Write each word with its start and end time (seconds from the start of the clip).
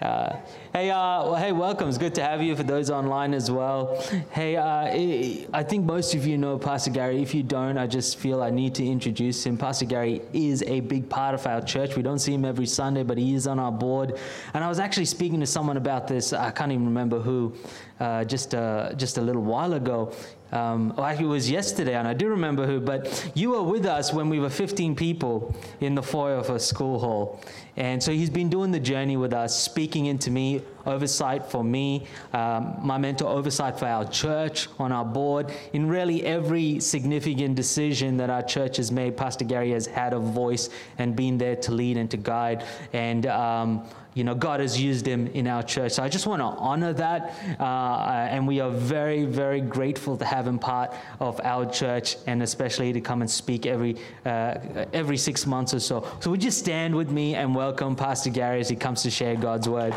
Uh, 0.00 0.34
hey, 0.72 0.90
uh, 0.90 0.96
well, 0.96 1.34
hey, 1.34 1.52
welcome. 1.52 1.86
It's 1.86 1.98
good 1.98 2.14
to 2.14 2.22
have 2.22 2.42
you 2.42 2.56
for 2.56 2.62
those 2.62 2.88
online 2.88 3.34
as 3.34 3.50
well. 3.50 4.02
Hey, 4.30 4.56
uh, 4.56 5.46
I 5.52 5.62
think 5.62 5.84
most 5.84 6.14
of 6.14 6.26
you 6.26 6.38
know 6.38 6.58
Pastor 6.58 6.90
Gary. 6.90 7.20
If 7.20 7.34
you 7.34 7.42
don't, 7.42 7.76
I 7.76 7.86
just 7.86 8.16
feel 8.16 8.42
I 8.42 8.48
need 8.48 8.74
to 8.76 8.86
introduce 8.86 9.44
him. 9.44 9.58
Pastor 9.58 9.84
Gary 9.84 10.22
is 10.32 10.62
a 10.62 10.80
big 10.80 11.10
part 11.10 11.34
of 11.34 11.46
our 11.46 11.60
church. 11.60 11.96
We 11.96 12.02
don't 12.02 12.18
see 12.18 12.32
him 12.32 12.46
every 12.46 12.64
Sunday, 12.64 13.02
but 13.02 13.18
he 13.18 13.34
is 13.34 13.46
on 13.46 13.58
our 13.58 13.72
board. 13.72 14.18
And 14.54 14.64
I 14.64 14.68
was 14.68 14.78
actually 14.78 15.04
speaking 15.04 15.38
to 15.40 15.46
someone 15.46 15.76
about 15.76 16.08
this. 16.08 16.32
I 16.32 16.50
can't 16.50 16.72
even 16.72 16.86
remember 16.86 17.20
who, 17.20 17.54
uh, 17.98 18.24
just 18.24 18.54
uh, 18.54 18.94
just 18.94 19.18
a 19.18 19.20
little 19.20 19.42
while 19.42 19.74
ago. 19.74 20.14
Um, 20.52 20.94
actually, 20.98 21.26
it 21.26 21.28
was 21.28 21.50
yesterday, 21.50 21.94
and 21.94 22.08
I 22.08 22.14
do 22.14 22.28
remember 22.28 22.66
who, 22.66 22.80
but 22.80 23.30
you 23.34 23.50
were 23.50 23.62
with 23.62 23.86
us 23.86 24.12
when 24.12 24.28
we 24.28 24.40
were 24.40 24.50
15 24.50 24.96
people 24.96 25.54
in 25.80 25.94
the 25.94 26.02
foyer 26.02 26.34
of 26.34 26.50
a 26.50 26.58
school 26.58 26.98
hall. 26.98 27.40
And 27.76 28.02
so 28.02 28.12
he's 28.12 28.30
been 28.30 28.50
doing 28.50 28.70
the 28.70 28.80
journey 28.80 29.16
with 29.16 29.32
us, 29.32 29.56
speaking 29.56 30.06
into 30.06 30.30
me, 30.30 30.62
oversight 30.86 31.46
for 31.46 31.62
me, 31.62 32.06
um, 32.32 32.76
my 32.82 32.98
mentor 32.98 33.28
oversight 33.28 33.78
for 33.78 33.86
our 33.86 34.04
church, 34.08 34.68
on 34.78 34.92
our 34.92 35.04
board. 35.04 35.52
In 35.72 35.88
really 35.88 36.24
every 36.24 36.80
significant 36.80 37.54
decision 37.54 38.16
that 38.16 38.28
our 38.28 38.42
church 38.42 38.76
has 38.78 38.90
made, 38.90 39.16
Pastor 39.16 39.44
Gary 39.44 39.70
has 39.70 39.86
had 39.86 40.12
a 40.12 40.18
voice 40.18 40.68
and 40.98 41.14
been 41.14 41.38
there 41.38 41.56
to 41.56 41.72
lead 41.72 41.96
and 41.96 42.10
to 42.10 42.16
guide. 42.16 42.64
And 42.92 43.26
um, 43.26 43.84
you 44.20 44.24
know, 44.24 44.34
God 44.34 44.60
has 44.60 44.78
used 44.78 45.06
him 45.06 45.28
in 45.28 45.46
our 45.46 45.62
church. 45.62 45.92
So 45.92 46.02
I 46.02 46.10
just 46.10 46.26
want 46.26 46.40
to 46.40 46.44
honor 46.44 46.92
that. 46.92 47.34
Uh, 47.58 48.28
and 48.30 48.46
we 48.46 48.60
are 48.60 48.68
very, 48.68 49.24
very 49.24 49.62
grateful 49.62 50.18
to 50.18 50.26
have 50.26 50.46
him 50.46 50.58
part 50.58 50.92
of 51.20 51.40
our 51.42 51.64
church 51.64 52.18
and 52.26 52.42
especially 52.42 52.92
to 52.92 53.00
come 53.00 53.22
and 53.22 53.30
speak 53.30 53.64
every, 53.64 53.96
uh, 54.26 54.58
every 54.92 55.16
six 55.16 55.46
months 55.46 55.72
or 55.72 55.80
so. 55.80 56.06
So 56.20 56.30
would 56.30 56.44
you 56.44 56.50
stand 56.50 56.94
with 56.94 57.10
me 57.10 57.34
and 57.34 57.54
welcome 57.54 57.96
Pastor 57.96 58.28
Gary 58.28 58.60
as 58.60 58.68
he 58.68 58.76
comes 58.76 59.02
to 59.04 59.10
share 59.10 59.36
God's 59.36 59.70
word? 59.70 59.94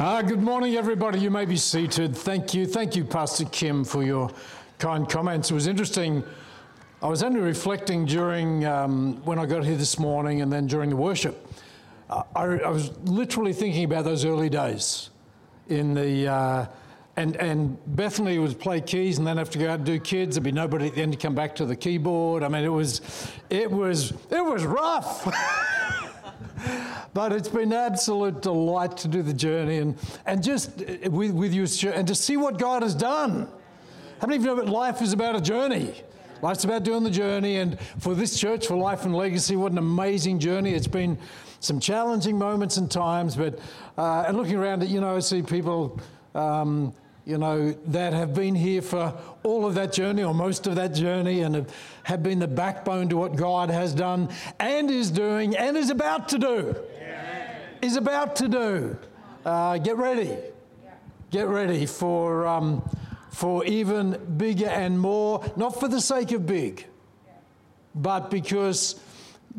Uh, 0.00 0.22
good 0.22 0.40
morning, 0.40 0.76
everybody. 0.76 1.20
You 1.20 1.30
may 1.30 1.44
be 1.44 1.58
seated. 1.58 2.16
Thank 2.16 2.54
you. 2.54 2.64
Thank 2.64 2.96
you, 2.96 3.04
Pastor 3.04 3.44
Kim, 3.44 3.84
for 3.84 4.02
your 4.02 4.30
kind 4.78 5.06
comments. 5.06 5.50
It 5.50 5.54
was 5.54 5.66
interesting 5.66 6.24
I 7.00 7.06
was 7.06 7.22
only 7.22 7.38
reflecting 7.38 8.06
during 8.06 8.64
um, 8.64 9.24
when 9.24 9.38
I 9.38 9.46
got 9.46 9.64
here 9.64 9.76
this 9.76 10.00
morning 10.00 10.42
and 10.42 10.52
then 10.52 10.66
during 10.66 10.90
the 10.90 10.96
worship. 10.96 11.46
I, 12.10 12.24
I, 12.34 12.70
was 12.70 12.90
literally 13.04 13.52
thinking 13.52 13.84
about 13.84 14.04
those 14.04 14.24
early 14.24 14.48
days 14.48 15.10
in 15.68 15.94
the. 15.94 16.26
Uh, 16.26 16.66
and, 17.16 17.36
and 17.36 17.78
Bethany 17.96 18.38
would 18.38 18.58
play 18.60 18.80
keys 18.80 19.18
and 19.18 19.26
then 19.26 19.38
have 19.38 19.50
to 19.50 19.58
go 19.58 19.68
out 19.68 19.76
and 19.76 19.84
do 19.84 19.98
kids. 19.98 20.36
There'd 20.36 20.44
be 20.44 20.52
nobody 20.52 20.86
at 20.86 20.94
the 20.94 21.02
end 21.02 21.12
to 21.12 21.18
come 21.18 21.34
back 21.34 21.54
to 21.56 21.66
the 21.66 21.74
keyboard. 21.74 22.44
I 22.44 22.48
mean, 22.48 22.64
it 22.64 22.68
was, 22.68 23.00
it 23.50 23.70
was, 23.70 24.12
it 24.30 24.44
was 24.44 24.64
rough. 24.64 25.24
but 27.14 27.32
it's 27.32 27.48
been 27.48 27.72
absolute 27.72 28.40
delight 28.42 28.96
to 28.98 29.08
do 29.08 29.22
the 29.22 29.34
journey 29.34 29.78
and, 29.78 29.96
and 30.26 30.44
just 30.44 30.80
uh, 30.80 31.10
with, 31.10 31.32
with 31.32 31.52
you 31.52 31.66
and 31.90 32.06
to 32.06 32.14
see 32.14 32.36
what 32.36 32.56
God 32.56 32.82
has 32.82 32.94
done. 32.94 33.48
How 34.20 34.26
many 34.26 34.36
of 34.36 34.42
you 34.42 34.48
know 34.48 34.56
that 34.56 34.68
life 34.68 35.02
is 35.02 35.12
about 35.12 35.34
a 35.34 35.40
journey? 35.40 35.94
Life's 36.40 36.64
about 36.64 36.84
doing 36.84 37.02
the 37.02 37.10
journey, 37.10 37.56
and 37.56 37.78
for 37.98 38.14
this 38.14 38.38
church, 38.38 38.68
for 38.68 38.76
Life 38.76 39.04
and 39.04 39.14
Legacy, 39.14 39.56
what 39.56 39.72
an 39.72 39.78
amazing 39.78 40.38
journey. 40.38 40.72
It's 40.72 40.86
been 40.86 41.18
some 41.60 41.80
challenging 41.80 42.38
moments 42.38 42.76
and 42.76 42.88
times, 42.88 43.34
but 43.34 43.58
uh, 43.96 44.24
and 44.26 44.36
looking 44.36 44.54
around 44.54 44.82
at, 44.82 44.88
you 44.88 45.00
know, 45.00 45.16
I 45.16 45.20
see 45.20 45.42
people, 45.42 45.98
um, 46.36 46.94
you 47.24 47.38
know, 47.38 47.72
that 47.86 48.12
have 48.12 48.34
been 48.34 48.54
here 48.54 48.82
for 48.82 49.12
all 49.42 49.66
of 49.66 49.74
that 49.74 49.92
journey 49.92 50.22
or 50.22 50.32
most 50.32 50.68
of 50.68 50.76
that 50.76 50.94
journey 50.94 51.40
and 51.40 51.56
have, 51.56 51.74
have 52.04 52.22
been 52.22 52.38
the 52.38 52.48
backbone 52.48 53.08
to 53.08 53.16
what 53.16 53.34
God 53.34 53.70
has 53.70 53.92
done 53.92 54.28
and 54.60 54.90
is 54.90 55.10
doing 55.10 55.56
and 55.56 55.76
is 55.76 55.90
about 55.90 56.28
to 56.28 56.38
do. 56.38 56.76
Yeah. 57.00 57.54
Is 57.82 57.96
about 57.96 58.36
to 58.36 58.48
do. 58.48 58.98
Uh, 59.44 59.78
get 59.78 59.96
ready. 59.96 60.36
Get 61.30 61.48
ready 61.48 61.84
for. 61.84 62.46
Um, 62.46 62.88
for 63.30 63.64
even 63.64 64.36
bigger 64.36 64.66
and 64.66 64.98
more, 64.98 65.44
not 65.56 65.78
for 65.78 65.88
the 65.88 66.00
sake 66.00 66.32
of 66.32 66.46
big, 66.46 66.86
but 67.94 68.30
because 68.30 69.00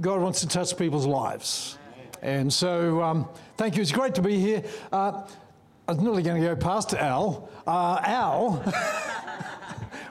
God 0.02 0.22
wants 0.22 0.42
to 0.42 0.48
touch 0.48 0.78
people's 0.78 1.06
lives. 1.06 1.78
And 2.22 2.52
so, 2.52 3.02
um, 3.02 3.30
thank 3.58 3.76
you. 3.76 3.82
It's 3.82 3.92
great 3.92 4.16
to 4.16 4.22
be 4.22 4.40
here. 4.40 4.64
Uh, 4.92 5.24
I 5.88 5.94
was 5.94 6.02
nearly 6.02 6.22
going 6.22 6.42
to 6.42 6.48
go 6.48 6.56
past 6.56 6.94
Al. 6.94 7.50
Uh, 7.66 8.00
Al, 8.04 8.64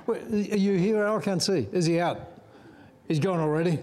are 0.09 0.17
you 0.33 0.75
here, 0.75 1.05
Al? 1.05 1.21
Can't 1.21 1.43
see. 1.43 1.69
Is 1.73 1.87
he 1.87 2.01
out? 2.01 2.21
He's 3.07 3.21
gone 3.21 3.41
already. 3.41 3.79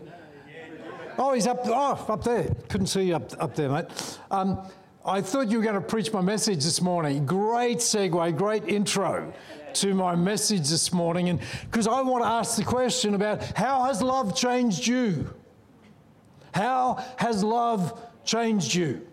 Oh, 1.17 1.33
he's 1.33 1.47
up. 1.47 1.61
Oh, 1.65 2.05
up 2.09 2.23
there. 2.23 2.53
Couldn't 2.67 2.87
see 2.87 3.03
you 3.03 3.15
up, 3.15 3.31
up 3.41 3.55
there, 3.55 3.69
mate. 3.69 3.85
Um, 4.29 4.59
I 5.05 5.21
thought 5.21 5.49
you 5.49 5.59
were 5.59 5.63
going 5.63 5.75
to 5.75 5.81
preach 5.81 6.11
my 6.11 6.21
message 6.21 6.63
this 6.63 6.81
morning. 6.81 7.25
Great 7.25 7.77
segue, 7.77 8.35
great 8.35 8.67
intro 8.67 9.31
to 9.75 9.93
my 9.93 10.15
message 10.15 10.69
this 10.69 10.91
morning, 10.91 11.29
and 11.29 11.39
because 11.63 11.87
I 11.87 12.01
want 12.01 12.23
to 12.23 12.29
ask 12.29 12.57
the 12.57 12.63
question 12.63 13.13
about 13.13 13.43
how 13.57 13.83
has 13.83 14.01
love 14.01 14.35
changed 14.35 14.87
you? 14.87 15.33
How 16.53 17.03
has 17.17 17.43
love 17.43 18.01
changed 18.23 18.73
you? 18.73 19.05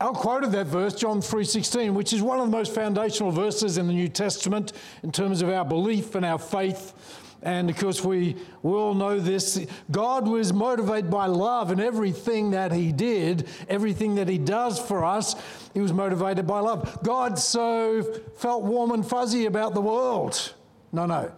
Al 0.00 0.14
quoted 0.14 0.52
that 0.52 0.66
verse, 0.66 0.94
John 0.94 1.20
3:16, 1.20 1.92
which 1.94 2.12
is 2.12 2.22
one 2.22 2.38
of 2.40 2.46
the 2.46 2.56
most 2.56 2.74
foundational 2.74 3.30
verses 3.30 3.76
in 3.76 3.86
the 3.86 3.92
New 3.92 4.08
Testament 4.08 4.72
in 5.02 5.12
terms 5.12 5.42
of 5.42 5.50
our 5.50 5.64
belief 5.64 6.14
and 6.14 6.24
our 6.24 6.38
faith. 6.38 6.94
And 7.42 7.70
of 7.70 7.78
course, 7.78 8.04
we, 8.04 8.36
we 8.62 8.72
all 8.72 8.94
know 8.94 9.18
this. 9.18 9.66
God 9.90 10.28
was 10.28 10.52
motivated 10.52 11.10
by 11.10 11.26
love 11.26 11.70
in 11.70 11.80
everything 11.80 12.50
that 12.50 12.72
He 12.72 12.92
did, 12.92 13.48
everything 13.68 14.16
that 14.16 14.28
He 14.28 14.36
does 14.36 14.78
for 14.78 15.04
us. 15.04 15.34
He 15.72 15.80
was 15.80 15.92
motivated 15.92 16.46
by 16.46 16.60
love. 16.60 17.02
God 17.02 17.38
so 17.38 18.02
felt 18.36 18.64
warm 18.64 18.90
and 18.90 19.06
fuzzy 19.06 19.46
about 19.46 19.72
the 19.72 19.80
world. 19.80 20.54
No, 20.92 21.06
no. 21.06 21.32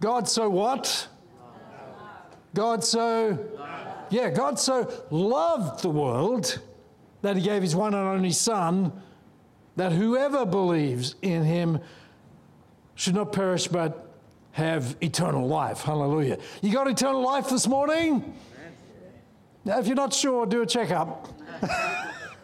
God 0.00 0.26
so 0.28 0.48
what? 0.48 1.08
God 2.54 2.84
so, 2.84 3.38
yeah, 4.10 4.30
God 4.30 4.58
so 4.58 4.90
loved 5.10 5.82
the 5.82 5.90
world 5.90 6.60
that 7.20 7.36
He 7.36 7.42
gave 7.42 7.62
His 7.62 7.76
one 7.76 7.94
and 7.94 8.08
only 8.08 8.32
Son, 8.32 8.92
that 9.76 9.92
whoever 9.92 10.44
believes 10.44 11.14
in 11.22 11.44
Him 11.44 11.80
should 12.94 13.14
not 13.14 13.32
perish 13.32 13.68
but 13.68 14.11
have 14.52 14.96
eternal 15.00 15.46
life. 15.46 15.80
Hallelujah. 15.80 16.38
You 16.60 16.72
got 16.72 16.88
eternal 16.88 17.22
life 17.22 17.48
this 17.48 17.66
morning? 17.66 18.34
Now, 19.64 19.78
if 19.78 19.86
you're 19.86 19.96
not 19.96 20.12
sure, 20.12 20.44
do 20.46 20.62
a 20.62 20.66
checkup. 20.66 21.28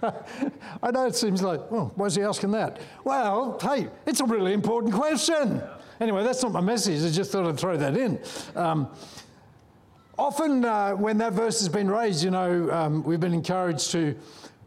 I 0.83 0.91
know 0.91 1.07
it 1.07 1.17
seems 1.17 1.43
like, 1.43 1.61
oh, 1.71 1.91
why 1.97 2.07
is 2.07 2.15
he 2.15 2.23
asking 2.23 2.53
that? 2.53 2.81
Well, 3.05 3.59
hey, 3.61 3.89
it's 4.07 4.21
a 4.21 4.25
really 4.25 4.53
important 4.53 4.95
question. 4.95 5.61
Anyway, 6.01 6.23
that's 6.23 6.43
not 6.43 6.53
my 6.53 6.61
message. 6.61 7.05
I 7.05 7.11
just 7.11 7.33
thought 7.33 7.47
I'd 7.47 7.59
throw 7.59 7.77
that 7.77 7.97
in. 7.97 8.21
Um, 8.55 8.89
often, 10.17 10.65
uh, 10.65 10.93
when 10.93 11.19
that 11.19 11.33
verse 11.33 11.59
has 11.59 11.69
been 11.69 11.91
raised, 11.91 12.23
you 12.23 12.31
know, 12.31 12.71
um, 12.71 13.03
we've 13.03 13.19
been 13.19 13.35
encouraged 13.35 13.91
to 13.93 14.15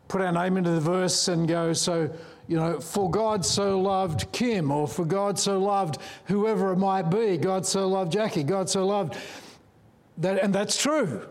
put 0.10 0.22
our 0.22 0.34
name 0.34 0.58
into 0.58 0.72
the 0.72 0.82
verse 0.82 1.30
and 1.30 1.48
go, 1.48 1.72
so 1.72 2.10
you 2.52 2.58
know, 2.58 2.82
for 2.82 3.10
God 3.10 3.46
so 3.46 3.80
loved 3.80 4.30
Kim, 4.34 4.72
or 4.72 4.86
for 4.86 5.06
God 5.06 5.40
so 5.40 5.58
loved 5.58 6.00
whoever 6.26 6.74
it 6.74 6.76
might 6.76 7.04
be. 7.04 7.38
God 7.38 7.66
so 7.66 7.88
loved 7.88 8.12
Jackie. 8.12 8.44
God 8.44 8.70
so 8.70 8.86
loved 8.86 9.16
that, 10.18 10.44
and 10.44 10.54
that's 10.54 10.76
true. 10.76 11.26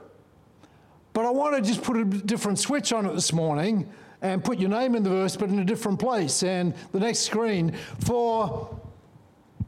But 1.12 1.26
I 1.26 1.30
want 1.30 1.56
to 1.56 1.60
just 1.60 1.82
put 1.82 1.98
a 1.98 2.06
different 2.06 2.58
switch 2.58 2.90
on 2.94 3.04
it 3.04 3.12
this 3.12 3.34
morning 3.34 3.92
and 4.22 4.42
put 4.42 4.58
your 4.58 4.70
name 4.70 4.94
in 4.94 5.02
the 5.02 5.10
verse, 5.10 5.36
but 5.36 5.50
in 5.50 5.58
a 5.58 5.64
different 5.64 6.00
place. 6.00 6.42
And 6.42 6.72
the 6.92 7.00
next 7.00 7.18
screen, 7.18 7.76
for 7.98 8.80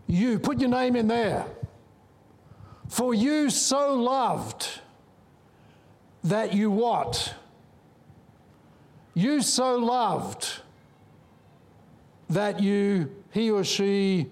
you, 0.07 0.39
put 0.39 0.59
your 0.59 0.71
name 0.71 0.97
in 0.97 1.07
there. 1.07 1.45
For 2.89 3.13
you 3.13 3.51
so 3.51 3.93
loved 3.95 4.81
that 6.25 6.55
you 6.55 6.71
what? 6.71 7.35
You 9.13 9.43
so 9.43 9.77
loved 9.77 10.62
that 12.35 12.61
you, 12.61 13.11
he 13.31 13.51
or 13.51 13.65
she, 13.65 14.29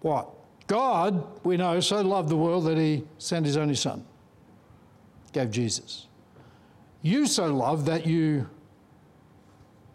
what? 0.00 0.28
God, 0.66 1.44
we 1.44 1.56
know, 1.56 1.80
so 1.80 2.00
loved 2.00 2.28
the 2.28 2.36
world 2.36 2.64
that 2.64 2.78
he 2.78 3.04
sent 3.18 3.44
his 3.44 3.56
only 3.56 3.74
son, 3.74 4.04
gave 5.32 5.50
Jesus. 5.50 6.06
You 7.02 7.26
so 7.26 7.52
love 7.52 7.86
that 7.86 8.06
you, 8.06 8.48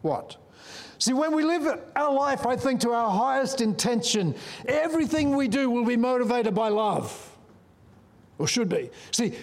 what? 0.02 0.38
See, 0.98 1.14
when 1.14 1.36
we 1.36 1.44
live 1.44 1.82
our 1.96 2.14
life, 2.14 2.46
I 2.46 2.56
think, 2.56 2.82
to 2.82 2.92
our 2.92 3.10
highest 3.10 3.62
intention, 3.62 4.36
everything 4.68 5.36
we 5.36 5.48
do 5.48 5.70
will 5.70 5.86
be 5.86 5.98
motivated 5.98 6.56
by 6.56 6.70
love, 6.70 7.38
or 8.38 8.48
should 8.48 8.70
be. 8.70 8.90
See, 9.12 9.34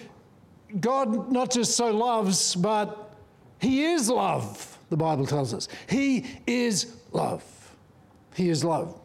God 0.79 1.31
not 1.31 1.51
just 1.51 1.75
so 1.75 1.91
loves, 1.91 2.55
but 2.55 3.15
He 3.59 3.85
is 3.85 4.09
love, 4.09 4.77
the 4.89 4.97
Bible 4.97 5.25
tells 5.25 5.53
us. 5.53 5.67
He 5.87 6.25
is 6.45 6.95
love. 7.13 7.43
He 8.35 8.49
is 8.49 8.63
love. 8.63 8.99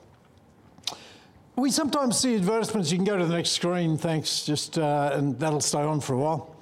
we 1.57 1.71
sometimes 1.71 2.19
see 2.19 2.37
advertisements. 2.37 2.91
You 2.91 2.99
can 2.99 3.05
go 3.05 3.19
to 3.19 3.27
the 3.27 3.35
next 3.35 3.51
screen, 3.51 3.99
thanks, 3.99 4.45
just, 4.45 4.79
uh, 4.79 5.11
and 5.13 5.39
that'll 5.39 5.61
stay 5.61 5.79
on 5.81 6.01
for 6.01 6.15
a 6.15 6.19
while. 6.19 6.57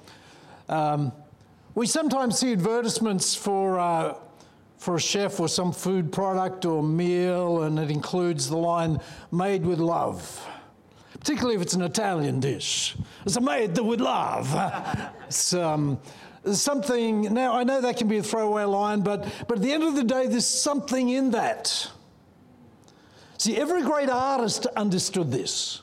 Um, 0.69 1.11
we 1.75 1.85
sometimes 1.85 2.39
see 2.39 2.53
advertisements 2.53 3.35
for, 3.35 3.79
uh, 3.79 4.15
for 4.77 4.95
a 4.95 4.99
chef 4.99 5.39
or 5.39 5.47
some 5.47 5.71
food 5.71 6.11
product 6.11 6.65
or 6.65 6.81
meal, 6.81 7.63
and 7.63 7.77
it 7.77 7.91
includes 7.91 8.49
the 8.49 8.57
line, 8.57 8.99
made 9.31 9.65
with 9.65 9.79
love. 9.79 10.45
Particularly 11.13 11.55
if 11.55 11.61
it's 11.61 11.73
an 11.73 11.83
Italian 11.83 12.39
dish. 12.39 12.95
It's 13.25 13.37
a 13.37 13.41
made 13.41 13.77
with 13.77 14.01
love. 14.01 14.53
it's, 15.27 15.53
um, 15.53 15.99
something, 16.53 17.33
now 17.33 17.53
I 17.53 17.63
know 17.63 17.81
that 17.81 17.97
can 17.97 18.07
be 18.07 18.17
a 18.17 18.23
throwaway 18.23 18.63
line, 18.63 19.01
but, 19.01 19.27
but 19.47 19.57
at 19.57 19.63
the 19.63 19.71
end 19.71 19.83
of 19.83 19.95
the 19.95 20.03
day, 20.03 20.27
there's 20.27 20.45
something 20.45 21.09
in 21.09 21.31
that. 21.31 21.89
See, 23.37 23.57
every 23.57 23.83
great 23.83 24.09
artist 24.09 24.65
understood 24.75 25.31
this. 25.31 25.81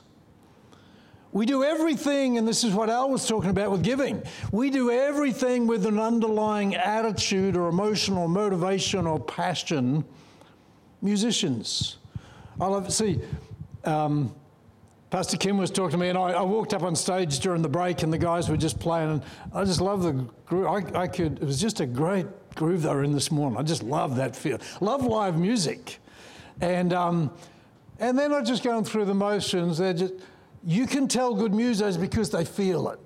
We 1.33 1.47
do 1.47 1.65
everything, 1.65 2.39
and 2.39 2.47
this 2.47 2.63
is 2.63 2.73
what 2.73 2.89
Al 2.89 3.11
was 3.11 3.27
talking 3.27 3.51
about 3.51 3.73
with 3.73 3.83
giving. 3.83 4.23
We 4.53 4.71
do 4.71 4.91
everything 4.93 5.67
with 5.67 5.85
an 5.85 5.99
underlying 5.99 6.77
attitude 6.77 7.57
or 7.57 7.69
emotion 7.69 8.17
or 8.17 8.29
motivation 8.29 9.07
or 9.07 9.19
passion. 9.19 10.05
Musicians. 11.03 11.97
I 12.61 12.67
love, 12.67 12.93
see, 12.93 13.21
um, 13.85 14.33
Pastor 15.15 15.37
Kim 15.37 15.59
was 15.59 15.71
talking 15.71 15.93
to 15.93 15.97
me, 15.97 16.09
and 16.09 16.19
I, 16.19 16.33
I, 16.33 16.43
walked 16.43 16.75
up 16.75 16.83
on 16.83 16.97
stage 16.97 17.39
during 17.39 17.63
the 17.63 17.69
break, 17.69 18.03
and 18.03 18.13
the 18.13 18.19
guys 18.19 18.49
were 18.49 18.57
just 18.57 18.81
playing, 18.81 19.11
and 19.13 19.23
I 19.53 19.63
just 19.63 19.81
love 19.81 20.03
the 20.03 20.27
groove. 20.45 20.67
I, 20.67 21.03
I 21.03 21.07
could, 21.07 21.39
it 21.39 21.45
was 21.45 21.61
just 21.61 21.79
a 21.79 21.87
great 21.87 22.27
groove 22.57 22.83
they 22.83 22.89
were 22.89 23.05
in 23.05 23.13
this 23.13 23.31
morning. 23.31 23.57
I 23.57 23.63
just 23.63 23.85
love 23.85 24.17
that 24.17 24.35
feel. 24.35 24.59
Love 24.81 25.07
live 25.07 25.39
music. 25.39 26.01
And, 26.61 26.93
um, 26.93 27.31
and 28.01 28.19
they're 28.19 28.29
not 28.29 28.45
just 28.45 28.65
going 28.65 28.83
through 28.83 29.05
the 29.05 29.15
motions, 29.15 29.79
they're 29.79 29.95
just, 29.95 30.15
you 30.65 30.85
can 30.85 31.07
tell 31.07 31.33
good 31.33 31.53
musos 31.53 32.01
because 32.01 32.31
they 32.31 32.45
feel 32.45 32.89
it. 32.89 32.99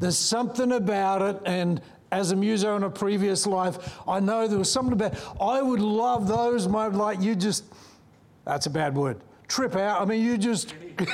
There's 0.00 0.16
something 0.16 0.72
about 0.72 1.20
it, 1.20 1.42
and 1.44 1.82
as 2.10 2.30
a 2.30 2.36
muso 2.36 2.74
in 2.74 2.84
a 2.84 2.90
previous 2.90 3.46
life, 3.46 3.98
I 4.08 4.18
know 4.18 4.48
there 4.48 4.58
was 4.58 4.72
something 4.72 4.94
about 4.94 5.14
I 5.42 5.60
would 5.60 5.80
love 5.80 6.26
those, 6.26 6.66
like 6.66 7.20
you 7.20 7.36
just, 7.36 7.64
that's 8.46 8.64
a 8.64 8.70
bad 8.70 8.96
word, 8.96 9.20
trip 9.46 9.76
out. 9.76 10.00
I 10.00 10.06
mean, 10.06 10.24
you 10.24 10.38
just. 10.38 10.74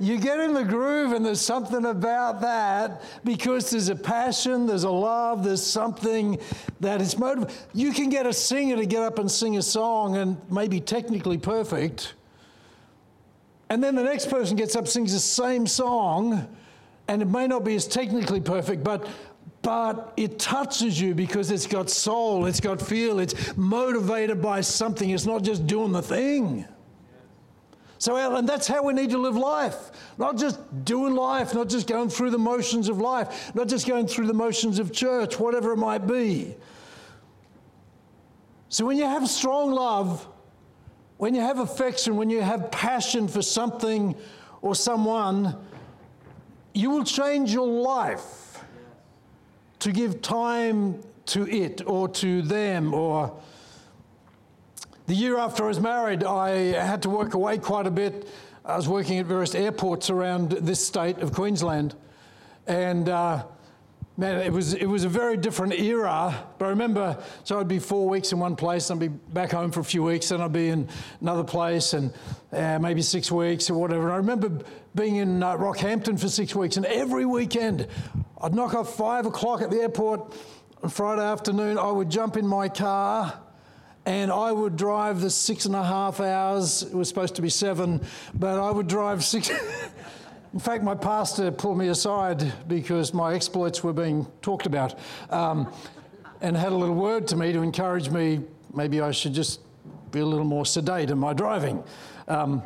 you 0.00 0.18
get 0.18 0.40
in 0.40 0.54
the 0.54 0.64
groove, 0.64 1.12
and 1.12 1.24
there's 1.24 1.40
something 1.40 1.84
about 1.86 2.40
that 2.40 3.02
because 3.24 3.70
there's 3.70 3.88
a 3.88 3.96
passion, 3.96 4.66
there's 4.66 4.84
a 4.84 4.90
love, 4.90 5.44
there's 5.44 5.64
something 5.64 6.38
that 6.80 7.00
is 7.00 7.18
motivated. 7.18 7.54
You 7.74 7.92
can 7.92 8.08
get 8.08 8.26
a 8.26 8.32
singer 8.32 8.76
to 8.76 8.86
get 8.86 9.02
up 9.02 9.18
and 9.18 9.30
sing 9.30 9.56
a 9.56 9.62
song 9.62 10.16
and 10.16 10.36
maybe 10.50 10.80
technically 10.80 11.38
perfect. 11.38 12.14
And 13.70 13.82
then 13.82 13.94
the 13.94 14.04
next 14.04 14.30
person 14.30 14.56
gets 14.56 14.76
up, 14.76 14.88
sings 14.88 15.12
the 15.12 15.18
same 15.18 15.66
song, 15.66 16.48
and 17.06 17.22
it 17.22 17.28
may 17.28 17.46
not 17.46 17.64
be 17.64 17.74
as 17.74 17.86
technically 17.86 18.40
perfect, 18.40 18.82
but 18.84 19.06
but 19.60 20.14
it 20.16 20.38
touches 20.38 21.00
you 21.00 21.14
because 21.14 21.50
it's 21.50 21.66
got 21.66 21.90
soul, 21.90 22.46
it's 22.46 22.60
got 22.60 22.80
feel, 22.80 23.18
it's 23.18 23.56
motivated 23.56 24.40
by 24.40 24.60
something. 24.60 25.10
It's 25.10 25.26
not 25.26 25.42
just 25.42 25.66
doing 25.66 25.90
the 25.92 26.00
thing. 26.00 26.64
So, 27.98 28.36
and 28.36 28.48
that's 28.48 28.68
how 28.68 28.84
we 28.84 28.92
need 28.92 29.10
to 29.10 29.18
live 29.18 29.36
life. 29.36 29.90
Not 30.18 30.36
just 30.36 30.84
doing 30.84 31.16
life, 31.16 31.52
not 31.52 31.68
just 31.68 31.88
going 31.88 32.08
through 32.08 32.30
the 32.30 32.38
motions 32.38 32.88
of 32.88 32.98
life, 32.98 33.52
not 33.56 33.66
just 33.66 33.88
going 33.88 34.06
through 34.06 34.28
the 34.28 34.34
motions 34.34 34.78
of 34.78 34.92
church, 34.92 35.38
whatever 35.38 35.72
it 35.72 35.78
might 35.78 36.06
be. 36.06 36.54
So, 38.68 38.86
when 38.86 38.96
you 38.96 39.04
have 39.04 39.28
strong 39.28 39.72
love, 39.72 40.26
when 41.16 41.34
you 41.34 41.40
have 41.40 41.58
affection, 41.58 42.16
when 42.16 42.30
you 42.30 42.40
have 42.40 42.70
passion 42.70 43.26
for 43.26 43.42
something 43.42 44.14
or 44.62 44.76
someone, 44.76 45.56
you 46.74 46.90
will 46.90 47.04
change 47.04 47.52
your 47.52 47.66
life 47.66 48.62
to 49.80 49.90
give 49.90 50.22
time 50.22 51.00
to 51.26 51.48
it 51.48 51.82
or 51.86 52.08
to 52.08 52.42
them 52.42 52.94
or 52.94 53.36
the 55.08 55.14
year 55.14 55.38
after 55.38 55.64
I 55.64 55.68
was 55.68 55.80
married, 55.80 56.22
I 56.22 56.50
had 56.50 57.02
to 57.02 57.10
work 57.10 57.32
away 57.32 57.56
quite 57.56 57.86
a 57.86 57.90
bit. 57.90 58.28
I 58.62 58.76
was 58.76 58.86
working 58.86 59.18
at 59.18 59.24
various 59.24 59.54
airports 59.54 60.10
around 60.10 60.50
this 60.50 60.86
state 60.86 61.16
of 61.18 61.32
Queensland. 61.32 61.94
And 62.66 63.08
uh, 63.08 63.46
man, 64.18 64.42
it 64.42 64.52
was, 64.52 64.74
it 64.74 64.84
was 64.84 65.04
a 65.04 65.08
very 65.08 65.38
different 65.38 65.72
era. 65.72 66.44
But 66.58 66.66
I 66.66 66.68
remember, 66.68 67.16
so 67.42 67.58
I'd 67.58 67.68
be 67.68 67.78
four 67.78 68.06
weeks 68.06 68.32
in 68.32 68.38
one 68.38 68.54
place, 68.54 68.90
and 68.90 69.02
I'd 69.02 69.10
be 69.10 69.32
back 69.32 69.52
home 69.52 69.70
for 69.70 69.80
a 69.80 69.84
few 69.84 70.02
weeks, 70.02 70.30
and 70.30 70.42
I'd 70.42 70.52
be 70.52 70.68
in 70.68 70.86
another 71.22 71.44
place, 71.44 71.94
and 71.94 72.12
uh, 72.52 72.78
maybe 72.78 73.00
six 73.00 73.32
weeks 73.32 73.70
or 73.70 73.80
whatever. 73.80 74.02
And 74.02 74.12
I 74.12 74.16
remember 74.16 74.62
being 74.94 75.16
in 75.16 75.42
uh, 75.42 75.56
Rockhampton 75.56 76.20
for 76.20 76.28
six 76.28 76.54
weeks, 76.54 76.76
and 76.76 76.84
every 76.84 77.24
weekend 77.24 77.86
I'd 78.42 78.54
knock 78.54 78.74
off 78.74 78.94
five 78.94 79.24
o'clock 79.24 79.62
at 79.62 79.70
the 79.70 79.78
airport 79.78 80.34
on 80.82 80.90
Friday 80.90 81.22
afternoon. 81.22 81.78
I 81.78 81.90
would 81.90 82.10
jump 82.10 82.36
in 82.36 82.46
my 82.46 82.68
car 82.68 83.40
and 84.08 84.32
I 84.32 84.50
would 84.52 84.76
drive 84.76 85.20
the 85.20 85.28
six 85.28 85.66
and 85.66 85.76
a 85.76 85.84
half 85.84 86.18
hours. 86.18 86.82
It 86.82 86.94
was 86.94 87.08
supposed 87.08 87.34
to 87.34 87.42
be 87.42 87.50
seven, 87.50 88.00
but 88.32 88.58
I 88.58 88.70
would 88.70 88.88
drive 88.88 89.22
six. 89.22 89.50
In 90.54 90.58
fact, 90.58 90.82
my 90.82 90.94
pastor 90.94 91.50
pulled 91.50 91.76
me 91.76 91.88
aside 91.88 92.50
because 92.68 93.12
my 93.12 93.34
exploits 93.34 93.84
were 93.84 93.92
being 93.92 94.26
talked 94.40 94.64
about 94.64 94.98
um, 95.28 95.70
and 96.40 96.56
had 96.56 96.72
a 96.72 96.74
little 96.74 96.94
word 96.94 97.28
to 97.28 97.36
me 97.36 97.52
to 97.52 97.60
encourage 97.60 98.08
me. 98.08 98.40
Maybe 98.72 99.02
I 99.02 99.10
should 99.10 99.34
just 99.34 99.60
be 100.10 100.20
a 100.20 100.26
little 100.26 100.46
more 100.46 100.64
sedate 100.64 101.10
in 101.10 101.18
my 101.18 101.34
driving. 101.34 101.84
Um, 102.28 102.62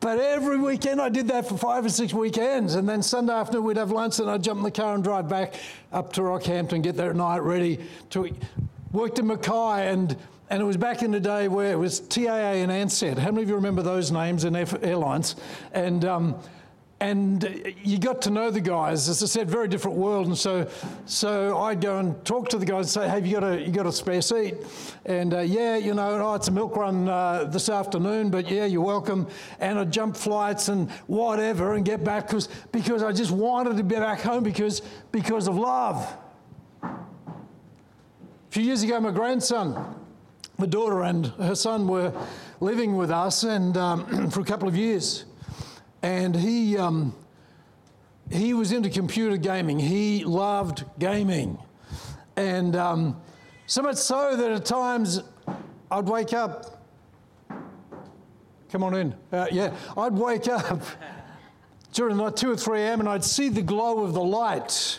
but 0.00 0.18
every 0.18 0.56
weekend 0.56 0.98
I 0.98 1.10
did 1.10 1.28
that 1.28 1.46
for 1.46 1.58
five 1.58 1.84
or 1.84 1.90
six 1.90 2.14
weekends. 2.14 2.74
And 2.74 2.88
then 2.88 3.02
Sunday 3.02 3.34
afternoon 3.34 3.64
we'd 3.64 3.76
have 3.76 3.90
lunch 3.90 4.18
and 4.18 4.30
I'd 4.30 4.42
jump 4.42 4.58
in 4.58 4.64
the 4.64 4.70
car 4.70 4.94
and 4.94 5.04
drive 5.04 5.28
back 5.28 5.56
up 5.92 6.14
to 6.14 6.22
Rockhampton, 6.22 6.82
get 6.82 6.96
there 6.96 7.10
at 7.10 7.16
night 7.16 7.42
ready 7.42 7.80
to. 8.10 8.34
Worked 8.90 9.18
in 9.18 9.26
Mackay 9.26 9.90
and 9.90 10.16
and 10.50 10.62
it 10.62 10.64
was 10.64 10.76
back 10.76 11.02
in 11.02 11.10
the 11.10 11.20
day 11.20 11.48
where 11.48 11.72
it 11.72 11.78
was 11.78 12.00
TAA 12.00 12.62
and 12.62 12.70
Ansett. 12.70 13.18
How 13.18 13.30
many 13.30 13.42
of 13.42 13.48
you 13.48 13.54
remember 13.54 13.82
those 13.82 14.10
names 14.10 14.44
in 14.44 14.56
airlines? 14.56 15.36
And 15.72 16.04
um, 16.04 16.40
and 17.00 17.74
you 17.84 17.98
got 17.98 18.22
to 18.22 18.30
know 18.30 18.50
the 18.50 18.60
guys. 18.60 19.08
As 19.08 19.22
I 19.22 19.26
said, 19.26 19.48
very 19.48 19.68
different 19.68 19.96
world. 19.96 20.26
And 20.26 20.36
so, 20.36 20.68
so 21.06 21.56
I'd 21.58 21.80
go 21.80 21.98
and 21.98 22.24
talk 22.24 22.48
to 22.48 22.58
the 22.58 22.66
guys 22.66 22.86
and 22.86 22.88
say, 22.88 23.08
"Hey, 23.08 23.14
have 23.14 23.26
you 23.26 23.40
got 23.40 23.44
a 23.44 23.60
you 23.60 23.70
got 23.70 23.86
a 23.86 23.92
spare 23.92 24.20
seat?" 24.20 24.54
And 25.04 25.32
uh, 25.32 25.40
yeah, 25.40 25.76
you 25.76 25.94
know, 25.94 26.20
oh, 26.20 26.34
it's 26.34 26.48
a 26.48 26.50
milk 26.50 26.74
run 26.76 27.08
uh, 27.08 27.44
this 27.44 27.68
afternoon, 27.68 28.30
but 28.30 28.50
yeah, 28.50 28.64
you're 28.64 28.82
welcome. 28.82 29.28
And 29.60 29.78
I'd 29.78 29.92
jump 29.92 30.16
flights 30.16 30.68
and 30.68 30.90
whatever 31.06 31.74
and 31.74 31.84
get 31.84 32.02
back 32.02 32.26
because 32.26 32.48
because 32.72 33.02
I 33.02 33.12
just 33.12 33.30
wanted 33.30 33.76
to 33.76 33.84
be 33.84 33.94
back 33.94 34.20
home 34.20 34.42
because 34.42 34.82
because 35.12 35.46
of 35.46 35.56
love. 35.56 36.16
A 36.82 38.50
few 38.50 38.64
years 38.64 38.82
ago, 38.82 38.98
my 38.98 39.10
grandson 39.12 39.97
my 40.58 40.66
daughter 40.66 41.02
and 41.02 41.26
her 41.38 41.54
son 41.54 41.86
were 41.86 42.12
living 42.58 42.96
with 42.96 43.12
us 43.12 43.44
and 43.44 43.76
um, 43.76 44.28
for 44.30 44.40
a 44.40 44.44
couple 44.44 44.66
of 44.66 44.76
years. 44.76 45.24
And 46.02 46.34
he, 46.34 46.76
um, 46.76 47.14
he 48.28 48.54
was 48.54 48.72
into 48.72 48.90
computer 48.90 49.36
gaming. 49.36 49.78
He 49.78 50.24
loved 50.24 50.84
gaming. 50.98 51.58
And 52.36 52.74
um, 52.74 53.20
so 53.66 53.82
much 53.82 53.96
so 53.96 54.36
that 54.36 54.50
at 54.50 54.64
times 54.64 55.22
I'd 55.92 56.08
wake 56.08 56.32
up. 56.32 56.82
Come 58.72 58.82
on 58.82 58.94
in. 58.94 59.14
Uh, 59.32 59.46
yeah, 59.52 59.74
I'd 59.96 60.12
wake 60.12 60.48
up 60.48 60.82
during 61.92 62.16
the 62.16 62.24
night, 62.24 62.36
2 62.36 62.50
or 62.50 62.56
3 62.56 62.80
a.m., 62.80 63.00
and 63.00 63.08
I'd 63.08 63.24
see 63.24 63.48
the 63.48 63.62
glow 63.62 64.02
of 64.02 64.12
the 64.12 64.22
light. 64.22 64.98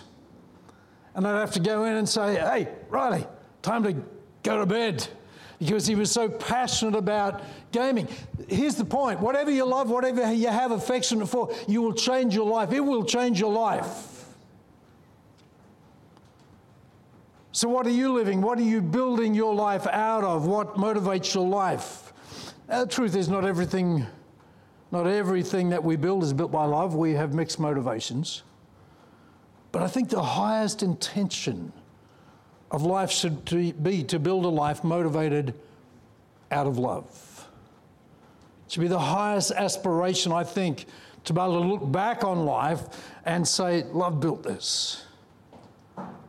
And 1.15 1.27
I'd 1.27 1.39
have 1.39 1.51
to 1.51 1.59
go 1.59 1.83
in 1.83 1.97
and 1.97 2.07
say, 2.07 2.35
hey, 2.35 2.69
Riley, 2.87 3.27
time 3.61 3.83
to 3.83 3.93
go 4.41 4.59
to 4.59 4.65
bed 4.65 5.05
because 5.59 5.85
he 5.85 5.95
was 5.95 6.09
so 6.09 6.29
passionate 6.29 6.95
about 6.95 7.41
gaming. 7.71 8.07
Here's 8.47 8.75
the 8.75 8.85
point 8.85 9.19
whatever 9.19 9.51
you 9.51 9.65
love, 9.65 9.89
whatever 9.89 10.31
you 10.31 10.47
have 10.47 10.71
affection 10.71 11.25
for, 11.25 11.53
you 11.67 11.81
will 11.81 11.93
change 11.93 12.33
your 12.33 12.45
life. 12.45 12.71
It 12.71 12.79
will 12.79 13.03
change 13.03 13.39
your 13.39 13.51
life. 13.51 14.25
So, 17.51 17.67
what 17.67 17.85
are 17.85 17.91
you 17.91 18.13
living? 18.13 18.41
What 18.41 18.57
are 18.57 18.63
you 18.63 18.81
building 18.81 19.33
your 19.33 19.53
life 19.53 19.85
out 19.87 20.23
of? 20.23 20.47
What 20.47 20.75
motivates 20.75 21.33
your 21.33 21.47
life? 21.47 22.13
the 22.67 22.85
truth 22.85 23.15
is, 23.15 23.27
not 23.27 23.43
everything, 23.43 24.05
not 24.91 25.07
everything 25.07 25.69
that 25.69 25.83
we 25.83 25.95
build 25.95 26.23
is 26.23 26.31
built 26.31 26.51
by 26.51 26.65
love. 26.65 26.95
We 26.95 27.13
have 27.13 27.33
mixed 27.33 27.59
motivations. 27.59 28.43
But 29.71 29.81
I 29.81 29.87
think 29.87 30.09
the 30.09 30.21
highest 30.21 30.83
intention 30.83 31.73
of 32.71 32.83
life 32.83 33.11
should 33.11 33.45
be 33.83 34.03
to 34.03 34.19
build 34.19 34.45
a 34.45 34.49
life 34.49 34.83
motivated 34.83 35.53
out 36.51 36.67
of 36.67 36.77
love. 36.77 37.47
It 38.65 38.73
should 38.73 38.81
be 38.81 38.87
the 38.87 38.99
highest 38.99 39.51
aspiration, 39.51 40.31
I 40.31 40.43
think, 40.43 40.85
to 41.25 41.33
be 41.33 41.41
able 41.41 41.61
to 41.61 41.67
look 41.67 41.91
back 41.91 42.23
on 42.23 42.45
life 42.45 42.81
and 43.25 43.47
say, 43.47 43.83
Love 43.83 44.19
built 44.19 44.43
this. 44.43 45.05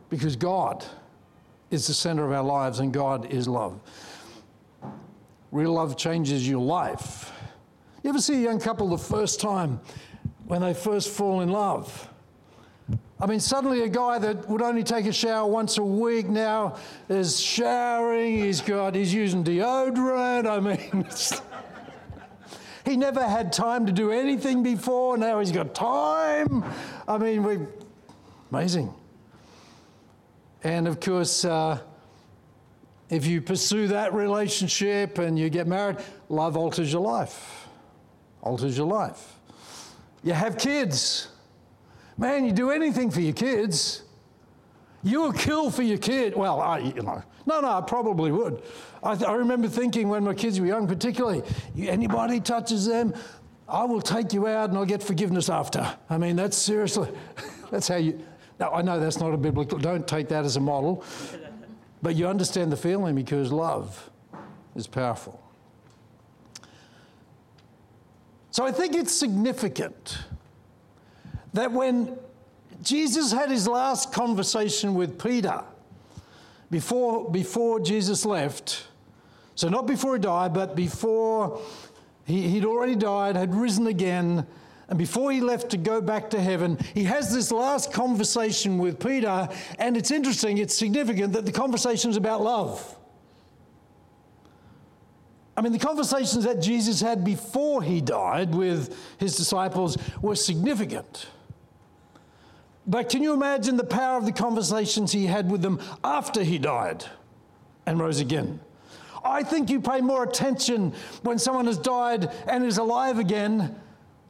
Because 0.09 0.35
God 0.35 0.83
is 1.69 1.87
the 1.87 1.93
center 1.93 2.25
of 2.25 2.31
our 2.31 2.43
lives 2.43 2.79
and 2.79 2.91
God 2.91 3.31
is 3.31 3.47
love. 3.47 3.79
Real 5.51 5.73
love 5.73 5.97
changes 5.97 6.47
your 6.47 6.61
life. 6.61 7.31
You 8.03 8.09
ever 8.09 8.19
see 8.19 8.35
a 8.35 8.41
young 8.41 8.59
couple 8.59 8.89
the 8.89 8.97
first 8.97 9.39
time 9.39 9.79
when 10.45 10.61
they 10.61 10.73
first 10.73 11.09
fall 11.09 11.41
in 11.41 11.49
love? 11.49 12.10
I 13.21 13.27
mean, 13.27 13.39
suddenly 13.39 13.83
a 13.83 13.87
guy 13.87 14.17
that 14.17 14.49
would 14.49 14.63
only 14.63 14.83
take 14.83 15.05
a 15.05 15.13
shower 15.13 15.47
once 15.47 15.77
a 15.77 15.83
week 15.83 16.27
now 16.27 16.77
is 17.07 17.39
showering. 17.39 18.39
He's 18.39 18.61
got, 18.61 18.95
he's 18.95 19.13
using 19.13 19.43
deodorant. 19.43 20.49
I 20.49 20.59
mean, 20.59 21.05
he 22.85 22.97
never 22.97 23.23
had 23.23 23.53
time 23.53 23.85
to 23.85 23.91
do 23.91 24.09
anything 24.09 24.63
before. 24.63 25.19
Now 25.19 25.39
he's 25.39 25.51
got 25.51 25.75
time. 25.75 26.65
I 27.07 27.19
mean, 27.19 27.43
we, 27.43 27.59
amazing. 28.49 28.91
And 30.63 30.87
of 30.87 30.99
course, 30.99 31.45
uh, 31.45 31.79
if 33.11 33.27
you 33.27 33.39
pursue 33.39 33.89
that 33.89 34.15
relationship 34.15 35.19
and 35.19 35.37
you 35.37 35.51
get 35.51 35.67
married, 35.67 35.97
love 36.27 36.57
alters 36.57 36.91
your 36.91 37.03
life. 37.03 37.67
Alters 38.41 38.75
your 38.75 38.87
life. 38.87 39.35
You 40.23 40.33
have 40.33 40.57
kids. 40.57 41.27
Man, 42.21 42.45
you 42.45 42.51
do 42.51 42.69
anything 42.69 43.09
for 43.09 43.19
your 43.19 43.33
kids. 43.33 44.03
You 45.01 45.21
will 45.21 45.33
kill 45.33 45.71
for 45.71 45.81
your 45.81 45.97
kid. 45.97 46.35
Well, 46.35 46.61
I, 46.61 46.77
you 46.77 47.01
know, 47.01 47.23
no, 47.47 47.61
no, 47.61 47.67
I 47.67 47.81
probably 47.81 48.31
would. 48.31 48.61
I, 49.01 49.15
th- 49.15 49.27
I 49.27 49.33
remember 49.33 49.67
thinking 49.67 50.07
when 50.07 50.23
my 50.23 50.35
kids 50.35 50.59
were 50.59 50.67
young, 50.67 50.87
particularly, 50.87 51.41
anybody 51.79 52.39
touches 52.39 52.85
them, 52.85 53.15
I 53.67 53.85
will 53.85 54.03
take 54.03 54.33
you 54.33 54.45
out 54.45 54.69
and 54.69 54.77
I'll 54.77 54.85
get 54.85 55.01
forgiveness 55.01 55.49
after. 55.49 55.97
I 56.11 56.19
mean, 56.19 56.35
that's 56.35 56.55
seriously, 56.55 57.09
that's 57.71 57.87
how 57.87 57.95
you. 57.95 58.23
Now, 58.59 58.71
I 58.71 58.83
know 58.83 58.99
that's 58.99 59.17
not 59.17 59.33
a 59.33 59.37
biblical, 59.37 59.79
don't 59.79 60.07
take 60.07 60.27
that 60.27 60.45
as 60.45 60.57
a 60.57 60.59
model, 60.59 61.03
but 62.03 62.15
you 62.15 62.27
understand 62.27 62.71
the 62.71 62.77
feeling 62.77 63.15
because 63.15 63.51
love 63.51 64.11
is 64.75 64.85
powerful. 64.85 65.41
So 68.51 68.63
I 68.63 68.71
think 68.71 68.93
it's 68.93 69.11
significant 69.11 70.19
that 71.53 71.71
when 71.71 72.17
Jesus 72.81 73.31
had 73.31 73.49
his 73.49 73.67
last 73.67 74.11
conversation 74.11 74.95
with 74.95 75.21
Peter 75.21 75.63
before, 76.69 77.29
before 77.29 77.79
Jesus 77.79 78.25
left, 78.25 78.87
so 79.55 79.69
not 79.69 79.85
before 79.85 80.15
he 80.15 80.21
died, 80.21 80.53
but 80.53 80.75
before 80.75 81.61
he, 82.25 82.47
he'd 82.47 82.65
already 82.65 82.95
died, 82.95 83.35
had 83.35 83.53
risen 83.53 83.87
again, 83.87 84.45
and 84.87 84.97
before 84.97 85.31
he 85.31 85.39
left 85.39 85.69
to 85.71 85.77
go 85.77 86.01
back 86.01 86.29
to 86.31 86.41
heaven, 86.41 86.77
he 86.93 87.03
has 87.05 87.33
this 87.33 87.51
last 87.51 87.93
conversation 87.93 88.77
with 88.77 88.99
Peter, 88.99 89.47
and 89.79 89.95
it's 89.95 90.11
interesting, 90.11 90.57
it's 90.57 90.75
significant 90.75 91.33
that 91.33 91.45
the 91.45 91.51
conversation 91.51 92.09
is 92.09 92.17
about 92.17 92.41
love. 92.41 92.97
I 95.55 95.61
mean, 95.61 95.73
the 95.73 95.79
conversations 95.79 96.45
that 96.45 96.61
Jesus 96.61 97.01
had 97.01 97.23
before 97.23 97.83
he 97.83 98.01
died 98.01 98.55
with 98.55 98.97
his 99.17 99.35
disciples 99.35 99.97
were 100.21 100.35
significant. 100.35 101.27
But 102.87 103.09
can 103.09 103.21
you 103.21 103.33
imagine 103.33 103.77
the 103.77 103.83
power 103.83 104.17
of 104.17 104.25
the 104.25 104.31
conversations 104.31 105.11
he 105.11 105.27
had 105.27 105.51
with 105.51 105.61
them 105.61 105.79
after 106.03 106.43
he 106.43 106.57
died 106.57 107.05
and 107.85 107.99
rose 107.99 108.19
again? 108.19 108.59
I 109.23 109.43
think 109.43 109.69
you 109.69 109.79
pay 109.79 110.01
more 110.01 110.23
attention 110.23 110.93
when 111.21 111.37
someone 111.37 111.67
has 111.67 111.77
died 111.77 112.31
and 112.47 112.65
is 112.65 112.79
alive 112.79 113.19
again 113.19 113.75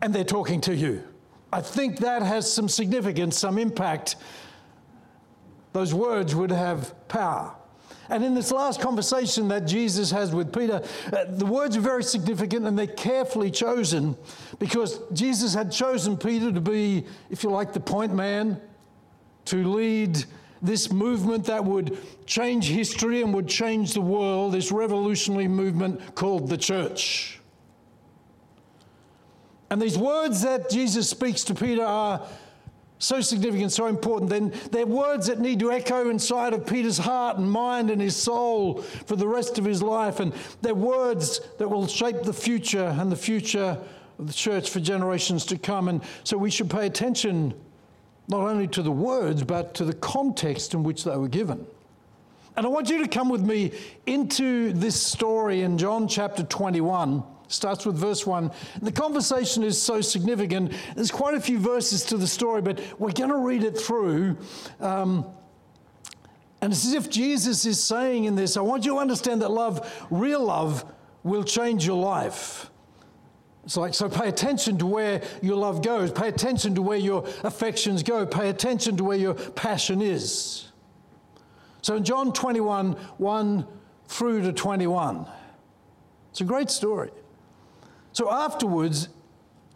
and 0.02 0.14
they're 0.14 0.24
talking 0.24 0.60
to 0.62 0.76
you. 0.76 1.04
I 1.54 1.62
think 1.62 2.00
that 2.00 2.22
has 2.22 2.52
some 2.52 2.68
significance, 2.68 3.38
some 3.38 3.58
impact. 3.58 4.16
Those 5.74 5.94
words 5.94 6.36
would 6.36 6.52
have 6.52 6.94
power. 7.08 7.56
And 8.12 8.26
in 8.26 8.34
this 8.36 8.52
last 8.52 8.82
conversation 8.82 9.48
that 9.48 9.62
Jesus 9.62 10.12
has 10.12 10.36
with 10.36 10.54
Peter, 10.54 10.84
uh, 11.14 11.24
the 11.30 11.46
words 11.46 11.78
are 11.78 11.82
very 11.82 12.04
significant 12.04 12.68
and 12.68 12.78
they're 12.78 12.86
carefully 12.86 13.50
chosen 13.50 14.18
because 14.60 15.00
Jesus 15.14 15.54
had 15.54 15.72
chosen 15.72 16.18
Peter 16.18 16.52
to 16.52 16.60
be, 16.60 17.06
if 17.30 17.42
you 17.42 17.50
like, 17.50 17.72
the 17.72 17.80
point 17.80 18.14
man, 18.14 18.60
to 19.46 19.66
lead 19.66 20.26
this 20.62 20.92
movement 20.92 21.46
that 21.46 21.64
would 21.64 21.98
change 22.26 22.68
history 22.68 23.22
and 23.22 23.34
would 23.34 23.48
change 23.48 23.94
the 23.94 24.02
world, 24.02 24.52
this 24.52 24.74
revolutionary 24.74 25.48
movement 25.48 26.14
called 26.14 26.50
the 26.50 26.58
church. 26.58 27.40
And 29.70 29.82
these 29.82 29.98
words 29.98 30.42
that 30.42 30.70
Jesus 30.70 31.10
speaks 31.10 31.46
to 31.46 31.56
Peter 31.56 31.86
are 31.86 32.28
so 33.02 33.20
significant, 33.20 33.72
so 33.72 33.88
important, 33.88 34.30
then 34.30 34.54
they're 34.70 34.86
words 34.86 35.26
that 35.26 35.40
need 35.40 35.60
to 35.60 35.72
echo 35.72 36.10
inside 36.10 36.54
of 36.54 36.68
Peter's 36.68 37.00
heart 37.00 37.38
and 37.38 37.50
mind 37.50 37.90
and 37.90 38.00
his 38.00 38.16
soul 38.16 38.82
for 38.84 39.16
the 39.16 39.28
rest 39.28 39.58
of 39.58 39.66
his 39.66 39.82
life. 39.82 40.20
And 40.20 40.32
they're 40.62 40.76
words 40.76 41.42
that 41.58 41.68
will 41.68 41.88
shape 41.88 42.22
the 42.22 42.34
future 42.34 42.96
and 43.00 43.12
the 43.12 43.16
future 43.16 43.80
of 44.20 44.28
the 44.28 44.34
church 44.34 44.70
for 44.70 44.80
generations 44.80 45.46
to 45.48 45.58
come. 45.58 45.88
And 45.88 46.02
so 46.24 46.38
we 46.38 46.52
should 46.52 46.70
pay 46.70 46.86
attention 46.86 47.56
not 48.28 48.42
only 48.42 48.68
to 48.68 48.84
the 48.84 48.92
words, 48.92 49.44
but 49.44 49.74
to 49.76 49.84
the 49.84 49.96
context 49.96 50.76
in 50.76 50.84
which 50.84 51.04
they 51.04 51.18
were 51.18 51.28
given. 51.28 51.66
And 52.56 52.68
I 52.68 52.70
want 52.70 52.90
you 52.90 53.00
to 53.00 53.08
come 53.08 53.30
with 53.30 53.42
me 53.42 53.72
into 54.06 54.74
this 54.74 55.02
story 55.02 55.62
in 55.62 55.80
John 55.80 56.08
chapter 56.08 56.44
21 56.44 57.24
starts 57.52 57.86
with 57.86 57.98
verse 57.98 58.26
1. 58.26 58.52
The 58.82 58.92
conversation 58.92 59.64
is 59.64 59.82
so 59.82 60.02
significant. 60.02 60.74
There's 60.96 61.12
quite 61.12 61.36
a 61.36 61.42
few 61.42 61.60
verses 61.60 62.04
to 62.06 62.18
the 62.18 62.28
story, 62.28 62.62
but 62.62 62.80
we're 63.00 63.12
going 63.12 63.30
to 63.30 63.38
read 63.38 63.64
it 63.64 63.78
through. 63.78 64.38
Um, 64.80 65.26
and 66.62 66.72
it's 66.72 66.86
as 66.86 66.94
if 66.94 67.10
Jesus 67.10 67.66
is 67.66 67.84
saying 67.84 68.26
in 68.26 68.36
this, 68.36 68.56
I 68.56 68.62
want 68.62 68.86
you 68.86 68.94
to 68.94 69.00
understand 69.00 69.42
that 69.42 69.50
love, 69.50 70.06
real 70.10 70.44
love, 70.44 70.86
will 71.24 71.44
change 71.44 71.86
your 71.86 72.02
life. 72.02 72.70
It's 73.64 73.78
like, 73.78 73.94
so 73.94 74.10
pay 74.10 74.28
attention 74.28 74.78
to 74.80 74.86
where 74.86 75.22
your 75.42 75.56
love 75.56 75.84
goes, 75.84 76.12
pay 76.12 76.28
attention 76.28 76.76
to 76.76 76.82
where 76.82 76.98
your 76.98 77.28
affections 77.44 78.02
go, 78.02 78.26
pay 78.26 78.50
attention 78.50 78.98
to 78.98 79.04
where 79.04 79.18
your 79.18 79.34
passion 79.34 80.02
is. 80.02 80.72
So 81.82 81.96
in 81.96 82.04
John 82.04 82.34
21 82.34 82.94
1 82.94 83.68
through 84.08 84.42
to 84.44 84.54
21, 84.54 85.26
it's 86.32 86.42
a 86.42 86.44
great 86.44 86.70
story. 86.70 87.12
So 88.14 88.32
afterwards, 88.32 89.10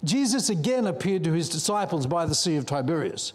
Jesus 0.04 0.50
again 0.50 0.88
appeared 0.88 1.24
to 1.24 1.34
his 1.34 1.50
disciples 1.50 2.06
by 2.06 2.26
the 2.26 2.36
Sea 2.36 2.58
of 2.58 2.66
Tiberias. 2.66 3.34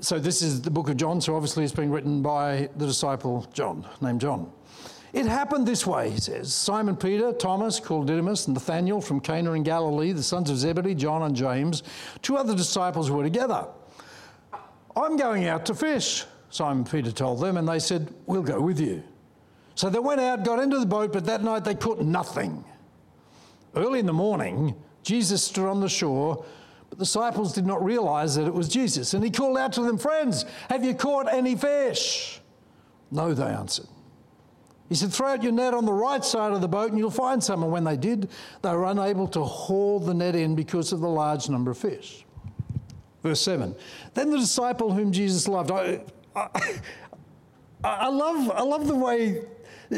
So 0.00 0.18
this 0.18 0.40
is 0.40 0.62
the 0.62 0.70
book 0.70 0.88
of 0.88 0.96
John, 0.96 1.20
so 1.20 1.36
obviously 1.36 1.62
it's 1.62 1.74
being 1.74 1.90
written 1.90 2.22
by 2.22 2.70
the 2.76 2.86
disciple 2.86 3.46
John, 3.52 3.86
named 4.00 4.20
John. 4.22 4.50
It 5.12 5.26
happened 5.26 5.66
this 5.66 5.86
way, 5.86 6.10
he 6.10 6.20
says 6.20 6.54
Simon 6.54 6.96
Peter, 6.96 7.32
Thomas, 7.32 7.80
called 7.80 8.06
Didymus, 8.06 8.46
and 8.46 8.54
Nathanael 8.54 9.00
from 9.00 9.20
Cana 9.20 9.52
in 9.52 9.62
Galilee, 9.62 10.12
the 10.12 10.22
sons 10.22 10.48
of 10.48 10.56
Zebedee, 10.56 10.94
John 10.94 11.22
and 11.22 11.34
James, 11.34 11.82
two 12.22 12.36
other 12.36 12.54
disciples 12.54 13.10
were 13.10 13.24
together. 13.24 13.66
I'm 14.96 15.16
going 15.16 15.46
out 15.46 15.66
to 15.66 15.74
fish, 15.74 16.24
Simon 16.48 16.84
Peter 16.84 17.12
told 17.12 17.40
them, 17.40 17.56
and 17.56 17.68
they 17.68 17.78
said, 17.78 18.14
We'll 18.26 18.42
go 18.42 18.60
with 18.60 18.80
you. 18.80 19.02
So 19.74 19.90
they 19.90 19.98
went 19.98 20.20
out, 20.20 20.44
got 20.44 20.60
into 20.60 20.78
the 20.78 20.86
boat, 20.86 21.12
but 21.12 21.26
that 21.26 21.42
night 21.42 21.64
they 21.64 21.74
caught 21.74 22.00
nothing. 22.00 22.64
Early 23.74 24.00
in 24.00 24.06
the 24.06 24.12
morning, 24.12 24.74
Jesus 25.02 25.42
stood 25.42 25.66
on 25.66 25.80
the 25.80 25.88
shore, 25.88 26.44
but 26.88 26.98
the 26.98 27.04
disciples 27.04 27.52
did 27.52 27.66
not 27.66 27.84
realize 27.84 28.34
that 28.34 28.46
it 28.46 28.54
was 28.54 28.68
Jesus. 28.68 29.14
And 29.14 29.22
he 29.22 29.30
called 29.30 29.58
out 29.58 29.72
to 29.74 29.82
them, 29.82 29.96
Friends, 29.96 30.44
have 30.68 30.84
you 30.84 30.94
caught 30.94 31.32
any 31.32 31.54
fish? 31.54 32.40
No, 33.10 33.32
they 33.32 33.44
answered. 33.44 33.86
He 34.88 34.96
said, 34.96 35.12
Throw 35.12 35.28
out 35.28 35.42
your 35.42 35.52
net 35.52 35.72
on 35.72 35.86
the 35.86 35.92
right 35.92 36.24
side 36.24 36.52
of 36.52 36.60
the 36.60 36.68
boat 36.68 36.90
and 36.90 36.98
you'll 36.98 37.10
find 37.10 37.42
some. 37.42 37.62
And 37.62 37.70
when 37.70 37.84
they 37.84 37.96
did, 37.96 38.28
they 38.62 38.70
were 38.70 38.86
unable 38.86 39.28
to 39.28 39.42
haul 39.44 40.00
the 40.00 40.14
net 40.14 40.34
in 40.34 40.56
because 40.56 40.92
of 40.92 41.00
the 41.00 41.08
large 41.08 41.48
number 41.48 41.70
of 41.70 41.78
fish. 41.78 42.24
Verse 43.22 43.40
7. 43.40 43.74
Then 44.14 44.30
the 44.30 44.38
disciple 44.38 44.92
whom 44.92 45.12
Jesus 45.12 45.46
loved, 45.46 45.70
I, 45.70 46.02
I, 46.34 46.48
I 47.84 48.08
love, 48.08 48.50
I 48.50 48.62
love 48.62 48.86
the 48.86 48.96
way, 48.96 49.42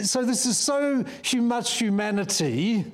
so 0.03 0.25
this 0.25 0.45
is 0.47 0.59
so 0.59 1.05
much 1.35 1.79
humanity 1.79 2.85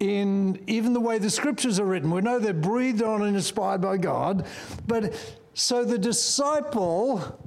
in 0.00 0.62
even 0.66 0.94
the 0.94 1.00
way 1.00 1.18
the 1.18 1.30
scriptures 1.30 1.78
are 1.78 1.84
written. 1.84 2.10
We 2.10 2.22
know 2.22 2.38
they're 2.38 2.54
breathed 2.54 3.02
on 3.02 3.22
and 3.22 3.36
inspired 3.36 3.82
by 3.82 3.98
God. 3.98 4.46
But 4.86 5.14
so 5.54 5.84
the 5.84 5.98
disciple 5.98 7.38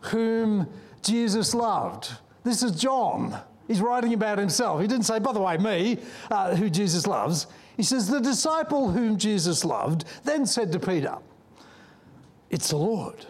whom 0.00 0.68
Jesus 1.02 1.54
loved, 1.54 2.12
this 2.44 2.62
is 2.62 2.72
John. 2.72 3.38
He's 3.66 3.82
writing 3.82 4.14
about 4.14 4.38
himself. 4.38 4.80
He 4.80 4.86
didn't 4.86 5.04
say, 5.04 5.18
by 5.18 5.32
the 5.32 5.40
way, 5.40 5.58
me, 5.58 5.98
uh, 6.30 6.54
who 6.56 6.70
Jesus 6.70 7.06
loves. 7.06 7.48
He 7.76 7.82
says, 7.82 8.08
the 8.08 8.20
disciple 8.20 8.90
whom 8.90 9.18
Jesus 9.18 9.64
loved 9.64 10.04
then 10.24 10.46
said 10.46 10.72
to 10.72 10.78
Peter, 10.78 11.16
It's 12.48 12.70
the 12.70 12.76
Lord. 12.76 13.26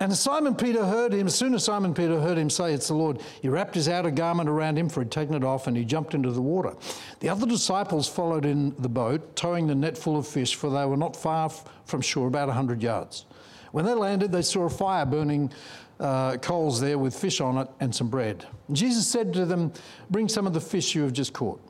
And 0.00 0.14
Simon 0.14 0.56
Peter 0.56 0.84
heard 0.84 1.12
him, 1.12 1.28
as 1.28 1.36
soon 1.36 1.54
as 1.54 1.64
Simon 1.64 1.94
Peter 1.94 2.20
heard 2.20 2.36
him 2.36 2.50
say, 2.50 2.72
It's 2.72 2.88
the 2.88 2.94
Lord, 2.94 3.20
he 3.40 3.48
wrapped 3.48 3.76
his 3.76 3.88
outer 3.88 4.10
garment 4.10 4.48
around 4.48 4.76
him, 4.76 4.88
for 4.88 5.02
he'd 5.02 5.10
taken 5.10 5.34
it 5.34 5.44
off, 5.44 5.68
and 5.68 5.76
he 5.76 5.84
jumped 5.84 6.14
into 6.14 6.32
the 6.32 6.42
water. 6.42 6.74
The 7.20 7.28
other 7.28 7.46
disciples 7.46 8.08
followed 8.08 8.44
in 8.44 8.74
the 8.80 8.88
boat, 8.88 9.36
towing 9.36 9.68
the 9.68 9.74
net 9.74 9.96
full 9.96 10.16
of 10.16 10.26
fish, 10.26 10.56
for 10.56 10.68
they 10.68 10.84
were 10.84 10.96
not 10.96 11.14
far 11.14 11.48
from 11.84 12.00
shore, 12.00 12.26
about 12.26 12.44
a 12.44 12.46
100 12.48 12.82
yards. 12.82 13.26
When 13.70 13.84
they 13.84 13.94
landed, 13.94 14.32
they 14.32 14.42
saw 14.42 14.64
a 14.64 14.70
fire 14.70 15.06
burning 15.06 15.52
uh, 16.00 16.38
coals 16.38 16.80
there 16.80 16.98
with 16.98 17.14
fish 17.14 17.40
on 17.40 17.58
it 17.58 17.68
and 17.78 17.94
some 17.94 18.08
bread. 18.08 18.46
And 18.66 18.76
Jesus 18.76 19.06
said 19.06 19.32
to 19.34 19.46
them, 19.46 19.72
Bring 20.10 20.28
some 20.28 20.46
of 20.46 20.54
the 20.54 20.60
fish 20.60 20.94
you 20.94 21.02
have 21.02 21.12
just 21.12 21.32
caught. 21.32 21.60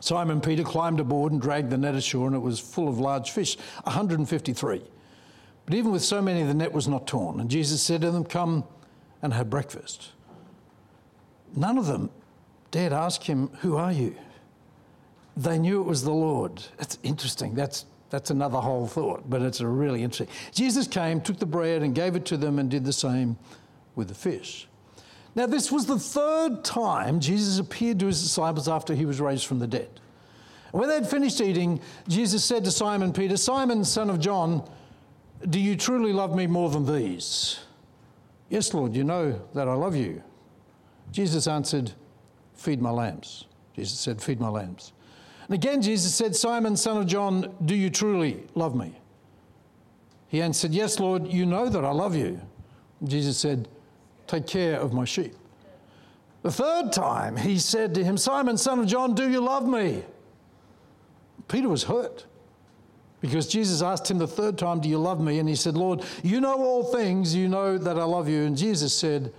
Simon 0.00 0.42
Peter 0.42 0.62
climbed 0.62 1.00
aboard 1.00 1.32
and 1.32 1.40
dragged 1.40 1.70
the 1.70 1.78
net 1.78 1.94
ashore, 1.94 2.26
and 2.26 2.36
it 2.36 2.40
was 2.40 2.60
full 2.60 2.88
of 2.88 2.98
large 2.98 3.30
fish 3.30 3.56
153. 3.84 4.82
But 5.66 5.74
even 5.74 5.92
with 5.92 6.04
so 6.04 6.20
many, 6.20 6.42
the 6.42 6.54
net 6.54 6.72
was 6.72 6.86
not 6.86 7.06
torn. 7.06 7.40
And 7.40 7.50
Jesus 7.50 7.82
said 7.82 8.02
to 8.02 8.10
them, 8.10 8.24
Come 8.24 8.64
and 9.22 9.32
have 9.32 9.48
breakfast. 9.48 10.12
None 11.56 11.78
of 11.78 11.86
them 11.86 12.10
dared 12.70 12.92
ask 12.92 13.22
him, 13.22 13.48
Who 13.60 13.76
are 13.76 13.92
you? 13.92 14.14
They 15.36 15.58
knew 15.58 15.80
it 15.80 15.84
was 15.84 16.04
the 16.04 16.12
Lord. 16.12 16.62
That's 16.76 16.98
interesting. 17.02 17.54
That's, 17.54 17.86
that's 18.10 18.30
another 18.30 18.58
whole 18.58 18.86
thought, 18.86 19.28
but 19.28 19.42
it's 19.42 19.60
a 19.60 19.66
really 19.66 20.02
interesting. 20.02 20.28
Jesus 20.52 20.86
came, 20.86 21.20
took 21.20 21.38
the 21.38 21.46
bread, 21.46 21.82
and 21.82 21.94
gave 21.94 22.14
it 22.14 22.24
to 22.26 22.36
them, 22.36 22.58
and 22.58 22.70
did 22.70 22.84
the 22.84 22.92
same 22.92 23.36
with 23.96 24.08
the 24.08 24.14
fish. 24.14 24.68
Now, 25.34 25.46
this 25.46 25.72
was 25.72 25.86
the 25.86 25.98
third 25.98 26.64
time 26.64 27.18
Jesus 27.18 27.58
appeared 27.58 27.98
to 28.00 28.06
his 28.06 28.22
disciples 28.22 28.68
after 28.68 28.94
he 28.94 29.04
was 29.04 29.20
raised 29.20 29.46
from 29.46 29.58
the 29.58 29.66
dead. 29.66 29.88
When 30.70 30.88
they 30.88 30.94
had 30.94 31.08
finished 31.08 31.40
eating, 31.40 31.80
Jesus 32.08 32.44
said 32.44 32.64
to 32.64 32.70
Simon 32.70 33.12
Peter, 33.12 33.36
Simon, 33.36 33.84
son 33.84 34.10
of 34.10 34.20
John, 34.20 34.68
do 35.48 35.60
you 35.60 35.76
truly 35.76 36.12
love 36.12 36.34
me 36.34 36.46
more 36.46 36.70
than 36.70 36.86
these? 36.86 37.60
Yes, 38.48 38.72
Lord, 38.72 38.94
you 38.94 39.04
know 39.04 39.40
that 39.54 39.68
I 39.68 39.74
love 39.74 39.96
you. 39.96 40.22
Jesus 41.12 41.46
answered, 41.46 41.92
Feed 42.54 42.80
my 42.80 42.90
lambs. 42.90 43.46
Jesus 43.74 43.98
said, 43.98 44.22
Feed 44.22 44.40
my 44.40 44.48
lambs. 44.48 44.92
And 45.46 45.54
again, 45.54 45.82
Jesus 45.82 46.14
said, 46.14 46.34
Simon, 46.34 46.76
son 46.76 46.96
of 46.96 47.06
John, 47.06 47.54
do 47.64 47.74
you 47.74 47.90
truly 47.90 48.44
love 48.54 48.74
me? 48.74 48.98
He 50.28 50.40
answered, 50.40 50.72
Yes, 50.72 50.98
Lord, 50.98 51.28
you 51.28 51.46
know 51.46 51.68
that 51.68 51.84
I 51.84 51.90
love 51.90 52.16
you. 52.16 52.40
Jesus 53.04 53.36
said, 53.36 53.68
Take 54.26 54.46
care 54.46 54.80
of 54.80 54.92
my 54.92 55.04
sheep. 55.04 55.34
The 56.42 56.52
third 56.52 56.92
time 56.92 57.36
he 57.36 57.58
said 57.58 57.94
to 57.94 58.04
him, 58.04 58.16
Simon, 58.16 58.56
son 58.56 58.80
of 58.80 58.86
John, 58.86 59.14
do 59.14 59.30
you 59.30 59.40
love 59.40 59.66
me? 59.66 60.02
Peter 61.48 61.68
was 61.68 61.84
hurt 61.84 62.26
because 63.24 63.46
Jesus 63.46 63.80
asked 63.80 64.10
him 64.10 64.18
the 64.18 64.26
third 64.26 64.58
time, 64.58 64.80
Do 64.80 64.88
you 64.90 64.98
love 64.98 65.18
me? 65.18 65.38
And 65.38 65.48
he 65.48 65.54
said, 65.54 65.78
Lord, 65.78 66.02
you 66.22 66.42
know 66.42 66.62
all 66.62 66.84
things, 66.84 67.34
you 67.34 67.48
know 67.48 67.78
that 67.78 67.98
I 67.98 68.04
love 68.04 68.28
you. 68.28 68.42
And 68.42 68.54
Jesus 68.54 68.94
said, 68.94 69.32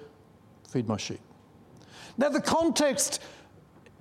Feed 0.67 0.87
my 0.87 0.97
sheep. 0.97 1.19
Now, 2.17 2.29
the 2.29 2.41
context 2.41 3.21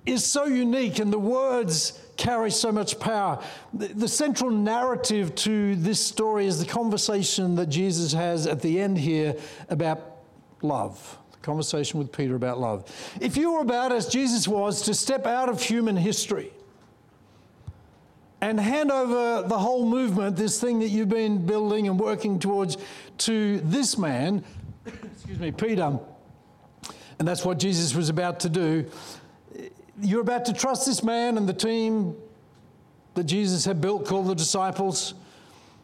is 0.07 0.25
so 0.25 0.45
unique 0.45 0.97
and 0.97 1.13
the 1.13 1.19
words 1.19 2.01
carry 2.17 2.49
so 2.49 2.71
much 2.71 2.99
power. 2.99 3.43
The, 3.75 3.89
the, 3.89 4.07
central 4.07 4.49
narrative 4.49 5.35
to 5.35 5.75
this 5.75 6.03
story 6.03 6.47
is 6.47 6.57
the 6.57 6.65
conversation 6.65 7.53
that 7.53 7.67
Jesus 7.67 8.11
has 8.11 8.47
at 8.47 8.63
the 8.63 8.81
end 8.81 8.97
here 8.97 9.35
about 9.69 10.01
love. 10.63 11.15
The 11.31 11.37
conversation 11.37 11.99
with 11.99 12.11
Peter 12.11 12.33
about 12.33 12.59
love. 12.59 12.91
If 13.21 13.37
you 13.37 13.53
were 13.53 13.61
about, 13.61 13.91
as 13.91 14.07
Jesus 14.07 14.47
was, 14.47 14.81
to 14.83 14.95
step 14.95 15.27
out 15.27 15.47
of 15.47 15.61
human 15.61 15.95
history 15.95 16.51
and 18.49 18.59
hand 18.59 18.91
over 18.91 19.47
the 19.47 19.57
whole 19.57 19.87
movement, 19.87 20.35
this 20.35 20.61
thing 20.61 20.79
that 20.79 20.89
you've 20.89 21.09
been 21.09 21.47
building 21.47 21.87
and 21.87 21.99
working 21.99 22.37
towards, 22.37 22.77
to 23.17 23.59
this 23.61 23.97
man, 23.97 24.43
excuse 24.85 25.39
me, 25.39 25.51
Peter, 25.51 25.97
and 27.17 27.27
that's 27.27 27.43
what 27.43 27.57
Jesus 27.57 27.95
was 27.95 28.09
about 28.09 28.39
to 28.41 28.49
do. 28.49 28.85
You're 29.99 30.21
about 30.21 30.45
to 30.45 30.53
trust 30.53 30.85
this 30.85 31.01
man 31.01 31.37
and 31.37 31.49
the 31.49 31.53
team 31.53 32.15
that 33.15 33.23
Jesus 33.23 33.65
had 33.65 33.81
built 33.81 34.05
called 34.05 34.27
the 34.27 34.35
disciples. 34.35 35.15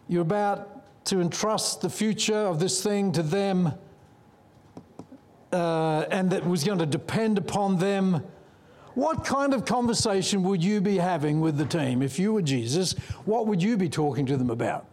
You're 0.08 0.22
about 0.22 1.06
to 1.06 1.20
entrust 1.20 1.82
the 1.82 1.90
future 1.90 2.36
of 2.36 2.60
this 2.60 2.84
thing 2.84 3.12
to 3.14 3.24
them 3.24 3.74
uh, 5.52 6.06
and 6.12 6.30
that 6.30 6.46
was 6.46 6.64
going 6.64 6.80
to 6.80 6.86
depend 6.86 7.40
upon 7.40 7.78
them. 7.78 8.24
What 8.94 9.24
kind 9.24 9.54
of 9.54 9.66
conversation 9.66 10.44
would 10.44 10.64
you 10.64 10.82
be 10.82 10.98
having 10.98 11.40
with 11.40 11.58
the 11.58 11.66
team 11.66 12.02
if 12.02 12.20
you 12.20 12.34
were 12.34 12.42
Jesus? 12.42 12.94
What 13.26 13.48
would 13.48 13.64
you 13.64 13.78
be 13.78 13.88
talking 13.88 14.26
to 14.26 14.38
them 14.38 14.50
about? 14.50 14.86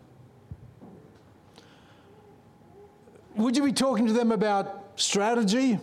Would 3.36 3.56
you 3.56 3.64
be 3.64 3.72
talking 3.72 4.06
to 4.06 4.12
them 4.12 4.32
about 4.32 4.84
strategy 4.96 5.78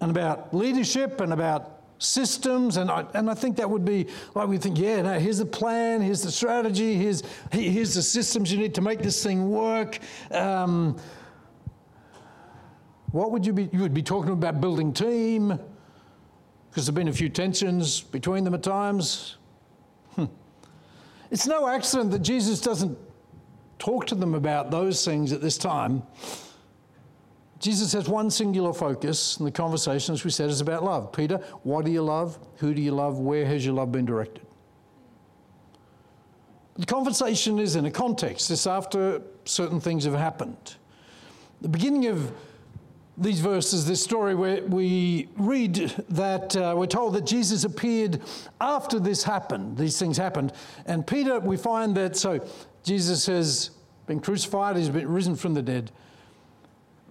and 0.00 0.10
about 0.10 0.54
leadership 0.54 1.20
and 1.20 1.32
about 1.32 1.82
systems? 1.98 2.76
And 2.76 2.90
I, 2.90 3.04
and 3.14 3.30
I 3.30 3.34
think 3.34 3.56
that 3.56 3.70
would 3.70 3.84
be 3.84 4.08
like 4.34 4.48
we 4.48 4.58
think, 4.58 4.78
yeah, 4.78 5.02
no, 5.02 5.18
here's 5.18 5.38
the 5.38 5.46
plan, 5.46 6.00
here's 6.00 6.22
the 6.22 6.32
strategy, 6.32 6.94
here's, 6.94 7.22
here's 7.52 7.94
the 7.94 8.02
systems 8.02 8.52
you 8.52 8.58
need 8.58 8.74
to 8.74 8.80
make 8.80 9.00
this 9.00 9.22
thing 9.22 9.50
work. 9.50 9.98
Um, 10.30 10.96
what 13.12 13.30
would 13.30 13.46
you 13.46 13.52
be? 13.52 13.68
You 13.72 13.78
would 13.80 13.94
be 13.94 14.02
talking 14.02 14.32
about 14.32 14.60
building 14.60 14.92
team, 14.92 15.56
because 16.74 16.86
there 16.86 16.90
have 16.90 16.96
been 16.96 17.06
a 17.06 17.12
few 17.12 17.28
tensions 17.28 18.00
between 18.00 18.42
them 18.42 18.52
at 18.52 18.64
times. 18.64 19.36
Hmm. 20.16 20.24
It's 21.30 21.46
no 21.46 21.68
accident 21.68 22.10
that 22.10 22.18
Jesus 22.18 22.60
doesn't 22.60 22.98
talk 23.78 24.08
to 24.08 24.16
them 24.16 24.34
about 24.34 24.72
those 24.72 25.04
things 25.04 25.30
at 25.30 25.40
this 25.40 25.56
time. 25.56 26.02
Jesus 27.60 27.92
has 27.92 28.08
one 28.08 28.28
singular 28.28 28.72
focus, 28.72 29.36
and 29.36 29.46
the 29.46 29.52
conversation, 29.52 30.14
as 30.14 30.24
we 30.24 30.32
said, 30.32 30.50
is 30.50 30.60
about 30.60 30.82
love. 30.82 31.12
Peter, 31.12 31.36
what 31.62 31.84
do 31.84 31.92
you 31.92 32.02
love? 32.02 32.40
Who 32.56 32.74
do 32.74 32.82
you 32.82 32.90
love? 32.90 33.20
Where 33.20 33.46
has 33.46 33.64
your 33.64 33.74
love 33.74 33.92
been 33.92 34.04
directed? 34.04 34.44
The 36.76 36.86
conversation 36.86 37.60
is 37.60 37.76
in 37.76 37.86
a 37.86 37.90
context. 37.92 38.50
It's 38.50 38.66
after 38.66 39.22
certain 39.44 39.78
things 39.78 40.06
have 40.06 40.14
happened. 40.14 40.74
The 41.60 41.68
beginning 41.68 42.06
of 42.06 42.32
these 43.16 43.40
verses, 43.40 43.86
this 43.86 44.02
story, 44.02 44.34
where 44.34 44.62
we 44.64 45.28
read 45.36 45.74
that 46.08 46.56
uh, 46.56 46.74
we're 46.76 46.86
told 46.86 47.14
that 47.14 47.24
Jesus 47.24 47.64
appeared 47.64 48.20
after 48.60 48.98
this 48.98 49.22
happened, 49.22 49.76
these 49.76 49.98
things 49.98 50.16
happened. 50.16 50.52
And 50.86 51.06
Peter, 51.06 51.38
we 51.38 51.56
find 51.56 51.96
that 51.96 52.16
so 52.16 52.44
Jesus 52.82 53.26
has 53.26 53.70
been 54.06 54.20
crucified, 54.20 54.76
he's 54.76 54.88
been 54.88 55.08
risen 55.08 55.36
from 55.36 55.54
the 55.54 55.62
dead. 55.62 55.92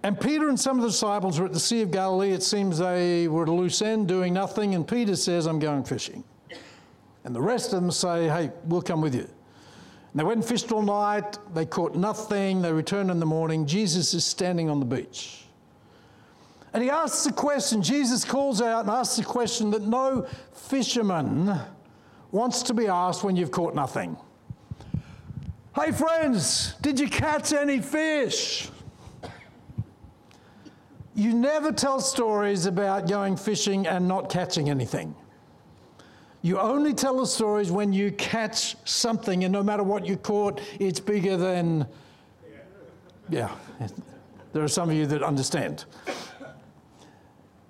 And 0.02 0.20
Peter 0.20 0.50
and 0.50 0.60
some 0.60 0.76
of 0.76 0.82
the 0.82 0.90
disciples 0.90 1.40
were 1.40 1.46
at 1.46 1.54
the 1.54 1.60
Sea 1.60 1.80
of 1.80 1.90
Galilee. 1.90 2.32
It 2.32 2.42
seems 2.42 2.76
they 2.76 3.26
were 3.26 3.44
at 3.44 3.48
a 3.48 3.52
loose 3.52 3.80
end 3.80 4.06
doing 4.06 4.34
nothing. 4.34 4.74
And 4.74 4.86
Peter 4.86 5.16
says, 5.16 5.46
I'm 5.46 5.58
going 5.58 5.82
fishing. 5.82 6.22
And 7.24 7.34
the 7.34 7.40
rest 7.40 7.72
of 7.72 7.80
them 7.80 7.90
say, 7.90 8.28
Hey, 8.28 8.50
we'll 8.66 8.82
come 8.82 9.00
with 9.00 9.14
you. 9.14 9.22
And 9.22 10.20
they 10.20 10.24
went 10.24 10.36
and 10.36 10.46
fished 10.46 10.70
all 10.72 10.82
night. 10.82 11.38
They 11.54 11.64
caught 11.64 11.96
nothing. 11.96 12.60
They 12.60 12.70
returned 12.70 13.10
in 13.10 13.18
the 13.18 13.24
morning. 13.24 13.66
Jesus 13.66 14.12
is 14.12 14.26
standing 14.26 14.68
on 14.68 14.78
the 14.78 14.84
beach. 14.84 15.43
And 16.74 16.82
he 16.82 16.90
asks 16.90 17.24
a 17.26 17.32
question, 17.32 17.82
Jesus 17.82 18.24
calls 18.24 18.60
out 18.60 18.80
and 18.80 18.90
asks 18.90 19.18
a 19.20 19.24
question 19.24 19.70
that 19.70 19.82
no 19.82 20.26
fisherman 20.52 21.56
wants 22.32 22.64
to 22.64 22.74
be 22.74 22.88
asked 22.88 23.22
when 23.22 23.36
you've 23.36 23.52
caught 23.52 23.76
nothing. 23.76 24.16
Hey, 25.76 25.92
friends, 25.92 26.74
did 26.82 26.98
you 26.98 27.08
catch 27.08 27.52
any 27.52 27.80
fish? 27.80 28.68
You 31.14 31.32
never 31.32 31.70
tell 31.70 32.00
stories 32.00 32.66
about 32.66 33.08
going 33.08 33.36
fishing 33.36 33.86
and 33.86 34.08
not 34.08 34.28
catching 34.28 34.68
anything. 34.68 35.14
You 36.42 36.58
only 36.58 36.92
tell 36.92 37.18
the 37.18 37.26
stories 37.26 37.70
when 37.70 37.92
you 37.92 38.10
catch 38.10 38.76
something, 38.84 39.44
and 39.44 39.52
no 39.52 39.62
matter 39.62 39.84
what 39.84 40.04
you 40.04 40.16
caught, 40.16 40.60
it's 40.80 40.98
bigger 40.98 41.36
than. 41.36 41.86
Yeah, 43.30 43.54
there 44.52 44.64
are 44.64 44.68
some 44.68 44.90
of 44.90 44.96
you 44.96 45.06
that 45.06 45.22
understand. 45.22 45.84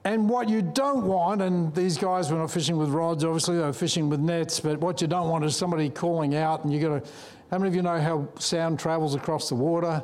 And 0.04 0.28
what 0.28 0.50
you 0.50 0.60
don't 0.60 1.06
want, 1.06 1.40
and 1.40 1.74
these 1.74 1.96
guys 1.96 2.30
were 2.30 2.36
not 2.36 2.50
fishing 2.50 2.76
with 2.76 2.90
rods, 2.90 3.24
obviously, 3.24 3.56
they 3.56 3.62
were 3.62 3.72
fishing 3.72 4.10
with 4.10 4.20
nets, 4.20 4.60
but 4.60 4.78
what 4.78 5.00
you 5.00 5.06
don't 5.06 5.30
want 5.30 5.44
is 5.44 5.56
somebody 5.56 5.88
calling 5.88 6.34
out, 6.34 6.64
and 6.64 6.72
you 6.72 6.80
got 6.80 7.04
to. 7.04 7.10
How 7.50 7.58
many 7.58 7.68
of 7.68 7.74
you 7.74 7.82
know 7.82 7.98
how 7.98 8.28
sound 8.38 8.78
travels 8.78 9.14
across 9.14 9.48
the 9.48 9.54
water? 9.54 10.02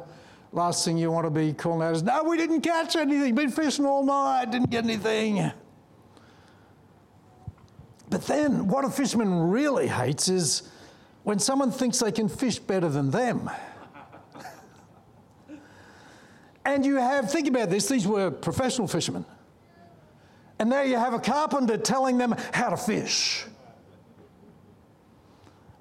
Last 0.53 0.85
thing 0.85 0.97
you 0.97 1.11
want 1.11 1.27
to 1.27 1.31
be 1.31 1.53
calling 1.53 1.87
out 1.87 1.95
is, 1.95 2.03
No, 2.03 2.23
we 2.25 2.39
didn't 2.39 2.63
catch 2.63 2.97
anything, 2.97 3.35
been 3.35 3.51
fishing 3.51 3.85
all 3.85 4.05
night, 4.05 4.51
didn't 4.51 4.71
get 4.71 4.85
anything. 4.85 5.53
But 8.09 8.27
then, 8.27 8.69
what 8.69 8.85
a 8.85 8.91
fisherman 8.91 9.51
really 9.51 9.87
hates 9.87 10.29
is 10.29 10.63
when 11.25 11.39
someone 11.39 11.71
thinks 11.71 11.99
they 11.99 12.11
can 12.11 12.29
fish 12.29 12.59
better 12.59 12.89
than 12.89 13.11
them. 13.11 13.51
and 16.65 16.87
you 16.87 16.97
have, 16.97 17.31
think 17.31 17.47
about 17.47 17.69
this, 17.69 17.87
these 17.87 18.07
were 18.07 18.31
professional 18.31 18.89
fishermen. 18.89 19.25
And 20.61 20.69
now 20.69 20.83
you 20.83 20.99
have 20.99 21.15
a 21.15 21.19
carpenter 21.19 21.79
telling 21.79 22.19
them 22.19 22.35
how 22.53 22.69
to 22.69 22.77
fish. 22.77 23.47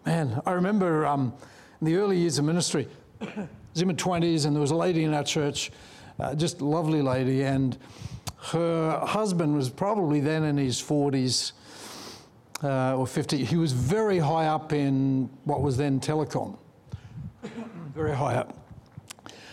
Man, 0.06 0.42
I 0.46 0.54
remember 0.54 1.06
um, 1.06 1.34
in 1.82 1.86
the 1.86 1.98
early 1.98 2.18
years 2.18 2.40
of 2.40 2.46
ministry, 2.46 2.88
I 3.20 3.50
was 3.74 3.82
in 3.82 3.90
my 3.90 3.94
20s, 3.94 4.46
and 4.46 4.56
there 4.56 4.62
was 4.62 4.72
a 4.72 4.76
lady 4.76 5.04
in 5.04 5.14
our 5.14 5.26
church, 5.26 5.74
uh, 6.18 6.34
just 6.34 6.62
lovely 6.62 7.02
lady, 7.02 7.44
and 7.44 7.78
her 8.54 9.02
husband 9.06 9.54
was 9.54 9.70
probably 9.70 10.22
then 10.22 10.46
in 10.46 10.56
his 10.56 10.82
40s 10.82 11.52
uh, 12.64 12.96
or 12.96 13.06
50. 13.06 13.44
He 13.44 13.58
was 13.58 13.74
very 13.74 14.18
high 14.18 14.48
up 14.48 14.72
in 14.72 15.30
what 15.44 15.62
was 15.62 15.76
then 15.76 16.00
telecom, 16.00 16.58
very 17.94 18.16
high 18.16 18.36
up. 18.36 18.58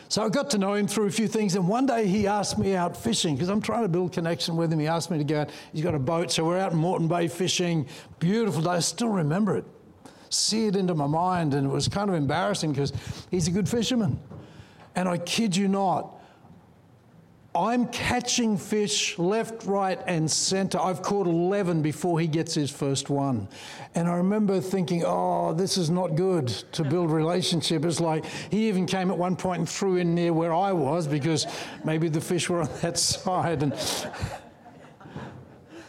So 0.09 0.25
I 0.25 0.29
got 0.29 0.51
to 0.51 0.59
know 0.59 0.75
him 0.75 0.87
through 0.87 1.07
a 1.07 1.11
few 1.11 1.27
things, 1.27 1.57
and 1.57 1.67
one 1.69 1.87
day 1.87 2.07
he 2.07 2.27
asked 2.29 2.59
me 2.59 2.77
out 2.77 2.97
fishing 2.97 3.35
because 3.35 3.49
I'm 3.49 3.61
trying 3.61 3.83
to 3.83 3.89
build 3.89 4.13
connection 4.13 4.57
with 4.57 4.73
him. 4.73 4.79
He 4.79 4.87
asked 4.87 5.11
me 5.11 5.19
to 5.19 5.25
go 5.25 5.41
out. 5.41 5.51
He's 5.73 5.83
got 5.83 5.95
a 5.95 5.99
boat, 5.99 6.31
so 6.31 6.45
we're 6.45 6.59
out 6.59 6.73
in 6.73 6.79
Moreton 6.79 7.09
Bay 7.09 7.27
fishing. 7.27 7.87
Beautiful 8.21 8.63
day. 8.63 8.71
I 8.71 8.79
still 8.81 9.09
remember 9.09 9.57
it. 9.57 9.65
seared 10.31 10.77
into 10.77 10.95
my 10.95 11.07
mind, 11.07 11.55
and 11.55 11.67
it 11.67 11.71
was 11.71 11.89
kind 11.89 12.09
of 12.09 12.17
embarrassing 12.17 12.73
because 12.73 12.93
he's 13.31 13.49
a 13.49 13.51
good 13.51 13.69
fisherman. 13.69 14.19
And 14.95 15.09
I 15.09 15.19
kid 15.19 15.57
you 15.57 15.69
not, 15.69 16.16
I'm 17.57 17.87
catching 17.87 18.59
fish 18.59 19.19
left, 19.19 19.65
right, 19.65 19.99
and 20.07 20.31
center. 20.31 20.79
I've 20.79 21.01
caught 21.01 21.27
11 21.27 21.81
before 21.81 22.21
he 22.21 22.27
gets 22.27 22.53
his 22.53 22.71
first 22.71 23.09
one. 23.09 23.49
And 23.95 24.07
I 24.09 24.17
remember 24.17 24.61
thinking, 24.61 25.05
oh, 25.07 25.55
this 25.55 25.79
is 25.79 25.89
not 25.89 26.17
good 26.17 26.49
to 26.49 26.85
build 26.85 27.11
relationship. 27.11 27.87
It's 27.87 27.99
like 27.99 28.27
he 28.51 28.69
even 28.69 28.85
came 28.85 29.11
at 29.11 29.17
one 29.17 29.37
point 29.37 29.61
and 29.61 29.69
threw 29.69 29.97
in 29.97 30.15
near 30.15 30.35
where 30.35 30.53
I 30.53 30.73
was 30.73 31.07
because 31.07 31.47
maybe 31.83 32.11
the 32.11 32.21
fish 32.21 32.51
were 32.51 32.61
on 32.61 32.69
that 32.83 32.99
side. 32.99 33.63
And 33.63 33.75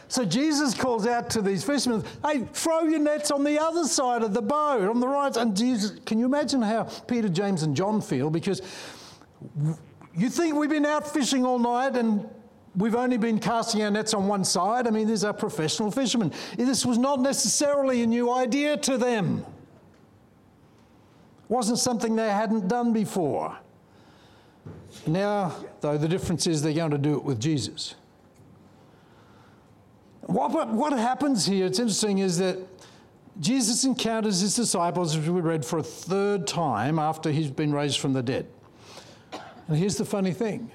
so 0.08 0.24
Jesus 0.24 0.72
calls 0.72 1.06
out 1.06 1.28
to 1.30 1.42
these 1.42 1.64
fishermen, 1.64 2.02
hey, 2.24 2.48
throw 2.50 2.84
your 2.84 3.00
nets 3.00 3.30
on 3.30 3.44
the 3.44 3.60
other 3.60 3.84
side 3.84 4.22
of 4.22 4.32
the 4.32 4.40
boat, 4.40 4.88
on 4.88 5.00
the 5.00 5.08
right. 5.08 5.36
And 5.36 5.54
Jesus, 5.54 6.00
can 6.06 6.18
you 6.18 6.24
imagine 6.24 6.62
how 6.62 6.84
Peter, 7.06 7.28
James, 7.28 7.62
and 7.62 7.76
John 7.76 8.00
feel? 8.00 8.30
Because 8.30 8.62
you 10.20 10.30
think 10.30 10.54
we've 10.54 10.70
been 10.70 10.86
out 10.86 11.12
fishing 11.12 11.44
all 11.44 11.58
night 11.58 11.96
and 11.96 12.28
we've 12.76 12.94
only 12.94 13.18
been 13.18 13.38
casting 13.38 13.82
our 13.82 13.90
nets 13.90 14.14
on 14.14 14.26
one 14.26 14.44
side? 14.44 14.86
I 14.86 14.90
mean, 14.90 15.06
these 15.06 15.24
are 15.24 15.32
professional 15.32 15.90
fishermen. 15.90 16.32
This 16.56 16.84
was 16.84 16.98
not 16.98 17.20
necessarily 17.20 18.02
a 18.02 18.06
new 18.06 18.32
idea 18.32 18.76
to 18.78 18.98
them. 18.98 19.44
It 21.44 21.50
wasn't 21.50 21.78
something 21.78 22.16
they 22.16 22.30
hadn't 22.30 22.68
done 22.68 22.92
before. 22.92 23.56
Now, 25.06 25.54
though, 25.80 25.96
the 25.96 26.08
difference 26.08 26.46
is 26.46 26.62
they're 26.62 26.72
going 26.72 26.90
to 26.90 26.98
do 26.98 27.14
it 27.14 27.24
with 27.24 27.40
Jesus. 27.40 27.94
What, 30.22 30.68
what, 30.68 30.92
happens 30.92 31.46
here, 31.46 31.66
it's 31.66 31.78
interesting, 31.78 32.18
is 32.18 32.36
that 32.38 32.58
Jesus 33.40 33.84
encounters 33.84 34.40
his 34.40 34.54
disciples, 34.56 35.16
as 35.16 35.28
we 35.28 35.40
read, 35.40 35.64
for 35.64 35.78
a 35.78 35.82
third 35.82 36.46
time 36.46 36.98
after 36.98 37.30
he's 37.30 37.50
been 37.50 37.72
raised 37.72 37.98
from 37.98 38.12
the 38.12 38.22
dead. 38.22 38.46
And 39.68 39.76
here's 39.76 39.96
the 39.96 40.04
funny 40.04 40.32
thing 40.32 40.70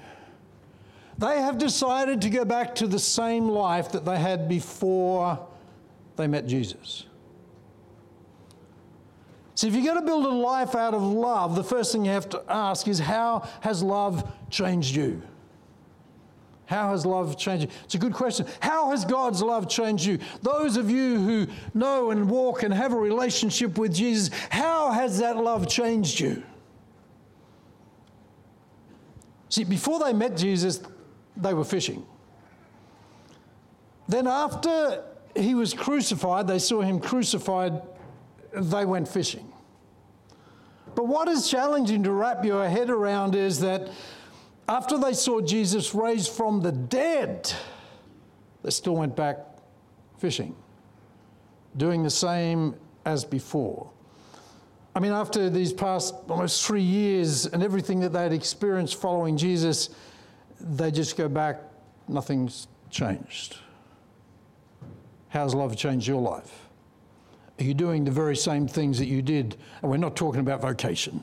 they 1.18 1.40
have 1.40 1.58
decided 1.58 2.22
to 2.22 2.30
go 2.30 2.44
back 2.44 2.74
to 2.76 2.86
the 2.86 2.98
same 2.98 3.48
life 3.48 3.92
that 3.92 4.04
they 4.04 4.18
had 4.18 4.48
before 4.48 5.46
they 6.16 6.26
met 6.26 6.46
Jesus. 6.46 7.04
So, 9.56 9.68
if 9.68 9.74
you're 9.74 9.84
going 9.84 10.00
to 10.00 10.06
build 10.06 10.24
a 10.24 10.28
life 10.28 10.74
out 10.74 10.94
of 10.94 11.02
love, 11.02 11.54
the 11.54 11.62
first 11.62 11.92
thing 11.92 12.04
you 12.04 12.10
have 12.10 12.28
to 12.30 12.42
ask 12.48 12.88
is 12.88 12.98
how 12.98 13.48
has 13.60 13.82
love 13.82 14.32
changed 14.50 14.96
you? 14.96 15.22
How 16.66 16.90
has 16.90 17.06
love 17.06 17.38
changed 17.38 17.66
you? 17.66 17.70
It's 17.84 17.94
a 17.94 17.98
good 17.98 18.14
question. 18.14 18.46
How 18.58 18.90
has 18.90 19.04
God's 19.04 19.42
love 19.42 19.68
changed 19.68 20.06
you? 20.06 20.18
Those 20.42 20.76
of 20.76 20.90
you 20.90 21.20
who 21.20 21.46
know 21.72 22.10
and 22.10 22.28
walk 22.28 22.64
and 22.64 22.74
have 22.74 22.92
a 22.92 22.96
relationship 22.96 23.78
with 23.78 23.94
Jesus, 23.94 24.30
how 24.50 24.90
has 24.90 25.18
that 25.18 25.36
love 25.36 25.68
changed 25.68 26.18
you? 26.18 26.42
See, 29.54 29.62
before 29.62 30.00
they 30.00 30.12
met 30.12 30.36
Jesus, 30.36 30.80
they 31.36 31.54
were 31.54 31.62
fishing. 31.62 32.04
Then, 34.08 34.26
after 34.26 35.04
he 35.36 35.54
was 35.54 35.72
crucified, 35.72 36.48
they 36.48 36.58
saw 36.58 36.80
him 36.80 36.98
crucified, 36.98 37.80
they 38.52 38.84
went 38.84 39.06
fishing. 39.06 39.46
But 40.96 41.06
what 41.06 41.28
is 41.28 41.48
challenging 41.48 42.02
to 42.02 42.10
wrap 42.10 42.44
your 42.44 42.68
head 42.68 42.90
around 42.90 43.36
is 43.36 43.60
that 43.60 43.92
after 44.68 44.98
they 44.98 45.12
saw 45.12 45.40
Jesus 45.40 45.94
raised 45.94 46.32
from 46.32 46.60
the 46.60 46.72
dead, 46.72 47.52
they 48.64 48.70
still 48.70 48.96
went 48.96 49.14
back 49.14 49.38
fishing, 50.18 50.56
doing 51.76 52.02
the 52.02 52.10
same 52.10 52.74
as 53.04 53.24
before. 53.24 53.88
I 54.94 55.00
mean, 55.00 55.12
after 55.12 55.50
these 55.50 55.72
past 55.72 56.14
almost 56.28 56.64
three 56.64 56.82
years 56.82 57.46
and 57.46 57.62
everything 57.62 58.00
that 58.00 58.12
they 58.12 58.22
had 58.22 58.32
experienced 58.32 59.00
following 59.00 59.36
Jesus, 59.36 59.90
they 60.60 60.90
just 60.92 61.16
go 61.16 61.28
back, 61.28 61.60
nothing's 62.06 62.68
changed. 62.90 63.58
How's 65.28 65.52
love 65.52 65.76
changed 65.76 66.06
your 66.06 66.20
life? 66.20 66.68
Are 67.58 67.64
you 67.64 67.74
doing 67.74 68.04
the 68.04 68.10
very 68.12 68.36
same 68.36 68.68
things 68.68 68.98
that 69.00 69.06
you 69.06 69.20
did? 69.20 69.56
And 69.82 69.90
we're 69.90 69.96
not 69.96 70.14
talking 70.14 70.40
about 70.40 70.60
vocation, 70.60 71.22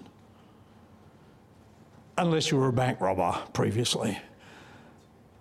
unless 2.17 2.51
you 2.51 2.57
were 2.57 2.67
a 2.67 2.73
bank 2.73 2.99
robber 2.99 3.37
previously. 3.53 4.19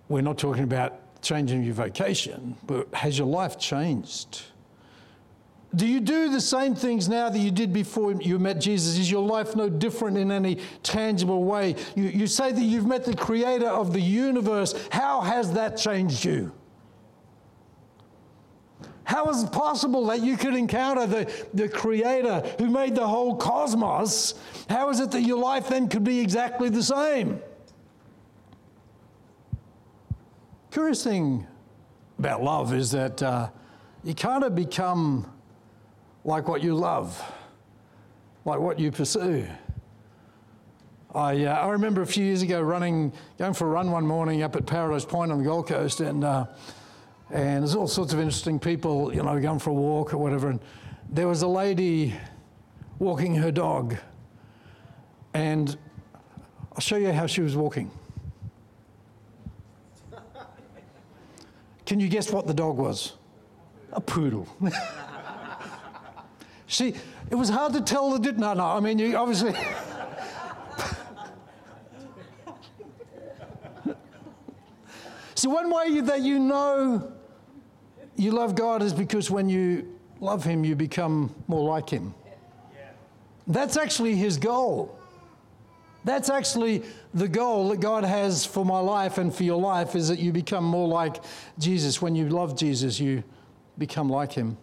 We're 0.07 0.21
not 0.21 0.37
talking 0.37 0.63
about 0.63 1.21
changing 1.21 1.63
your 1.63 1.73
vocation, 1.73 2.55
but 2.65 2.93
has 2.93 3.17
your 3.17 3.27
life 3.27 3.59
changed? 3.59 4.43
Do 5.73 5.87
you 5.87 6.01
do 6.01 6.29
the 6.29 6.41
same 6.41 6.75
things 6.75 7.07
now 7.07 7.29
that 7.29 7.39
you 7.39 7.49
did 7.49 7.71
before 7.71 8.11
you 8.13 8.37
met 8.39 8.59
Jesus? 8.59 8.97
Is 8.97 9.09
your 9.09 9.25
life 9.25 9.55
no 9.55 9.69
different 9.69 10.17
in 10.17 10.29
any 10.29 10.57
tangible 10.83 11.45
way? 11.45 11.75
You, 11.95 12.03
you 12.03 12.27
say 12.27 12.51
that 12.51 12.61
you've 12.61 12.85
met 12.85 13.05
the 13.05 13.15
creator 13.15 13.69
of 13.69 13.93
the 13.93 14.01
universe. 14.01 14.75
How 14.91 15.21
has 15.21 15.53
that 15.53 15.77
changed 15.77 16.25
you? 16.25 16.51
How 19.05 19.29
is 19.29 19.43
it 19.43 19.51
possible 19.51 20.05
that 20.07 20.21
you 20.21 20.35
could 20.37 20.55
encounter 20.55 21.05
the, 21.05 21.45
the 21.53 21.69
creator 21.69 22.41
who 22.57 22.69
made 22.69 22.95
the 22.95 23.07
whole 23.07 23.35
cosmos? 23.35 24.35
How 24.69 24.89
is 24.89 24.99
it 24.99 25.11
that 25.11 25.21
your 25.21 25.37
life 25.37 25.69
then 25.69 25.87
could 25.87 26.03
be 26.03 26.19
exactly 26.19 26.69
the 26.69 26.83
same? 26.83 27.41
Curious 30.69 31.03
thing 31.03 31.45
about 32.19 32.43
love 32.43 32.73
is 32.73 32.91
that 32.91 33.21
uh, 33.21 33.49
you 34.03 34.15
kind 34.15 34.43
of 34.43 34.55
become 34.55 35.29
like 36.23 36.47
what 36.47 36.61
you 36.61 36.75
love, 36.75 37.21
like 38.45 38.59
what 38.59 38.79
you 38.79 38.91
pursue. 38.91 39.47
I, 41.13 41.45
uh, 41.45 41.53
I 41.53 41.67
remember 41.69 42.01
a 42.01 42.07
few 42.07 42.23
years 42.23 42.41
ago 42.41 42.61
running, 42.61 43.11
going 43.37 43.53
for 43.53 43.67
a 43.67 43.69
run 43.69 43.91
one 43.91 44.07
morning 44.07 44.43
up 44.43 44.55
at 44.55 44.65
Paradise 44.65 45.03
Point 45.03 45.31
on 45.31 45.39
the 45.39 45.43
Gold 45.43 45.67
Coast, 45.67 45.99
and, 45.99 46.23
uh, 46.23 46.45
and 47.29 47.63
there's 47.63 47.75
all 47.75 47.87
sorts 47.87 48.13
of 48.13 48.19
interesting 48.19 48.59
people, 48.59 49.13
you 49.13 49.21
know, 49.21 49.39
going 49.39 49.59
for 49.59 49.71
a 49.71 49.73
walk 49.73 50.13
or 50.13 50.17
whatever. 50.17 50.49
And 50.49 50.59
there 51.09 51.27
was 51.27 51.41
a 51.41 51.47
lady 51.47 52.15
walking 52.99 53.35
her 53.35 53.51
dog, 53.51 53.97
and 55.33 55.77
I'll 56.73 56.79
show 56.81 56.95
you 56.97 57.11
how 57.11 57.25
she 57.27 57.41
was 57.41 57.57
walking. 57.57 57.91
Can 61.85 61.99
you 61.99 62.07
guess 62.07 62.31
what 62.31 62.47
the 62.47 62.53
dog 62.53 62.77
was? 62.77 63.13
A 63.91 63.99
poodle. 63.99 64.47
See, 66.71 66.95
it 67.29 67.35
was 67.35 67.49
hard 67.49 67.73
to 67.73 67.81
tell 67.81 68.09
the. 68.11 68.19
Did 68.19 68.39
no, 68.39 68.53
no, 68.53 68.63
I 68.63 68.79
mean, 68.79 68.97
you 68.97 69.17
obviously. 69.17 69.53
See, 75.35 75.49
one 75.49 75.69
way 75.69 75.99
that 75.99 76.21
you 76.21 76.39
know 76.39 77.11
you 78.15 78.31
love 78.31 78.55
God 78.55 78.81
is 78.81 78.93
because 78.93 79.29
when 79.29 79.49
you 79.49 79.99
love 80.21 80.45
Him, 80.45 80.63
you 80.63 80.77
become 80.77 81.35
more 81.47 81.67
like 81.67 81.89
Him. 81.89 82.13
That's 83.47 83.75
actually 83.75 84.15
His 84.15 84.37
goal. 84.37 84.97
That's 86.05 86.29
actually 86.29 86.83
the 87.13 87.27
goal 87.27 87.67
that 87.69 87.81
God 87.81 88.05
has 88.05 88.45
for 88.45 88.63
my 88.63 88.79
life 88.79 89.17
and 89.17 89.35
for 89.35 89.43
your 89.43 89.59
life 89.59 89.93
is 89.93 90.07
that 90.07 90.19
you 90.19 90.31
become 90.31 90.63
more 90.63 90.87
like 90.87 91.21
Jesus. 91.59 92.01
When 92.01 92.15
you 92.15 92.29
love 92.29 92.57
Jesus, 92.57 92.97
you 92.97 93.25
become 93.77 94.09
like 94.09 94.31
Him. 94.31 94.55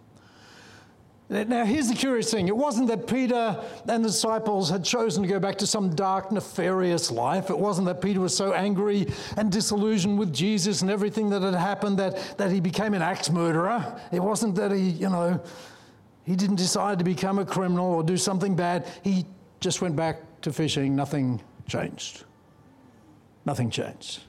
Now, 1.31 1.67
here's 1.67 1.89
the 1.89 1.95
curious 1.95 2.31
thing 2.31 2.49
it 2.49 2.57
wasn't 2.57 2.89
that 2.89 3.07
Peter 3.07 3.63
and 3.87 4.03
the 4.03 4.09
disciples 4.09 4.71
had 4.71 4.83
chosen 4.83 5.23
to 5.23 5.29
go 5.29 5.39
back 5.39 5.59
to 5.59 5.67
some 5.67 5.95
dark, 5.95 6.33
nefarious 6.33 7.11
life. 7.11 7.51
It 7.51 7.59
wasn't 7.59 7.87
that 7.87 8.01
Peter 8.01 8.21
was 8.21 8.35
so 8.35 8.55
angry 8.55 9.07
and 9.37 9.53
disillusioned 9.53 10.19
with 10.19 10.33
Jesus 10.33 10.81
and 10.81 10.91
everything 10.91 11.29
that 11.31 11.43
had 11.43 11.55
happened 11.55 11.99
that, 11.99 12.39
that 12.39 12.51
he 12.51 12.61
became 12.61 12.95
an 12.95 13.03
axe 13.03 13.29
murderer. 13.29 14.01
It 14.11 14.21
wasn't 14.21 14.55
that 14.55 14.73
he, 14.73 14.89
you 14.89 15.11
know, 15.11 15.39
he 16.25 16.35
didn't 16.35 16.57
decide 16.57 16.99
to 16.99 17.05
become 17.05 17.39
a 17.39 17.45
criminal 17.45 17.93
or 17.93 18.03
do 18.03 18.17
something 18.17 18.57
bad. 18.57 18.87
He 19.03 19.27
just 19.61 19.83
went 19.83 19.97
back 19.97 20.41
to 20.43 20.53
fishing. 20.53 20.97
Nothing 20.97 21.43
changed. 21.67 22.25
Nothing 23.45 23.71
changed. 23.71 24.21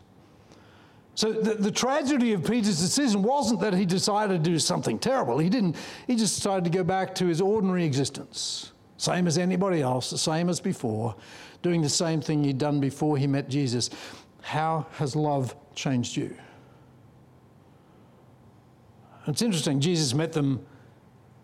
So 1.19 1.33
the, 1.33 1.55
the, 1.55 1.69
tragedy 1.69 2.31
of 2.31 2.45
Peter's 2.45 2.79
decision 2.79 3.23
wasn't 3.23 3.59
that 3.59 3.73
he 3.73 3.85
decided 3.85 4.41
to 4.41 4.49
do 4.51 4.57
something 4.57 4.97
terrible. 4.97 5.37
He 5.37 5.49
didn't. 5.49 5.75
He 6.07 6.15
just 6.15 6.37
decided 6.37 6.63
to 6.63 6.69
go 6.69 6.81
back 6.81 7.13
to 7.15 7.25
his 7.25 7.41
ordinary 7.41 7.83
existence, 7.83 8.71
same 8.95 9.27
as 9.27 9.37
anybody 9.37 9.81
else, 9.81 10.09
the 10.09 10.17
same 10.17 10.47
as 10.47 10.61
before, 10.61 11.13
doing 11.61 11.81
the 11.81 11.89
same 11.89 12.21
thing 12.21 12.45
he'd 12.45 12.57
done 12.57 12.79
before 12.79 13.17
he 13.17 13.27
met 13.27 13.49
Jesus. 13.49 13.89
How 14.43 14.85
has 14.93 15.13
love 15.13 15.57
changed 15.75 16.15
you? 16.15 16.33
It's 19.27 19.41
interesting. 19.41 19.81
Jesus 19.81 20.13
met 20.13 20.31
them 20.31 20.65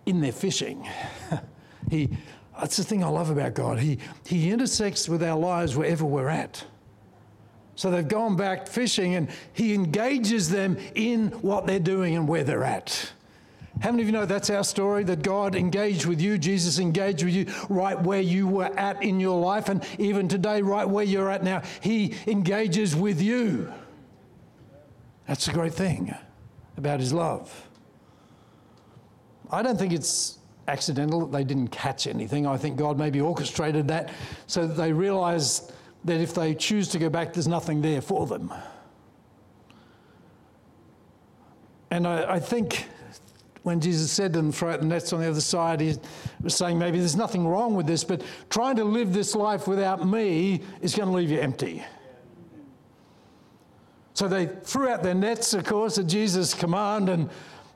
in 0.05 0.21
their 0.21 0.31
fishing. 0.31 0.87
he 1.91 2.17
That's 2.57 2.77
the 2.77 2.85
thing 2.85 3.03
I 3.03 3.09
love 3.09 3.29
about 3.29 3.55
God. 3.55 3.79
He, 3.79 3.99
he 4.25 4.51
intersects 4.51 5.09
with 5.09 5.21
our 5.21 5.37
lives 5.37 5.75
wherever 5.75 6.05
we're 6.05 6.29
at. 6.29 6.63
So 7.75 7.91
they've 7.91 8.07
gone 8.07 8.35
back 8.35 8.67
fishing 8.67 9.15
and 9.15 9.29
he 9.53 9.73
engages 9.73 10.49
them 10.49 10.77
in 10.95 11.27
what 11.41 11.67
they're 11.67 11.79
doing 11.79 12.15
and 12.15 12.27
where 12.27 12.43
they're 12.43 12.63
at. 12.63 13.11
How 13.81 13.91
many 13.91 14.03
of 14.03 14.07
you 14.07 14.13
know 14.13 14.25
that's 14.25 14.49
our 14.49 14.63
story? 14.63 15.03
That 15.03 15.21
God 15.21 15.53
engaged 15.53 16.05
with 16.05 16.21
you, 16.21 16.37
Jesus 16.37 16.79
engaged 16.79 17.23
with 17.23 17.33
you 17.33 17.47
right 17.67 18.01
where 18.01 18.21
you 18.21 18.47
were 18.47 18.73
at 18.79 19.03
in 19.03 19.19
your 19.19 19.37
life, 19.39 19.67
and 19.67 19.83
even 19.99 20.29
today, 20.29 20.61
right 20.61 20.87
where 20.87 21.03
you're 21.03 21.29
at 21.29 21.43
now, 21.43 21.61
He 21.81 22.15
engages 22.25 22.95
with 22.95 23.21
you. 23.21 23.71
That's 25.27 25.45
the 25.45 25.51
great 25.51 25.73
thing 25.73 26.15
about 26.77 27.01
His 27.01 27.11
love. 27.11 27.67
I 29.51 29.61
don't 29.61 29.77
think 29.77 29.91
it's 29.91 30.39
accidental 30.69 31.25
that 31.25 31.37
they 31.37 31.43
didn't 31.43 31.67
catch 31.67 32.07
anything. 32.07 32.47
I 32.47 32.55
think 32.55 32.77
God 32.77 32.97
maybe 32.97 33.19
orchestrated 33.19 33.89
that 33.89 34.11
so 34.47 34.65
that 34.65 34.75
they 34.75 34.93
realized 34.93 35.73
that 36.05 36.21
if 36.21 36.33
they 36.33 36.55
choose 36.55 36.87
to 36.89 36.99
go 36.99 37.09
back, 37.09 37.33
there's 37.33 37.47
nothing 37.47 37.81
there 37.81 38.01
for 38.01 38.25
them. 38.27 38.53
And 41.91 42.07
I, 42.07 42.35
I 42.35 42.39
think 42.39 42.87
when 43.63 43.79
Jesus 43.79 44.11
said 44.11 44.33
to 44.33 44.39
them, 44.39 44.51
throw 44.51 44.71
out 44.71 44.81
the 44.81 44.85
nets 44.85 45.11
on 45.11 45.19
the 45.19 45.27
other 45.27 45.41
side, 45.41 45.81
he 45.81 45.95
was 46.41 46.55
saying 46.55 46.77
maybe 46.77 46.99
there's 46.99 47.15
nothing 47.15 47.47
wrong 47.47 47.75
with 47.75 47.87
this, 47.87 48.03
but 48.03 48.23
trying 48.49 48.75
to 48.75 48.83
live 48.83 49.11
this 49.11 49.33
life 49.33 49.67
without 49.67 50.07
me 50.07 50.61
is 50.81 50.93
going 50.93 51.09
to 51.09 51.15
leave 51.15 51.31
you 51.31 51.39
empty. 51.39 51.83
So 54.13 54.27
they 54.27 54.45
threw 54.45 54.89
out 54.89 55.01
their 55.01 55.15
nets, 55.15 55.53
of 55.55 55.63
course, 55.63 55.97
at 55.97 56.05
Jesus' 56.05 56.53
command, 56.53 57.09
and, 57.09 57.29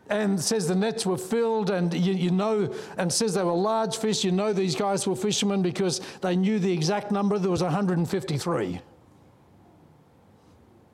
and 0.10 0.42
says 0.42 0.68
the 0.68 0.76
nets 0.76 1.06
were 1.06 1.18
filled, 1.18 1.70
and 1.70 1.94
you, 1.94 2.14
you 2.14 2.32
know, 2.32 2.74
and 2.98 3.14
says 3.14 3.36
they 3.36 3.44
were 3.44 3.54
large 3.54 3.98
fish. 3.98 4.24
You 4.24 4.32
know 4.32 4.52
these 4.54 4.76
guys 4.76 5.08
were 5.08 5.16
fishermen 5.16 5.62
because 5.62 6.02
they 6.22 6.36
knew 6.36 6.60
the 6.60 6.72
exact 6.72 7.12
number. 7.12 7.38
There 7.38 7.52
was 7.52 7.62
153. 7.62 8.82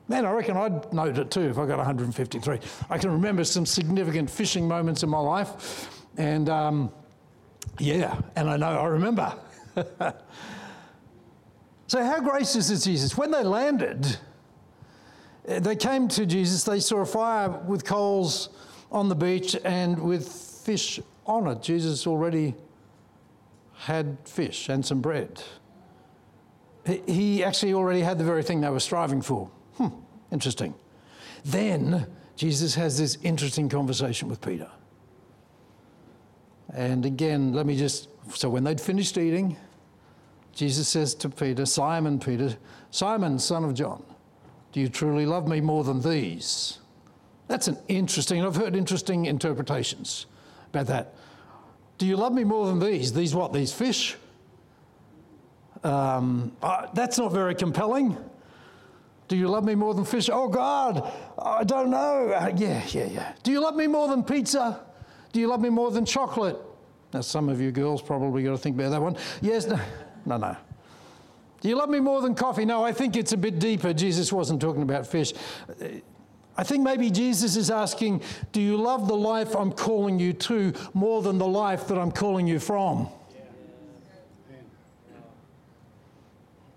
Man, 0.08 0.24
I 0.24 0.30
reckon 0.30 0.56
I'd 0.56 0.92
note 0.92 1.18
it 1.18 1.30
too 1.30 1.48
if 1.48 1.58
I 1.58 1.66
got 1.66 1.78
153. 1.78 2.60
I 2.90 2.98
can 2.98 3.10
remember 3.10 3.42
some 3.42 3.66
significant 3.66 4.30
fishing 4.30 4.68
moments 4.68 5.02
in 5.02 5.08
my 5.08 5.18
life, 5.18 5.88
and 6.16 6.48
um, 6.48 6.92
yeah, 7.78 8.20
and 8.36 8.48
I 8.50 8.56
know 8.56 8.78
I 8.78 8.86
remember. 8.86 9.34
so, 11.86 12.04
how 12.04 12.20
gracious 12.20 12.70
is 12.70 12.84
Jesus? 12.84 13.16
When 13.16 13.30
they 13.30 13.42
landed, 13.42 14.18
eh, 15.48 15.58
they 15.58 15.74
came 15.74 16.06
to 16.08 16.26
Jesus, 16.26 16.64
they 16.64 16.80
saw 16.80 16.98
a 16.98 17.06
fire 17.06 17.48
with 17.48 17.84
coals 17.84 18.50
on 18.90 19.08
the 19.08 19.14
beach 19.14 19.56
and 19.64 19.98
with 20.00 20.28
fish 20.28 21.00
on 21.26 21.46
it. 21.48 21.62
Jesus 21.62 22.06
already 22.06 22.54
had 23.74 24.16
fish 24.24 24.68
and 24.68 24.84
some 24.84 25.00
bread. 25.00 25.42
He 27.06 27.42
actually 27.42 27.74
already 27.74 28.00
had 28.00 28.16
the 28.16 28.24
very 28.24 28.42
thing 28.42 28.60
they 28.60 28.70
were 28.70 28.80
striving 28.80 29.20
for. 29.20 29.50
Hmm, 29.74 29.88
interesting. 30.30 30.74
Then 31.44 32.06
Jesus 32.36 32.74
has 32.76 32.96
this 32.96 33.18
interesting 33.22 33.68
conversation 33.68 34.28
with 34.28 34.40
Peter. 34.40 34.70
And 36.72 37.04
again, 37.04 37.52
let 37.52 37.66
me 37.66 37.76
just 37.76 38.08
so 38.34 38.48
when 38.48 38.64
they'd 38.64 38.80
finished 38.80 39.18
eating, 39.18 39.56
Jesus 40.52 40.88
says 40.88 41.14
to 41.16 41.28
Peter, 41.28 41.66
Simon, 41.66 42.18
Peter, 42.18 42.56
Simon, 42.90 43.38
son 43.38 43.64
of 43.64 43.74
John, 43.74 44.02
do 44.72 44.80
you 44.80 44.88
truly 44.88 45.26
love 45.26 45.46
me 45.46 45.60
more 45.60 45.84
than 45.84 46.00
these? 46.00 46.78
That's 47.48 47.68
an 47.68 47.78
interesting, 47.88 48.44
I've 48.44 48.56
heard 48.56 48.74
interesting 48.74 49.26
interpretations 49.26 50.26
about 50.70 50.86
that. 50.86 51.14
Do 51.98 52.06
you 52.06 52.16
love 52.16 52.32
me 52.32 52.44
more 52.44 52.66
than 52.66 52.78
these? 52.78 53.12
These 53.12 53.34
what? 53.34 53.52
These 53.52 53.72
fish? 53.72 54.16
Um, 55.82 56.52
uh, 56.62 56.86
that's 56.92 57.18
not 57.18 57.32
very 57.32 57.54
compelling. 57.54 58.16
Do 59.28 59.36
you 59.36 59.48
love 59.48 59.64
me 59.64 59.74
more 59.74 59.94
than 59.94 60.04
fish? 60.04 60.28
Oh, 60.32 60.48
God, 60.48 61.10
I 61.38 61.64
don't 61.64 61.90
know. 61.90 62.32
Uh, 62.32 62.52
yeah, 62.56 62.82
yeah, 62.88 63.06
yeah. 63.06 63.32
Do 63.42 63.50
you 63.50 63.60
love 63.60 63.74
me 63.74 63.86
more 63.86 64.08
than 64.08 64.22
pizza? 64.22 64.84
Do 65.32 65.40
you 65.40 65.48
love 65.48 65.60
me 65.60 65.68
more 65.68 65.90
than 65.90 66.04
chocolate? 66.04 66.56
Now, 67.12 67.20
some 67.20 67.48
of 67.48 67.60
you 67.60 67.70
girls 67.70 68.02
probably 68.02 68.42
got 68.42 68.50
to 68.50 68.58
think 68.58 68.76
about 68.76 68.90
that 68.90 69.00
one. 69.00 69.16
Yes, 69.40 69.66
no, 69.66 69.78
no, 70.26 70.36
no. 70.36 70.56
Do 71.60 71.68
you 71.68 71.76
love 71.76 71.88
me 71.88 72.00
more 72.00 72.20
than 72.20 72.34
coffee? 72.34 72.64
No, 72.64 72.84
I 72.84 72.92
think 72.92 73.16
it's 73.16 73.32
a 73.32 73.36
bit 73.36 73.58
deeper. 73.58 73.92
Jesus 73.92 74.32
wasn't 74.32 74.60
talking 74.60 74.82
about 74.82 75.06
fish. 75.06 75.32
I 76.58 76.64
think 76.64 76.82
maybe 76.82 77.10
Jesus 77.10 77.56
is 77.56 77.70
asking, 77.70 78.22
Do 78.52 78.60
you 78.60 78.76
love 78.76 79.08
the 79.08 79.16
life 79.16 79.54
I'm 79.54 79.72
calling 79.72 80.18
you 80.18 80.32
to 80.32 80.72
more 80.94 81.22
than 81.22 81.38
the 81.38 81.46
life 81.46 81.88
that 81.88 81.98
I'm 81.98 82.12
calling 82.12 82.46
you 82.46 82.58
from? 82.58 83.08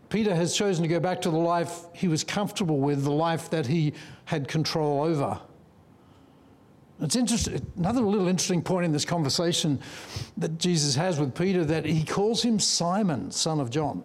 Peter 0.10 0.36
has 0.36 0.56
chosen 0.56 0.82
to 0.82 0.88
go 0.88 1.00
back 1.00 1.22
to 1.22 1.30
the 1.30 1.38
life 1.38 1.86
he 1.94 2.08
was 2.08 2.24
comfortable 2.24 2.80
with, 2.80 3.04
the 3.04 3.12
life 3.12 3.50
that 3.52 3.68
he 3.68 3.94
had 4.26 4.48
control 4.48 5.04
over. 5.04 5.40
It's 7.02 7.16
interesting, 7.16 7.66
another 7.78 8.02
little 8.02 8.28
interesting 8.28 8.62
point 8.62 8.86
in 8.86 8.92
this 8.92 9.06
conversation 9.06 9.80
that 10.38 10.58
Jesus 10.58 10.96
has 10.96 11.20
with 11.20 11.34
Peter 11.34 11.64
that 11.64 11.86
he 11.86 12.04
calls 12.04 12.44
him 12.44 12.60
Simon, 12.60 13.32
son 13.32 13.60
of 13.60 13.70
John. 13.70 14.04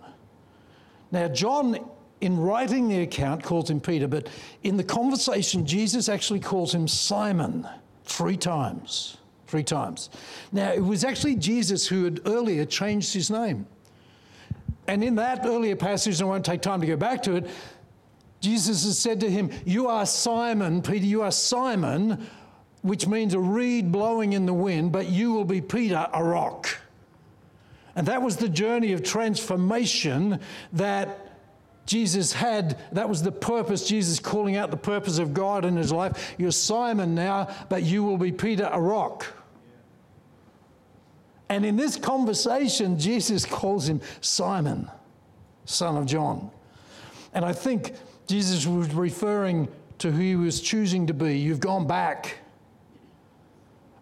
Now, 1.11 1.27
John, 1.29 1.79
in 2.25 2.39
writing 2.39 2.89
the 2.89 3.03
account, 3.03 3.43
calls 3.43 3.69
him 3.69 3.81
Peter, 3.81 4.09
but 4.09 4.29
in 4.63 4.79
the 4.79 4.83
conversation, 4.83 5.67
Jesus 5.67 6.09
actually 6.09 6.41
calls 6.41 6.75
him 6.75 6.89
Simon 6.89 7.69
three 8.05 8.39
times. 8.39 9.19
Three 9.47 9.63
times. 9.63 10.09
Now, 10.51 10.73
it 10.73 10.83
was 10.83 11.05
actually 11.05 11.37
Jesus 11.37 11.87
who 11.87 12.05
had 12.05 12.23
earlier 12.25 12.65
changed 12.65 13.13
his 13.13 13.31
name. 13.31 13.67
And 14.89 15.05
in 15.05 15.17
that 15.17 15.45
earlier 15.45 15.77
passage, 15.77 16.23
I 16.23 16.25
won't 16.25 16.47
take 16.47 16.63
time 16.63 16.81
to 16.81 16.87
go 16.87 16.97
back 16.97 17.23
to 17.25 17.37
it, 17.37 17.47
Jesus 18.41 18.85
has 18.85 18.99
said 18.99 19.21
to 19.21 19.31
him, 19.31 19.51
You 19.67 19.89
are 19.89 20.07
Simon, 20.07 20.81
Peter, 20.81 21.05
you 21.05 21.21
are 21.21 21.31
Simon, 21.31 22.27
which 22.81 23.07
means 23.07 23.35
a 23.35 23.39
reed 23.39 23.93
blowing 23.93 24.33
in 24.33 24.47
the 24.47 24.55
wind, 24.55 24.93
but 24.93 25.09
you 25.09 25.35
will 25.35 25.45
be 25.45 25.61
Peter, 25.61 26.07
a 26.13 26.25
rock. 26.25 26.69
And 27.97 28.09
that 28.09 28.23
was 28.23 28.39
the 28.39 28.49
journey 28.49 28.93
of 28.93 29.03
transformation 29.03 30.41
that 30.73 31.24
Jesus 31.87 32.33
had. 32.33 32.79
That 32.93 33.09
was 33.09 33.23
the 33.23 33.33
purpose, 33.33 33.87
Jesus 33.87 34.19
calling 34.19 34.57
out 34.57 34.71
the 34.71 34.77
purpose 34.77 35.19
of 35.19 35.35
God 35.35 35.65
in 35.65 35.77
his 35.77 35.93
life. 35.93 36.35
You're 36.39 36.51
Simon 36.51 37.15
now, 37.15 37.49
but 37.69 37.83
you 37.83 38.03
will 38.03 38.19
be 38.19 38.33
Peter, 38.33 38.69
a 38.73 38.81
rock. 38.81 39.27
And 41.49 41.65
in 41.65 41.77
this 41.77 41.97
conversation, 41.97 42.99
Jesus 42.99 43.45
calls 43.45 43.89
him 43.89 44.01
Simon, 44.21 44.91
son 45.67 45.97
of 45.97 46.07
John. 46.07 46.51
And 47.35 47.45
I 47.45 47.53
think 47.53 47.93
Jesus 48.27 48.67
was 48.67 48.93
referring 48.95 49.69
to 49.99 50.11
who 50.11 50.21
he 50.21 50.37
was 50.37 50.61
choosing 50.61 51.07
to 51.07 51.15
be. 51.15 51.39
You've 51.39 51.61
gone 51.61 51.87
back. 51.87 52.39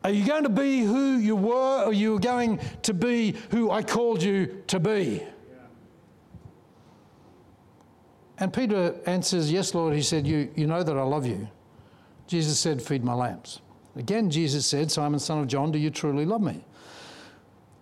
Are 0.04 0.10
you 0.10 0.24
going 0.24 0.44
to 0.44 0.48
be 0.48 0.80
who 0.80 1.16
you 1.16 1.36
were, 1.36 1.82
or 1.82 1.86
are 1.86 1.92
you 1.92 2.18
going 2.18 2.60
to 2.82 2.94
be 2.94 3.36
who 3.50 3.70
I 3.70 3.82
called 3.82 4.22
you 4.22 4.62
to 4.68 4.80
be? 4.80 5.22
And 8.42 8.52
Peter 8.52 8.96
answers, 9.06 9.52
Yes, 9.52 9.72
Lord. 9.72 9.94
He 9.94 10.02
said, 10.02 10.26
you, 10.26 10.50
you 10.56 10.66
know 10.66 10.82
that 10.82 10.98
I 10.98 11.02
love 11.04 11.24
you. 11.24 11.46
Jesus 12.26 12.58
said, 12.58 12.82
Feed 12.82 13.04
my 13.04 13.14
lambs. 13.14 13.60
Again, 13.94 14.30
Jesus 14.30 14.66
said, 14.66 14.90
Simon, 14.90 15.20
son 15.20 15.38
of 15.38 15.46
John, 15.46 15.70
do 15.70 15.78
you 15.78 15.90
truly 15.90 16.26
love 16.26 16.42
me? 16.42 16.64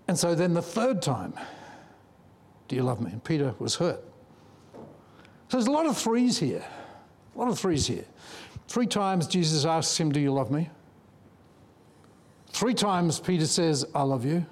And 0.06 0.18
so 0.18 0.34
then 0.34 0.52
the 0.52 0.60
third 0.60 1.00
time, 1.00 1.32
Do 2.68 2.76
you 2.76 2.82
love 2.82 3.00
me? 3.00 3.10
And 3.10 3.24
Peter 3.24 3.54
was 3.58 3.76
hurt. 3.76 4.04
So 5.48 5.56
there's 5.56 5.66
a 5.66 5.70
lot 5.70 5.86
of 5.86 5.96
threes 5.96 6.38
here. 6.38 6.62
A 7.34 7.38
lot 7.38 7.48
of 7.48 7.58
threes 7.58 7.86
here. 7.86 8.04
Three 8.68 8.86
times 8.86 9.26
Jesus 9.26 9.64
asks 9.64 9.98
him, 9.98 10.12
Do 10.12 10.20
you 10.20 10.30
love 10.30 10.50
me? 10.50 10.68
Three 12.48 12.74
times 12.74 13.18
Peter 13.18 13.46
says, 13.46 13.86
I 13.94 14.02
love 14.02 14.26
you. 14.26 14.44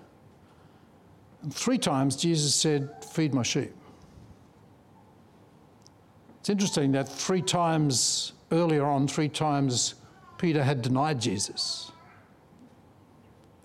And 1.42 1.54
three 1.54 1.76
times 1.76 2.16
Jesus 2.16 2.54
said, 2.54 3.04
Feed 3.04 3.34
my 3.34 3.42
sheep. 3.42 3.74
It's 6.48 6.50
interesting 6.50 6.92
that 6.92 7.06
three 7.06 7.42
times 7.42 8.32
earlier 8.52 8.86
on, 8.86 9.06
three 9.06 9.28
times 9.28 9.96
Peter 10.38 10.64
had 10.64 10.80
denied 10.80 11.20
Jesus 11.20 11.92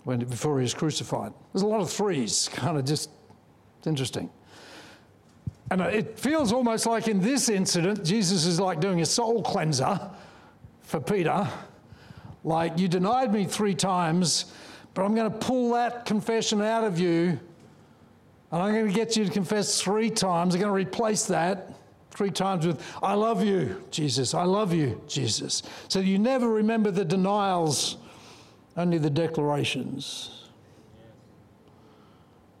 when, 0.02 0.18
before 0.18 0.58
he 0.58 0.64
was 0.64 0.74
crucified. 0.74 1.32
There's 1.54 1.62
a 1.62 1.66
lot 1.66 1.80
of 1.80 1.90
threes, 1.90 2.50
kind 2.52 2.76
of 2.76 2.84
just, 2.84 3.08
it's 3.78 3.86
interesting. 3.86 4.28
And 5.70 5.80
it 5.80 6.18
feels 6.18 6.52
almost 6.52 6.84
like 6.84 7.08
in 7.08 7.20
this 7.20 7.48
incident, 7.48 8.04
Jesus 8.04 8.44
is 8.44 8.60
like 8.60 8.80
doing 8.80 9.00
a 9.00 9.06
soul 9.06 9.42
cleanser 9.42 9.98
for 10.82 11.00
Peter. 11.00 11.48
Like, 12.44 12.78
you 12.78 12.86
denied 12.86 13.32
me 13.32 13.46
three 13.46 13.74
times, 13.74 14.52
but 14.92 15.06
I'm 15.06 15.14
going 15.14 15.32
to 15.32 15.38
pull 15.38 15.72
that 15.72 16.04
confession 16.04 16.60
out 16.60 16.84
of 16.84 16.98
you, 16.98 17.40
and 18.52 18.62
I'm 18.62 18.74
going 18.74 18.88
to 18.88 18.92
get 18.92 19.16
you 19.16 19.24
to 19.24 19.30
confess 19.30 19.80
three 19.80 20.10
times. 20.10 20.54
I'm 20.54 20.60
going 20.60 20.70
to 20.70 20.90
replace 20.90 21.24
that 21.28 21.70
three 22.14 22.30
times 22.30 22.66
with, 22.66 22.82
I 23.02 23.14
love 23.14 23.44
you, 23.44 23.84
Jesus. 23.90 24.34
I 24.34 24.44
love 24.44 24.72
you, 24.72 25.00
Jesus. 25.06 25.62
So 25.88 26.00
you 26.00 26.18
never 26.18 26.48
remember 26.48 26.90
the 26.90 27.04
denials 27.04 27.96
only 28.76 28.98
the 28.98 29.10
declarations. 29.10 30.48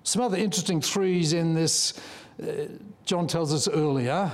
Some 0.02 0.22
other 0.22 0.36
interesting 0.36 0.80
threes 0.80 1.32
in 1.32 1.54
this, 1.54 2.00
uh, 2.42 2.66
John 3.04 3.26
tells 3.26 3.52
us 3.52 3.68
earlier 3.68 4.30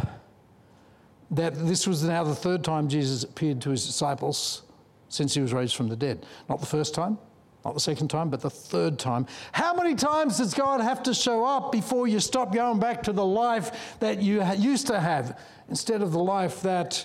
that 1.31 1.55
this 1.55 1.87
was 1.87 2.03
now 2.03 2.25
the 2.25 2.35
third 2.35 2.65
time 2.65 2.89
Jesus 2.89 3.23
appeared 3.23 3.61
to 3.63 3.71
his 3.71 3.87
disciples 3.87 4.63
since 5.09 5.35
he 5.35 5.41
was 5.41 5.53
raised 5.53 5.77
from 5.77 5.89
the 5.89 5.97
dead. 5.97 6.27
Not 6.49 6.61
the 6.61 6.67
first 6.67 6.95
time, 6.95 7.19
not 7.65 7.75
the 7.75 7.81
second 7.81 8.09
time, 8.09 8.31
but 8.31 8.41
the 8.41 8.51
third 8.51 8.99
time. 8.99 9.27
How 9.53 9.75
many 9.75 9.95
times 9.95 10.39
does 10.39 10.55
God 10.55 10.81
have 10.81 11.03
to 11.05 11.15
show 11.15 11.45
up 11.45 11.73
before 11.73 12.09
you 12.09 12.19
stop 12.21 12.55
going 12.55 12.81
back 12.81 13.03
to 13.05 13.13
the 13.13 13.25
life 13.25 13.99
that 14.01 14.23
you 14.23 14.43
used 14.55 14.87
to 14.87 14.99
have 14.99 15.39
instead 15.69 16.03
of 16.03 16.13
the 16.13 16.19
life 16.19 16.63
that 16.63 17.05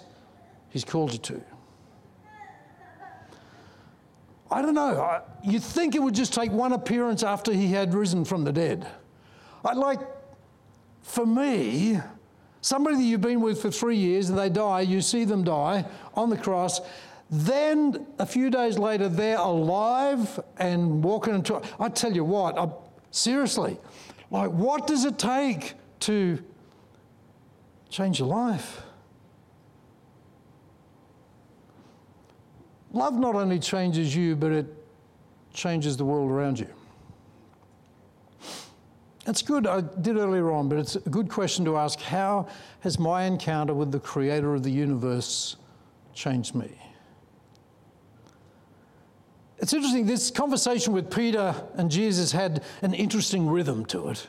He's 0.70 0.86
called 0.86 1.12
you 1.14 1.20
to? 1.20 1.42
I 4.52 4.62
don't 4.62 4.76
know. 4.76 5.22
You'd 5.44 5.64
think 5.64 5.96
it 5.96 6.02
would 6.02 6.16
just 6.16 6.34
take 6.34 6.52
one 6.52 6.72
appearance 6.72 7.24
after 7.24 7.52
he 7.52 7.68
had 7.68 7.94
risen 7.94 8.24
from 8.24 8.44
the 8.44 8.54
dead. 8.54 8.88
I'd 9.64 9.78
like, 9.78 10.00
for 11.02 11.26
me, 11.26 12.00
somebody 12.62 12.98
that 12.98 13.04
you've 13.04 13.22
been 13.22 13.42
with 13.42 13.62
for 13.62 13.72
three 13.72 13.98
years 13.98 14.30
and 14.30 14.38
they 14.38 14.50
die, 14.50 14.82
you 14.82 15.02
see 15.02 15.26
them 15.26 15.44
die 15.44 15.86
on 16.14 16.30
the 16.30 16.38
cross, 16.38 16.80
then 17.30 18.06
a 18.20 18.26
few 18.26 18.50
days 18.50 18.78
later, 18.78 19.10
they're 19.10 19.38
alive 19.38 20.40
and 20.58 21.04
walking 21.04 21.34
and 21.34 21.46
talking. 21.46 21.70
I 21.80 21.90
tell 21.90 22.14
you 22.14 22.24
what, 22.24 22.58
I, 22.58 22.70
seriously, 23.12 23.78
like, 24.30 24.52
what 24.52 24.88
does 24.88 25.06
it 25.06 25.18
take 25.18 25.74
to 26.02 26.44
change 27.90 28.20
your 28.20 28.28
life? 28.28 28.82
Love 32.92 33.16
not 33.16 33.36
only 33.36 33.60
changes 33.60 34.16
you, 34.16 34.36
but 34.36 34.52
it 34.52 34.68
changes 35.54 35.98
the 35.98 36.06
world 36.06 36.32
around 36.32 36.60
you. 36.60 36.68
It's 39.28 39.42
good, 39.42 39.66
I 39.66 39.82
did 39.82 40.18
earlier 40.18 40.52
on, 40.52 40.70
but 40.70 40.78
it's 40.78 40.96
a 40.96 41.10
good 41.10 41.30
question 41.30 41.66
to 41.66 41.78
ask 41.78 42.00
how 42.00 42.48
has 42.82 43.00
my 43.00 43.24
encounter 43.24 43.74
with 43.74 43.92
the 43.92 44.00
creator 44.00 44.54
of 44.54 44.62
the 44.62 44.70
universe 44.70 45.56
changed 46.14 46.54
me? 46.54 46.72
It's 49.66 49.74
interesting, 49.74 50.06
this 50.06 50.30
conversation 50.30 50.94
with 50.94 51.10
Peter 51.10 51.56
and 51.74 51.90
Jesus 51.90 52.32
had 52.32 52.64
an 52.84 52.94
interesting 52.94 53.50
rhythm 53.50 53.84
to 53.88 54.10
it, 54.10 54.28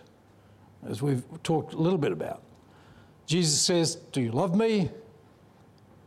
as 0.88 1.02
we've 1.02 1.24
talked 1.42 1.74
a 1.74 1.76
little 1.76 1.98
bit 1.98 2.10
about. 2.10 2.42
Jesus 3.26 3.60
says, 3.60 3.96
Do 4.12 4.22
you 4.22 4.32
love 4.32 4.56
me? 4.56 4.88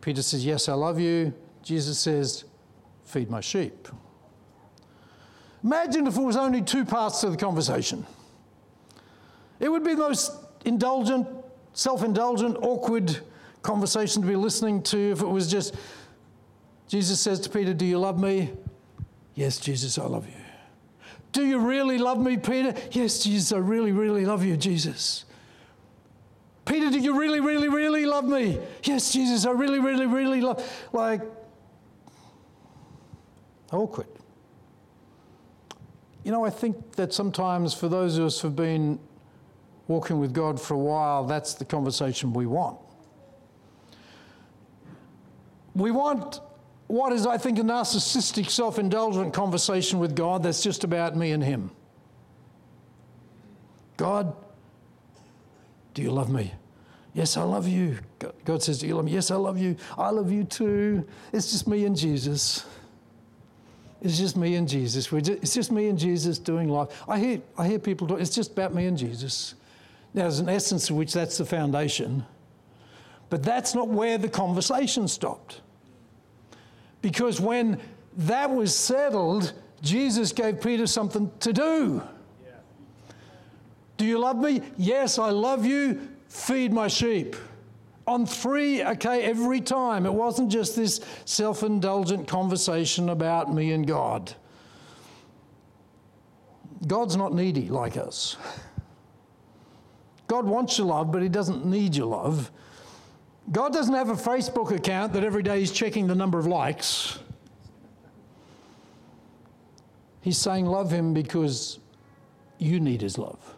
Peter 0.02 0.24
says, 0.24 0.44
Yes, 0.44 0.68
I 0.68 0.74
love 0.74 1.00
you. 1.00 1.32
Jesus 1.62 2.00
says, 2.00 2.46
Feed 3.04 3.30
my 3.30 3.40
sheep. 3.40 3.88
Imagine 5.64 6.08
if 6.08 6.18
it 6.18 6.24
was 6.24 6.36
only 6.36 6.64
two 6.64 6.84
parts 6.84 7.22
to 7.22 7.30
the 7.30 7.38
conversation. 7.38 8.08
It 9.60 9.70
would 9.70 9.84
be 9.84 9.94
the 9.94 10.10
most 10.10 10.32
indulgent, 10.66 11.28
self 11.74 12.04
indulgent, 12.04 12.58
awkward 12.64 13.20
conversation 13.62 14.24
to 14.24 14.28
be 14.28 14.36
listening 14.36 14.82
to 14.86 15.12
if 15.12 15.22
it 15.22 15.28
was 15.28 15.52
just 15.52 15.76
Jesus 16.88 17.20
says 17.20 17.40
to 17.42 17.50
Peter, 17.52 17.76
Do 17.76 17.86
you 17.86 18.00
love 18.00 18.20
me? 18.20 18.54
Yes, 19.40 19.58
Jesus, 19.58 19.98
I 19.98 20.06
love 20.06 20.28
you. 20.28 20.34
Do 21.32 21.46
you 21.46 21.60
really 21.60 21.98
love 21.98 22.20
me, 22.20 22.36
Peter? 22.36 22.74
Yes, 22.92 23.24
Jesus, 23.24 23.54
I 23.54 23.60
really, 23.60 23.94
really 23.94 24.26
love 24.26 24.44
you, 24.44 24.58
Jesus. 24.58 25.24
Peter, 26.66 26.90
do 26.90 27.00
you 27.00 27.18
really, 27.18 27.40
really, 27.40 27.70
really 27.70 28.06
love 28.06 28.26
me? 28.26 28.60
Yes, 28.84 29.14
Jesus, 29.14 29.46
I 29.46 29.52
really, 29.52 29.80
really, 29.80 30.08
really 30.08 30.42
love. 30.42 30.62
Like, 30.92 31.22
awkward. 33.72 34.08
You 36.26 36.34
know, 36.34 36.44
I 36.44 36.50
think 36.50 36.98
that 36.98 37.14
sometimes 37.14 37.74
for 37.74 37.88
those 37.88 38.18
of 38.18 38.26
us 38.26 38.42
who've 38.42 38.54
been 38.54 39.00
walking 39.88 40.20
with 40.20 40.34
God 40.34 40.60
for 40.60 40.74
a 40.74 40.78
while, 40.78 41.24
that's 41.24 41.54
the 41.54 41.64
conversation 41.64 42.34
we 42.34 42.46
want. 42.46 42.78
We 45.76 45.92
want 45.92 46.42
what 46.90 47.14
is, 47.14 47.28
I 47.28 47.38
think, 47.38 47.60
a 47.60 47.62
narcissistic, 47.62 48.50
self 48.50 48.80
indulgent 48.80 49.32
conversation 49.32 50.00
with 50.00 50.16
God 50.16 50.42
that's 50.42 50.64
just 50.64 50.84
about 50.84 51.16
me 51.16 51.32
and 51.32 51.44
Him. 51.44 51.70
God, 53.96 54.36
do 55.94 56.02
you 56.02 56.10
love 56.12 56.32
me? 56.32 56.52
Yes, 57.14 57.38
I 57.38 57.44
love 57.44 57.68
you. 57.68 58.00
God 58.44 58.64
says, 58.64 58.80
Do 58.80 58.88
you 58.88 58.96
love 58.96 59.06
me? 59.06 59.12
Yes, 59.12 59.30
I 59.30 59.36
love 59.36 59.60
you. 59.60 59.76
I 60.00 60.10
love 60.10 60.32
you 60.32 60.44
too. 60.44 61.08
It's 61.32 61.52
just 61.52 61.68
me 61.68 61.86
and 61.86 61.96
Jesus. 61.96 62.66
It's 64.02 64.18
just 64.18 64.36
me 64.36 64.56
and 64.56 64.68
Jesus. 64.68 65.06
Just, 65.06 65.30
it's 65.30 65.54
just 65.54 65.72
me 65.72 65.90
and 65.90 66.00
Jesus 66.00 66.40
doing 66.40 66.70
life. 66.70 67.04
I 67.08 67.20
hear, 67.20 67.42
I 67.56 67.68
hear 67.68 67.78
people 67.78 68.08
talk, 68.08 68.20
it's 68.20 68.34
just 68.34 68.54
about 68.54 68.74
me 68.74 68.88
and 68.88 68.98
Jesus. 68.98 69.54
Now, 70.16 70.24
there's 70.24 70.40
an 70.40 70.50
essence 70.50 70.90
of 70.90 70.96
which 70.96 71.14
that's 71.14 71.38
the 71.38 71.46
foundation, 71.46 72.26
but 73.30 73.44
that's 73.44 73.76
not 73.76 73.90
where 73.90 74.18
the 74.18 74.30
conversation 74.30 75.08
stopped. 75.08 75.62
Because 77.02 77.40
when 77.40 77.80
that 78.18 78.50
was 78.50 78.76
settled, 78.76 79.54
Jesus 79.82 80.32
gave 80.32 80.62
Peter 80.62 80.88
something 80.88 81.32
to 81.40 81.54
do. 81.54 82.02
Do 83.98 84.06
you 84.06 84.18
love 84.18 84.38
me? 84.38 84.62
Yes, 84.78 85.20
I 85.20 85.30
love 85.30 85.66
you. 85.66 86.10
Feed 86.30 86.72
my 86.72 86.88
sheep. 86.88 87.36
On 88.08 88.26
three, 88.26 88.84
okay, 88.84 89.24
every 89.24 89.62
time. 89.62 90.06
It 90.06 90.14
wasn't 90.14 90.50
just 90.50 90.76
this 90.76 91.02
self 91.26 91.64
indulgent 91.64 92.28
conversation 92.28 93.10
about 93.10 93.54
me 93.54 93.74
and 93.74 93.86
God. 93.86 94.34
God's 96.88 97.18
not 97.18 97.34
needy 97.34 97.68
like 97.68 97.98
us. 97.98 98.38
God 100.28 100.46
wants 100.46 100.78
your 100.78 100.88
love, 100.88 101.12
but 101.12 101.22
He 101.22 101.28
doesn't 101.28 101.66
need 101.66 101.96
your 101.96 102.08
love. 102.08 102.52
God 103.52 103.74
doesn't 103.74 103.94
have 103.94 104.10
a 104.10 104.16
Facebook 104.16 104.72
account 104.72 105.14
that 105.14 105.24
every 105.24 105.42
day 105.42 105.60
He's 105.60 105.72
checking 105.72 106.08
the 106.08 106.16
number 106.16 106.38
of 106.38 106.46
likes. 106.46 107.20
He's 110.22 110.38
saying, 110.38 110.66
Love 110.66 110.92
Him 110.92 111.14
because 111.14 111.80
you 112.58 112.80
need 112.80 113.02
His 113.02 113.18
love. 113.18 113.56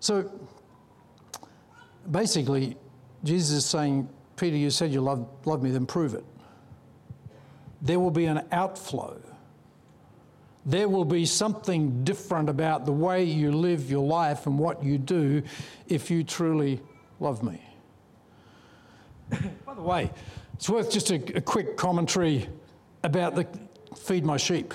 So 0.00 0.30
basically, 2.10 2.76
Jesus 3.24 3.58
is 3.58 3.66
saying, 3.66 4.08
Peter, 4.36 4.56
you 4.56 4.70
said 4.70 4.92
you 4.92 5.00
love, 5.02 5.26
love 5.44 5.62
me, 5.62 5.70
then 5.70 5.86
prove 5.86 6.14
it. 6.14 6.24
There 7.82 8.00
will 8.00 8.10
be 8.10 8.24
an 8.26 8.42
outflow 8.52 9.20
there 10.66 10.88
will 10.88 11.04
be 11.04 11.24
something 11.24 12.04
different 12.04 12.48
about 12.48 12.84
the 12.84 12.92
way 12.92 13.24
you 13.24 13.52
live 13.52 13.90
your 13.90 14.06
life 14.06 14.46
and 14.46 14.58
what 14.58 14.84
you 14.84 14.98
do 14.98 15.42
if 15.88 16.10
you 16.10 16.22
truly 16.22 16.80
love 17.18 17.42
me. 17.42 17.60
By 19.64 19.74
the 19.74 19.82
way, 19.82 20.10
it's 20.54 20.68
worth 20.68 20.90
just 20.90 21.10
a, 21.10 21.36
a 21.36 21.40
quick 21.40 21.76
commentary 21.76 22.48
about 23.02 23.34
the 23.34 23.46
feed 23.96 24.24
my 24.24 24.36
sheep. 24.36 24.74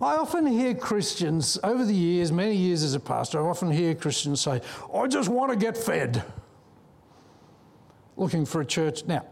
I 0.00 0.16
often 0.16 0.46
hear 0.46 0.74
Christians, 0.74 1.58
over 1.64 1.84
the 1.84 1.94
years, 1.94 2.30
many 2.30 2.54
years 2.54 2.82
as 2.82 2.92
a 2.94 3.00
pastor, 3.00 3.44
I 3.44 3.48
often 3.48 3.70
hear 3.70 3.94
Christians 3.94 4.42
say, 4.42 4.60
I 4.92 5.06
just 5.06 5.30
want 5.30 5.52
to 5.52 5.58
get 5.58 5.76
fed. 5.76 6.22
Looking 8.16 8.44
for 8.44 8.60
a 8.60 8.66
church. 8.66 9.06
Now, 9.06 9.24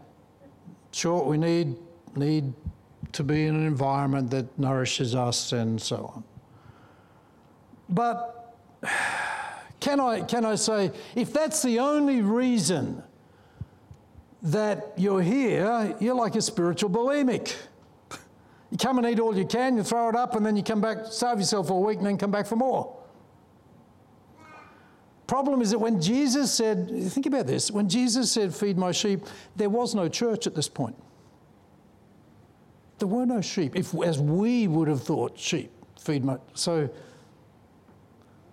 sure, 0.91 1.23
we 1.23 1.37
need, 1.37 1.75
need 2.15 2.51
to 3.15 3.23
be 3.23 3.45
in 3.45 3.55
an 3.55 3.65
environment 3.65 4.29
that 4.31 4.59
nourishes 4.59 5.15
us 5.15 5.53
and 5.53 5.81
so 5.81 6.11
on. 6.13 6.23
But 7.87 8.55
can 9.79 10.01
I, 10.01 10.21
can 10.21 10.43
I 10.43 10.55
say, 10.55 10.91
if 11.15 11.31
that's 11.31 11.61
the 11.63 11.79
only 11.79 12.21
reason 12.21 13.01
that 14.41 14.93
you're 14.97 15.21
here, 15.21 15.95
you're 15.99 16.15
like 16.15 16.35
a 16.35 16.41
spiritual 16.41 16.89
bulimic. 16.89 17.55
You 18.69 18.77
come 18.77 18.97
and 18.97 19.07
eat 19.07 19.19
all 19.19 19.37
you 19.37 19.45
can, 19.45 19.77
you 19.77 19.83
throw 19.83 20.09
it 20.09 20.15
up, 20.15 20.35
and 20.35 20.45
then 20.45 20.57
you 20.57 20.63
come 20.63 20.81
back, 20.81 20.97
starve 21.05 21.39
yourself 21.39 21.67
for 21.67 21.73
a 21.73 21.79
week, 21.79 21.99
and 21.99 22.07
then 22.07 22.17
come 22.17 22.31
back 22.31 22.45
for 22.45 22.57
more. 22.57 22.97
Problem 25.25 25.61
is 25.61 25.71
that 25.71 25.79
when 25.79 26.01
Jesus 26.01 26.53
said, 26.53 26.89
think 27.09 27.25
about 27.25 27.47
this, 27.47 27.71
when 27.71 27.87
Jesus 27.87 28.31
said, 28.31 28.53
Feed 28.53 28.77
my 28.77 28.91
sheep, 28.91 29.21
there 29.55 29.69
was 29.69 29.95
no 29.95 30.09
church 30.09 30.45
at 30.45 30.53
this 30.53 30.67
point. 30.67 30.95
There 32.99 33.07
were 33.07 33.25
no 33.25 33.41
sheep, 33.41 33.75
if, 33.75 33.93
as 34.03 34.19
we 34.19 34.67
would 34.67 34.87
have 34.87 35.03
thought 35.03 35.37
sheep 35.37 35.71
feed 36.05 36.23
my. 36.23 36.37
So 36.53 36.89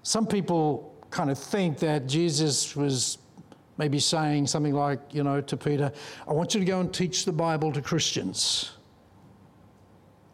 some 0.03 0.27
people 0.27 0.97
kind 1.11 1.31
of 1.31 1.39
think 1.39 1.79
that 1.79 2.07
Jesus 2.07 2.75
was 2.75 3.19
maybe 3.77 3.99
saying 3.99 4.47
something 4.47 4.75
like, 4.75 5.01
you 5.13 5.23
know, 5.23 5.41
to 5.41 5.57
Peter, 5.57 5.93
I 6.27 6.33
want 6.33 6.55
you 6.55 6.61
to 6.61 6.67
go 6.67 6.81
and 6.81 6.93
teach 6.93 7.25
the 7.25 7.33
Bible 7.33 7.73
to 7.73 7.83
Christians. 7.83 8.73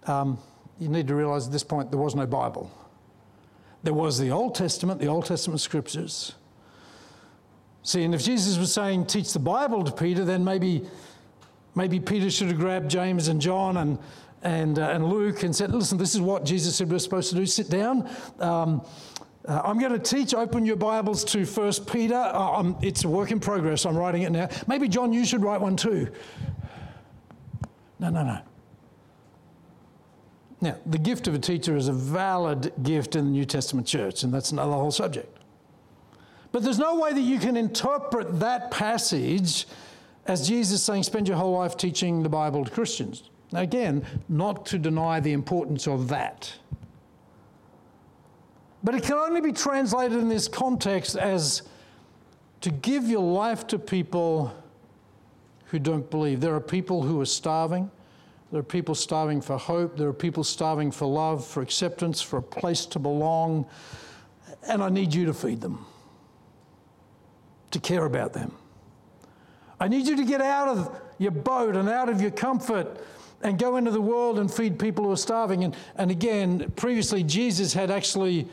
Um, 0.07 0.39
you 0.79 0.89
need 0.89 1.09
to 1.09 1.15
realize 1.15 1.47
at 1.47 1.53
this 1.53 1.65
point 1.65 1.91
there 1.91 2.01
was 2.01 2.15
no 2.15 2.27
Bible. 2.27 2.71
There 3.83 3.95
was 3.95 4.19
the 4.19 4.31
Old 4.31 4.55
Testament, 4.55 5.01
the 5.01 5.07
Old 5.07 5.27
Testament 5.27 5.61
scriptures. 5.61 6.35
See, 7.83 8.05
and 8.05 8.15
if 8.15 8.23
Jesus 8.23 8.59
was 8.59 8.73
saying, 8.73 9.07
teach 9.07 9.33
the 9.33 9.39
Bible 9.39 9.83
to 9.83 9.93
Peter, 9.93 10.25
then 10.25 10.45
maybe 10.45 10.89
Maybe 11.79 12.01
Peter 12.01 12.29
should 12.29 12.49
have 12.49 12.59
grabbed 12.59 12.91
James 12.91 13.29
and 13.29 13.41
John 13.41 13.77
and, 13.77 14.01
and, 14.43 14.81
uh, 14.81 14.89
and 14.89 15.07
Luke 15.07 15.45
and 15.45 15.55
said, 15.55 15.73
Listen, 15.73 15.97
this 15.97 16.13
is 16.13 16.21
what 16.21 16.45
Jesus 16.45 16.75
said 16.75 16.91
we're 16.91 16.99
supposed 16.99 17.31
to 17.31 17.37
do. 17.37 17.47
Sit 17.47 17.71
down. 17.71 18.11
Um, 18.41 18.85
uh, 19.47 19.63
I'm 19.65 19.79
going 19.79 19.93
to 19.93 20.01
teach. 20.01 20.35
Open 20.35 20.67
your 20.67 20.75
Bibles 20.75 21.23
to 21.27 21.45
First 21.45 21.87
Peter. 21.91 22.17
Uh, 22.17 22.73
it's 22.83 23.05
a 23.05 23.09
work 23.09 23.31
in 23.31 23.39
progress. 23.39 23.87
I'm 23.87 23.97
writing 23.97 24.23
it 24.23 24.33
now. 24.33 24.49
Maybe, 24.67 24.89
John, 24.89 25.13
you 25.13 25.25
should 25.25 25.41
write 25.41 25.61
one 25.61 25.77
too. 25.77 26.09
No, 28.01 28.11
no, 28.11 28.25
no. 28.25 28.41
Now, 30.61 30.79
the 30.85 30.99
gift 30.99 31.29
of 31.29 31.35
a 31.35 31.39
teacher 31.39 31.77
is 31.77 31.87
a 31.87 31.93
valid 31.93 32.73
gift 32.83 33.15
in 33.15 33.27
the 33.27 33.31
New 33.31 33.45
Testament 33.45 33.87
church, 33.87 34.25
and 34.25 34.35
that's 34.35 34.51
another 34.51 34.73
whole 34.73 34.91
subject. 34.91 35.39
But 36.51 36.65
there's 36.65 36.81
no 36.81 36.99
way 36.99 37.13
that 37.13 37.21
you 37.21 37.39
can 37.39 37.57
interpret 37.57 38.41
that 38.41 38.73
passage 38.73 39.69
as 40.29 40.47
Jesus 40.47 40.83
saying, 40.83 41.03
spend 41.05 41.27
your 41.27 41.39
whole 41.39 41.53
life 41.53 41.77
teaching 41.77 42.23
the 42.23 42.29
Bible 42.29 42.65
to 42.65 42.71
Christians. 42.71 43.31
Now, 43.51 43.61
again, 43.61 44.05
not 44.29 44.67
to 44.67 44.79
deny 44.79 45.21
the 45.21 45.33
importance 45.33 45.89
of 45.89 46.09
that. 46.09 46.53
But 48.85 48.95
it 48.95 49.03
can 49.03 49.15
only 49.15 49.41
be 49.41 49.53
translated 49.53 50.19
in 50.19 50.29
this 50.29 50.47
context 50.47 51.17
as 51.17 51.63
to 52.61 52.71
give 52.71 53.05
your 53.05 53.23
life 53.23 53.67
to 53.69 53.79
people 53.79 54.55
who 55.67 55.79
don't 55.79 56.11
believe. 56.11 56.41
There 56.41 56.55
are 56.55 56.61
people 56.61 57.03
who 57.03 57.19
are 57.23 57.27
starving. 57.27 57.91
There 58.53 58.61
are 58.61 58.65
people 58.65 58.95
starving 58.95 59.41
for 59.41 59.57
hope. 59.57 59.97
There 59.97 60.09
are 60.09 60.13
people 60.13 60.45
starving 60.45 60.91
for 60.91 61.07
love, 61.07 61.47
for 61.47 61.63
acceptance, 61.63 62.21
for 62.21 62.37
a 62.37 62.43
place 62.43 62.85
to 62.87 62.99
belong. 62.99 63.67
And 64.69 64.83
I 64.83 64.91
need 64.91 65.15
you 65.15 65.25
to 65.25 65.35
feed 65.35 65.63
them, 65.63 65.87
to 67.71 67.81
care 67.81 68.05
about 68.05 68.35
them. 68.35 68.58
I 69.81 69.89
need 69.89 70.07
you 70.07 70.17
to 70.17 70.25
get 70.25 70.41
out 70.41 70.69
of 70.69 71.01
your 71.19 71.31
boat 71.31 71.77
and 71.77 71.89
out 71.89 72.09
of 72.09 72.21
your 72.21 72.31
comfort 72.31 72.89
and 73.43 73.59
go 73.59 73.77
into 73.77 73.91
the 73.91 74.01
world 74.01 74.39
and 74.39 74.53
feed 74.53 74.79
people 74.79 75.05
who 75.05 75.13
are 75.13 75.17
starving. 75.17 75.65
And, 75.65 75.77
and 75.97 76.11
again, 76.11 76.73
previously, 76.77 77.23
Jesus 77.23 77.73
had 77.73 77.91
actually 77.91 78.49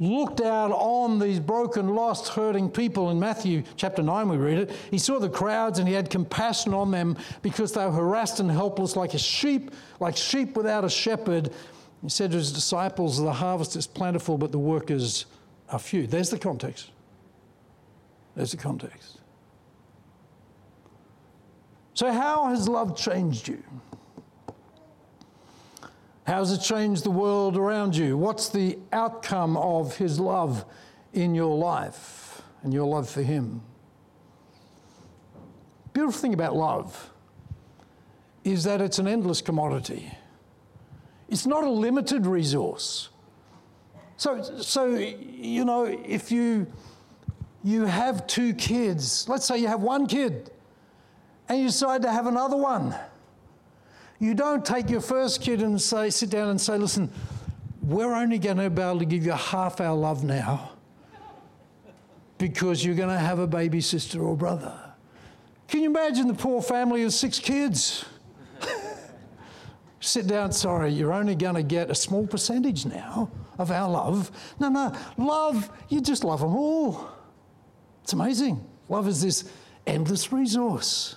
looked 0.00 0.40
out 0.40 0.70
on 0.72 1.18
these 1.18 1.40
broken, 1.40 1.94
lost, 1.94 2.28
hurting 2.28 2.70
people. 2.70 3.10
In 3.10 3.18
Matthew 3.18 3.62
chapter 3.76 4.02
9, 4.02 4.28
we 4.28 4.36
read 4.36 4.58
it. 4.58 4.70
He 4.90 4.98
saw 4.98 5.18
the 5.18 5.28
crowds 5.28 5.78
and 5.78 5.88
he 5.88 5.94
had 5.94 6.10
compassion 6.10 6.74
on 6.74 6.90
them 6.90 7.16
because 7.42 7.72
they 7.72 7.84
were 7.84 7.92
harassed 7.92 8.40
and 8.40 8.50
helpless, 8.50 8.96
like 8.96 9.14
a 9.14 9.18
sheep, 9.18 9.70
like 10.00 10.16
sheep 10.16 10.56
without 10.56 10.84
a 10.84 10.90
shepherd. 10.90 11.52
He 12.02 12.08
said 12.08 12.32
to 12.32 12.36
his 12.36 12.52
disciples, 12.52 13.20
The 13.20 13.32
harvest 13.32 13.76
is 13.76 13.86
plentiful, 13.86 14.36
but 14.36 14.52
the 14.52 14.58
workers 14.58 15.26
are 15.70 15.78
few. 15.78 16.06
There's 16.06 16.30
the 16.30 16.38
context. 16.38 16.90
There's 18.36 18.50
the 18.50 18.56
context. 18.56 19.13
So, 21.94 22.12
how 22.12 22.48
has 22.48 22.68
love 22.68 22.96
changed 22.96 23.46
you? 23.46 23.62
How 26.26 26.38
has 26.38 26.52
it 26.52 26.58
changed 26.58 27.04
the 27.04 27.10
world 27.10 27.56
around 27.56 27.94
you? 27.94 28.18
What's 28.18 28.48
the 28.48 28.78
outcome 28.92 29.56
of 29.56 29.96
His 29.96 30.18
love 30.18 30.64
in 31.12 31.34
your 31.34 31.56
life 31.56 32.42
and 32.62 32.74
your 32.74 32.86
love 32.86 33.08
for 33.08 33.22
Him? 33.22 33.62
Beautiful 35.92 36.20
thing 36.20 36.34
about 36.34 36.56
love 36.56 37.10
is 38.42 38.64
that 38.64 38.80
it's 38.80 38.98
an 38.98 39.06
endless 39.06 39.40
commodity. 39.40 40.10
It's 41.28 41.46
not 41.46 41.62
a 41.62 41.70
limited 41.70 42.26
resource. 42.26 43.10
So, 44.16 44.42
so 44.42 44.86
you 44.96 45.64
know, 45.64 45.84
if 45.84 46.32
you 46.32 46.66
you 47.62 47.84
have 47.84 48.26
two 48.26 48.52
kids, 48.54 49.28
let's 49.28 49.46
say 49.46 49.58
you 49.58 49.68
have 49.68 49.80
one 49.80 50.06
kid, 50.06 50.50
and 51.48 51.58
you 51.58 51.66
decide 51.66 52.02
to 52.02 52.10
have 52.10 52.26
another 52.26 52.56
one 52.56 52.94
you 54.18 54.34
don't 54.34 54.64
take 54.64 54.88
your 54.88 55.00
first 55.00 55.42
kid 55.42 55.60
and 55.60 55.80
say, 55.80 56.10
sit 56.10 56.30
down 56.30 56.48
and 56.48 56.60
say, 56.60 56.78
listen, 56.78 57.10
we're 57.82 58.14
only 58.14 58.38
going 58.38 58.56
to 58.56 58.70
be 58.70 58.80
able 58.80 58.98
to 58.98 59.04
give 59.04 59.26
you 59.26 59.32
half 59.32 59.80
our 59.80 59.94
love 59.94 60.24
now 60.24 60.72
because 62.38 62.84
you're 62.84 62.94
going 62.94 63.10
to 63.10 63.18
have 63.18 63.38
a 63.38 63.46
baby 63.46 63.80
sister 63.80 64.22
or 64.22 64.36
brother. 64.36 64.72
Can 65.68 65.80
you 65.80 65.90
imagine 65.90 66.28
the 66.28 66.34
poor 66.34 66.62
family 66.62 67.02
of 67.02 67.12
six 67.12 67.38
kids? 67.38 68.04
Sit 70.00 70.26
down, 70.26 70.52
sorry, 70.52 70.92
you're 70.92 71.12
only 71.12 71.34
going 71.34 71.54
to 71.54 71.62
get 71.62 71.90
a 71.90 71.94
small 71.94 72.26
percentage 72.26 72.86
now 72.86 73.30
of 73.58 73.70
our 73.70 73.90
love. 73.90 74.30
No, 74.58 74.68
no, 74.68 74.94
love, 75.16 75.70
you 75.88 76.00
just 76.00 76.24
love 76.24 76.40
them 76.40 76.54
all. 76.54 77.10
It's 78.02 78.12
amazing. 78.12 78.64
Love 78.88 79.08
is 79.08 79.22
this 79.22 79.50
endless 79.86 80.32
resource. 80.32 81.16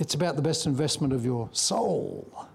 It's 0.00 0.14
about 0.14 0.34
the 0.34 0.42
best 0.42 0.66
investment 0.66 1.12
of 1.12 1.26
your 1.26 1.50
soul. 1.52 2.48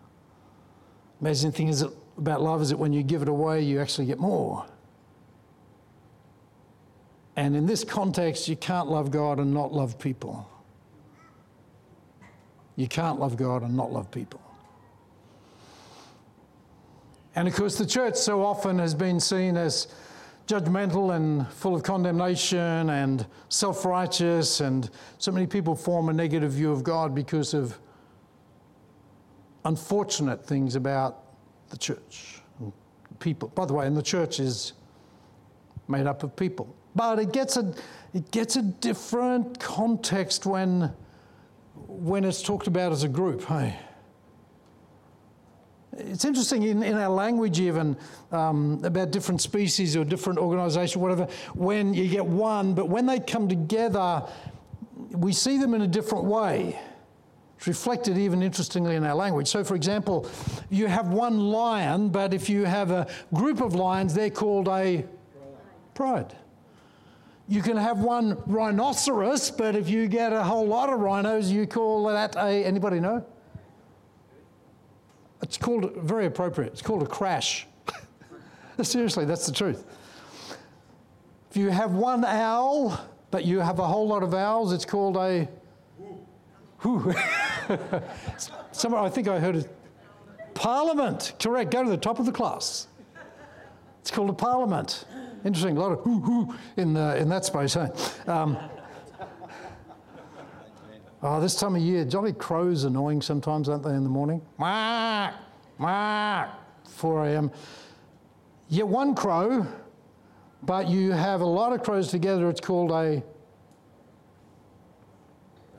Amazing 1.22 1.52
thing 1.52 1.68
is 1.68 1.86
about 2.18 2.42
love 2.42 2.62
is 2.62 2.70
that 2.70 2.78
when 2.78 2.92
you 2.92 3.04
give 3.04 3.22
it 3.22 3.30
away, 3.30 3.62
you 3.62 3.80
actually 3.80 4.08
get 4.08 4.18
more. 4.18 4.66
And 7.36 7.56
in 7.56 7.68
this 7.68 7.84
context, 7.84 8.48
you 8.48 8.56
can't 8.56 8.90
love 8.90 9.12
God 9.12 9.40
and 9.40 9.54
not 9.54 9.72
love 9.72 10.00
people. 10.00 10.50
You 12.76 12.88
can't 12.88 13.20
love 13.20 13.38
God 13.38 13.62
and 13.62 13.78
not 13.78 13.94
love 13.94 14.10
people. 14.10 14.42
And 17.36 17.48
of 17.48 17.54
course, 17.54 17.78
the 17.78 17.86
church 17.86 18.16
so 18.16 18.44
often 18.44 18.80
has 18.80 18.96
been 18.96 19.20
seen 19.20 19.56
as 19.56 19.88
judgmental 20.48 21.16
and 21.16 21.48
full 21.50 21.76
of 21.76 21.84
condemnation 21.84 22.90
and 22.90 23.26
self 23.50 23.86
righteous, 23.86 24.60
and 24.60 24.90
so 25.18 25.32
many 25.32 25.48
people 25.48 25.76
form 25.76 26.10
a 26.10 26.14
negative 26.14 26.52
view 26.52 26.72
of 26.72 26.84
God 26.84 27.16
because 27.16 27.54
of 27.54 27.80
unfortunate 29.66 30.46
things 30.46 30.76
about 30.76 31.24
the 31.70 31.78
church. 31.78 32.42
and 32.60 32.72
People, 33.20 33.50
by 33.50 33.66
the 33.66 33.74
way, 33.74 33.88
and 33.88 33.98
the 33.98 34.04
church 34.04 34.40
is 34.40 34.74
made 35.88 36.08
up 36.08 36.24
of 36.24 36.36
people. 36.36 36.76
But 36.96 37.20
it 37.20 37.34
gets 37.34 37.58
a, 37.58 37.74
it 38.14 38.32
gets 38.32 38.56
a 38.56 38.62
different 38.62 39.60
context 39.60 40.46
when, 40.46 40.94
when 41.76 42.24
it's 42.24 42.42
talked 42.42 42.68
about 42.68 42.92
as 42.92 43.04
a 43.04 43.10
group, 43.10 43.44
hey? 43.46 43.78
It's 45.98 46.26
interesting 46.26 46.64
in, 46.64 46.84
in 46.84 46.98
our 46.98 47.10
language, 47.10 47.60
even 47.60 47.96
um, 48.32 48.82
about 48.84 49.12
different 49.12 49.42
species 49.42 49.96
or 49.96 50.04
different 50.04 50.40
organisations, 50.40 50.98
whatever, 50.98 51.28
when 51.54 51.94
you 51.94 52.08
get 52.10 52.26
one, 52.26 52.74
but 52.74 52.90
when 52.90 53.06
they 53.06 53.20
come 53.20 53.48
together, 53.48 54.24
we 55.12 55.32
see 55.32 55.58
them 55.58 55.74
in 55.74 55.82
a 55.82 55.88
different 55.88 56.26
way. 56.26 56.78
It's 57.58 57.68
reflected 57.68 58.18
even 58.18 58.44
interestingly 58.44 58.96
in 58.96 59.06
our 59.06 59.16
language. 59.16 59.48
So, 59.48 59.64
for 59.64 59.76
example, 59.76 60.30
you 60.70 60.88
have 60.88 61.08
one 61.08 61.40
lion, 61.40 62.10
but 62.10 62.34
if 62.34 62.50
you 62.50 62.66
have 62.66 62.92
a 62.92 63.08
group 63.34 63.62
of 63.62 63.74
lions, 63.76 64.14
they're 64.14 64.30
called 64.30 64.68
a 64.68 65.06
pride. 65.94 66.36
You 67.48 67.62
can 67.62 67.78
have 67.78 68.00
one 68.00 68.38
rhinoceros, 68.48 69.52
but 69.52 69.76
if 69.76 69.88
you 69.88 70.08
get 70.08 70.34
a 70.34 70.44
whole 70.44 70.66
lot 70.66 70.90
of 70.90 71.00
rhinos, 71.00 71.52
you 71.52 71.68
call 71.68 72.08
that 72.08 72.36
a. 72.36 72.66
Anybody 72.66 73.00
know? 73.00 73.24
It's 75.46 75.60
called, 75.60 75.96
very 75.98 76.26
appropriate, 76.26 76.74
it's 76.74 76.82
called 76.82 77.04
a 77.04 77.06
crash. 77.06 77.68
Seriously, 78.82 79.26
that's 79.26 79.46
the 79.46 79.52
truth. 79.52 79.86
If 81.52 81.58
you 81.58 81.70
have 81.70 81.92
one 81.92 82.26
owl, 82.26 83.00
but 83.30 83.46
you 83.46 83.60
have 83.60 83.78
a 83.78 83.86
whole 83.86 84.08
lot 84.08 84.24
of 84.24 84.34
owls, 84.34 84.74
it's 84.74 84.86
called 84.86 85.18
a 85.18 85.48
who. 86.80 87.14
Somewhere, 88.72 89.02
I 89.02 89.10
think 89.10 89.28
I 89.28 89.40
heard 89.40 89.58
it. 89.58 89.70
Parliament, 90.56 91.34
correct. 91.40 91.70
Go 91.70 91.84
to 91.84 91.92
the 91.92 91.96
top 91.96 92.18
of 92.18 92.26
the 92.26 92.32
class. 92.32 92.88
It's 94.02 94.10
called 94.10 94.32
a 94.32 94.34
parliament. 94.34 95.06
Interesting, 95.46 95.78
a 95.78 95.80
lot 95.80 95.92
of 95.92 96.00
who 96.00 96.22
who 96.22 96.56
in, 96.76 96.98
in 96.98 97.30
that 97.30 97.46
space, 97.46 97.76
hey? 97.76 97.90
Um, 98.26 98.58
Oh, 101.28 101.42
this 101.42 101.56
time 101.56 101.76
of 101.76 101.82
year, 101.82 102.06
jolly 102.06 102.34
crows 102.34 102.84
annoying 102.84 103.20
sometimes, 103.20 103.68
aren't 103.68 103.82
they, 103.82 103.96
in 103.96 104.04
the 104.04 104.10
morning? 104.12 104.44
Wah, 104.60 105.32
wah, 105.80 106.50
4 106.88 107.26
a.m. 107.26 107.52
You 108.70 108.78
get 108.78 108.88
one 108.88 109.16
crow, 109.16 109.66
but 110.62 110.88
you 110.88 111.14
have 111.14 111.42
a 111.42 111.46
lot 111.46 111.74
of 111.74 111.82
crows 111.82 112.10
together. 112.10 112.48
It's 112.48 112.62
called 112.62 112.92
a. 112.92 113.24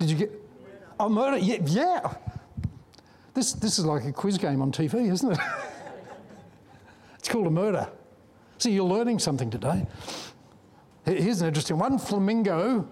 Did 0.01 0.11
you 0.11 0.17
get. 0.17 0.33
A 0.99 1.09
murder? 1.09 1.37
Yeah. 1.37 1.59
yeah. 1.67 2.15
This, 3.33 3.53
this 3.53 3.79
is 3.79 3.85
like 3.85 4.05
a 4.05 4.13
quiz 4.13 4.39
game 4.39 4.61
on 4.61 4.73
TV, 4.73 5.13
isn't 5.13 5.31
it? 5.31 5.39
it's 7.21 7.29
called 7.29 7.47
a 7.47 7.51
murder. 7.51 7.89
See, 8.59 8.73
you're 8.73 8.85
learning 8.85 9.21
something 9.21 9.51
today. 9.51 9.87
Here's 11.05 11.41
an 11.41 11.47
interesting 11.47 11.79
one 11.79 11.99
flamingo 11.99 12.89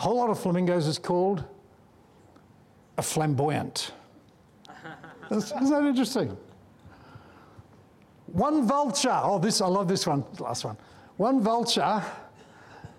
a 0.00 0.02
whole 0.02 0.16
lot 0.16 0.30
of 0.30 0.40
flamingos 0.40 0.86
is 0.86 0.98
called 0.98 1.44
a 2.96 3.02
flamboyant. 3.02 3.92
Isn't 5.30 5.68
that 5.68 5.84
interesting? 5.84 6.34
One 8.28 8.66
vulture, 8.66 9.20
oh, 9.22 9.38
this, 9.38 9.60
I 9.60 9.66
love 9.66 9.88
this 9.88 10.06
one, 10.06 10.24
last 10.38 10.64
one. 10.64 10.78
One 11.18 11.42
vulture, 11.42 12.02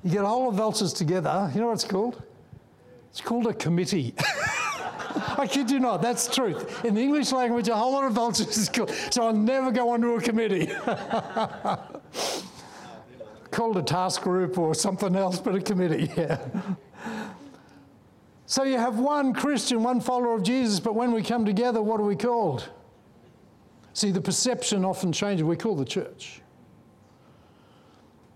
you 0.03 0.11
get 0.11 0.23
a 0.23 0.27
whole 0.27 0.43
lot 0.43 0.49
of 0.49 0.55
vultures 0.55 0.93
together, 0.93 1.49
you 1.55 1.61
know 1.61 1.67
what 1.67 1.73
it's 1.73 1.85
called? 1.85 2.21
It's 3.09 3.21
called 3.21 3.47
a 3.47 3.53
committee. 3.55 4.13
I 5.39 5.47
kid 5.49 5.71
you 5.71 5.79
not, 5.79 6.03
that's 6.03 6.27
truth. 6.27 6.85
In 6.85 6.93
the 6.93 7.01
English 7.01 7.31
language, 7.31 7.67
a 7.67 7.75
whole 7.75 7.93
lot 7.93 8.05
of 8.05 8.13
vultures 8.13 8.55
is 8.55 8.69
called. 8.69 8.91
So 9.09 9.25
I'll 9.25 9.33
never 9.33 9.71
go 9.71 9.89
onto 9.89 10.13
a 10.13 10.21
committee. 10.21 10.67
Called 13.49 13.75
a 13.75 13.81
task 13.81 14.21
group 14.21 14.57
or 14.57 14.73
something 14.73 15.13
else, 15.13 15.41
but 15.41 15.55
a 15.55 15.59
committee, 15.59 16.09
yeah. 16.15 16.39
So 18.51 18.63
you 18.63 18.77
have 18.77 18.99
one 18.99 19.33
Christian, 19.33 19.81
one 19.81 20.01
follower 20.01 20.35
of 20.35 20.43
Jesus, 20.43 20.81
but 20.81 20.93
when 20.93 21.13
we 21.13 21.23
come 21.23 21.45
together, 21.45 21.81
what 21.81 22.01
are 22.01 22.03
we 22.03 22.17
called? 22.17 22.67
See, 23.93 24.11
the 24.11 24.19
perception 24.19 24.83
often 24.83 25.13
changes. 25.13 25.45
We 25.45 25.55
call 25.55 25.73
the 25.73 25.85
church. 25.85 26.41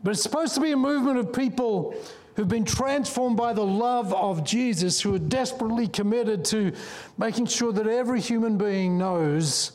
But 0.05 0.11
it's 0.11 0.23
supposed 0.23 0.55
to 0.55 0.61
be 0.61 0.71
a 0.71 0.77
movement 0.77 1.17
of 1.17 1.33
people 1.33 1.93
who've 2.37 2.47
been 2.47 2.63
transformed 2.63 3.35
by 3.35 3.51
the 3.51 3.65
love 3.65 4.13
of 4.13 4.45
Jesus, 4.45 5.01
who 5.01 5.13
are 5.15 5.19
desperately 5.19 5.85
committed 5.85 6.45
to 6.45 6.71
making 7.17 7.47
sure 7.47 7.73
that 7.73 7.85
every 7.85 8.21
human 8.21 8.57
being 8.57 8.97
knows 8.97 9.73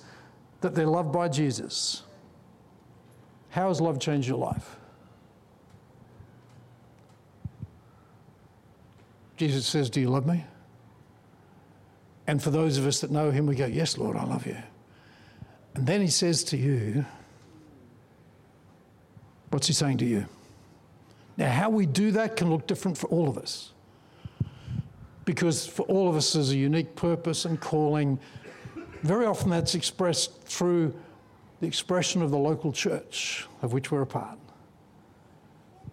that 0.62 0.74
they're 0.74 0.86
loved 0.86 1.12
by 1.12 1.28
Jesus. 1.28 2.04
How 3.50 3.68
has 3.68 3.78
love 3.78 4.00
changed 4.00 4.26
your 4.26 4.38
life? 4.38 4.79
Jesus 9.40 9.66
says, 9.66 9.88
Do 9.88 10.02
you 10.02 10.10
love 10.10 10.26
me? 10.26 10.44
And 12.26 12.42
for 12.42 12.50
those 12.50 12.76
of 12.76 12.86
us 12.86 13.00
that 13.00 13.10
know 13.10 13.30
him, 13.30 13.46
we 13.46 13.54
go, 13.54 13.64
Yes, 13.64 13.96
Lord, 13.96 14.18
I 14.18 14.24
love 14.24 14.46
you. 14.46 14.58
And 15.74 15.86
then 15.86 16.02
he 16.02 16.08
says 16.08 16.44
to 16.44 16.58
you, 16.58 17.06
What's 19.48 19.66
he 19.66 19.72
saying 19.72 19.96
to 19.96 20.04
you? 20.04 20.26
Now, 21.38 21.50
how 21.50 21.70
we 21.70 21.86
do 21.86 22.10
that 22.10 22.36
can 22.36 22.50
look 22.50 22.66
different 22.66 22.98
for 22.98 23.06
all 23.06 23.30
of 23.30 23.38
us. 23.38 23.72
Because 25.24 25.66
for 25.66 25.84
all 25.84 26.10
of 26.10 26.16
us, 26.16 26.34
there's 26.34 26.50
a 26.50 26.58
unique 26.58 26.94
purpose 26.94 27.46
and 27.46 27.58
calling. 27.58 28.20
Very 29.02 29.24
often, 29.24 29.48
that's 29.48 29.74
expressed 29.74 30.42
through 30.42 30.94
the 31.62 31.66
expression 31.66 32.20
of 32.20 32.30
the 32.30 32.36
local 32.36 32.72
church 32.72 33.46
of 33.62 33.72
which 33.72 33.90
we're 33.90 34.02
a 34.02 34.06
part. 34.06 34.38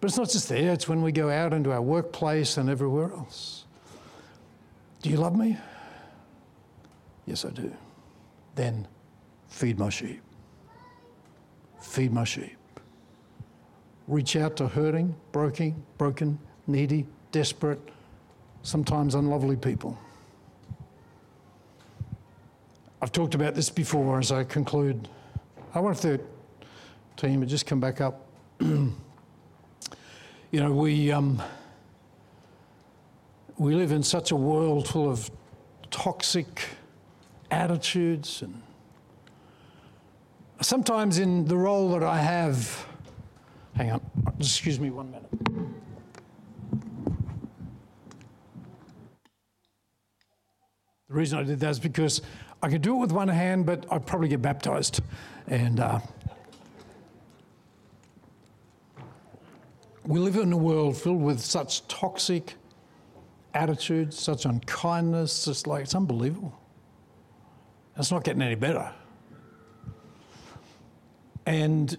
But 0.00 0.10
it's 0.10 0.18
not 0.18 0.30
just 0.30 0.48
there, 0.48 0.72
it's 0.72 0.88
when 0.88 1.02
we 1.02 1.10
go 1.10 1.28
out 1.28 1.52
into 1.52 1.72
our 1.72 1.82
workplace 1.82 2.56
and 2.56 2.70
everywhere 2.70 3.12
else. 3.12 3.64
Do 5.02 5.10
you 5.10 5.16
love 5.16 5.36
me? 5.36 5.56
Yes, 7.26 7.44
I 7.44 7.50
do. 7.50 7.72
Then 8.54 8.86
feed 9.48 9.78
my 9.78 9.88
sheep. 9.88 10.22
Feed 11.80 12.12
my 12.12 12.24
sheep. 12.24 12.56
Reach 14.06 14.36
out 14.36 14.56
to 14.56 14.68
hurting, 14.68 15.14
broken, 15.32 15.82
broken, 15.98 16.38
needy, 16.66 17.06
desperate, 17.32 17.80
sometimes 18.62 19.14
unlovely 19.14 19.56
people. 19.56 19.98
I've 23.02 23.12
talked 23.12 23.34
about 23.34 23.54
this 23.54 23.70
before 23.70 24.18
as 24.18 24.32
I 24.32 24.44
conclude. 24.44 25.08
I 25.74 25.80
wonder 25.80 25.96
if 25.96 26.02
the 26.02 26.20
team 27.16 27.40
would 27.40 27.48
just 27.48 27.66
come 27.66 27.80
back 27.80 28.00
up. 28.00 28.26
you 30.50 30.60
know, 30.60 30.72
we, 30.72 31.12
um, 31.12 31.42
we 33.58 33.74
live 33.74 33.92
in 33.92 34.02
such 34.02 34.30
a 34.30 34.36
world 34.36 34.88
full 34.88 35.10
of 35.10 35.30
toxic 35.90 36.64
attitudes 37.50 38.42
and 38.42 38.62
sometimes 40.60 41.18
in 41.18 41.44
the 41.44 41.56
role 41.56 41.90
that 41.90 42.02
I 42.02 42.18
have, 42.18 42.86
hang 43.76 43.92
on, 43.92 44.00
excuse 44.38 44.80
me 44.80 44.90
one 44.90 45.10
minute. 45.10 45.30
The 51.08 51.14
reason 51.14 51.38
I 51.38 51.42
did 51.42 51.60
that 51.60 51.70
is 51.70 51.78
because 51.78 52.20
I 52.62 52.68
could 52.68 52.82
do 52.82 52.96
it 52.96 52.98
with 52.98 53.12
one 53.12 53.28
hand, 53.28 53.64
but 53.64 53.86
I'd 53.90 54.04
probably 54.04 54.28
get 54.28 54.42
baptized. 54.42 55.00
And 55.46 55.80
uh, 55.80 56.00
we 60.08 60.18
live 60.18 60.36
in 60.36 60.50
a 60.54 60.56
world 60.56 60.96
filled 60.96 61.20
with 61.20 61.38
such 61.38 61.86
toxic 61.86 62.54
attitudes, 63.52 64.18
such 64.18 64.46
unkindness, 64.46 65.44
just 65.44 65.66
like 65.66 65.82
it's 65.82 65.94
unbelievable. 65.94 66.58
It's 67.94 68.10
not 68.10 68.24
getting 68.24 68.40
any 68.40 68.54
better. 68.54 68.90
And 71.44 71.94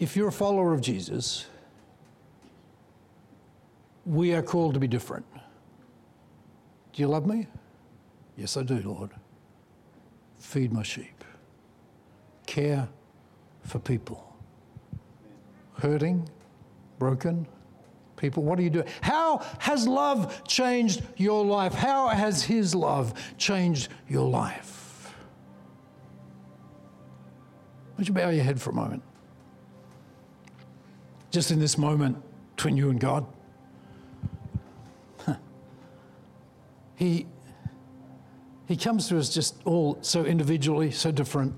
if 0.00 0.16
you're 0.16 0.26
a 0.26 0.32
follower 0.32 0.74
of 0.74 0.80
Jesus, 0.80 1.46
we 4.04 4.34
are 4.34 4.42
called 4.42 4.74
to 4.74 4.80
be 4.80 4.88
different. 4.88 5.26
Do 6.92 7.02
you 7.02 7.06
love 7.06 7.26
me? 7.26 7.46
Yes, 8.36 8.56
I 8.56 8.64
do, 8.64 8.80
Lord. 8.80 9.10
Feed 10.40 10.72
my 10.72 10.82
sheep. 10.82 11.22
Care 12.46 12.88
for 13.62 13.78
people. 13.78 14.36
Hurting, 15.74 16.28
broken 16.98 17.46
people. 18.16 18.42
What 18.42 18.58
are 18.58 18.62
you 18.62 18.70
doing? 18.70 18.86
How 19.00 19.44
has 19.58 19.86
love 19.88 20.42
changed 20.46 21.02
your 21.16 21.44
life? 21.44 21.72
How 21.72 22.08
has 22.08 22.42
His 22.42 22.74
love 22.74 23.14
changed 23.38 23.88
your 24.08 24.28
life? 24.28 25.14
Would 27.96 28.06
you 28.06 28.14
bow 28.14 28.28
your 28.30 28.44
head 28.44 28.60
for 28.60 28.70
a 28.70 28.74
moment? 28.74 29.02
Just 31.30 31.50
in 31.50 31.58
this 31.58 31.76
moment 31.76 32.22
between 32.56 32.76
you 32.76 32.90
and 32.90 33.00
God. 33.00 33.26
he, 36.96 37.26
he 38.66 38.76
comes 38.76 39.08
to 39.08 39.18
us 39.18 39.32
just 39.32 39.56
all 39.64 39.98
so 40.00 40.24
individually, 40.24 40.90
so 40.90 41.10
different, 41.10 41.54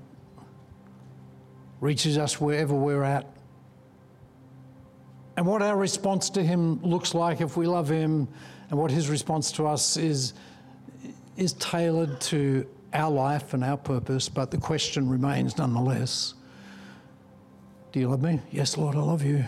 reaches 1.79 2.17
us 2.17 2.41
wherever 2.41 2.75
we're 2.75 3.03
at. 3.03 3.27
And 5.37 5.45
what 5.45 5.61
our 5.61 5.77
response 5.77 6.29
to 6.31 6.43
him 6.43 6.81
looks 6.83 7.13
like 7.13 7.41
if 7.41 7.55
we 7.55 7.65
love 7.65 7.89
him, 7.89 8.27
and 8.69 8.79
what 8.79 8.91
his 8.91 9.09
response 9.09 9.51
to 9.53 9.67
us 9.67 9.97
is, 9.97 10.33
is 11.37 11.53
tailored 11.53 12.19
to 12.21 12.65
our 12.93 13.11
life 13.11 13.53
and 13.53 13.63
our 13.63 13.77
purpose, 13.77 14.29
but 14.29 14.51
the 14.51 14.57
question 14.57 15.09
remains 15.09 15.57
nonetheless 15.57 16.33
Do 17.91 17.99
you 17.99 18.09
love 18.09 18.21
me? 18.21 18.39
Yes, 18.51 18.77
Lord, 18.77 18.95
I 18.95 18.99
love 18.99 19.23
you. 19.23 19.45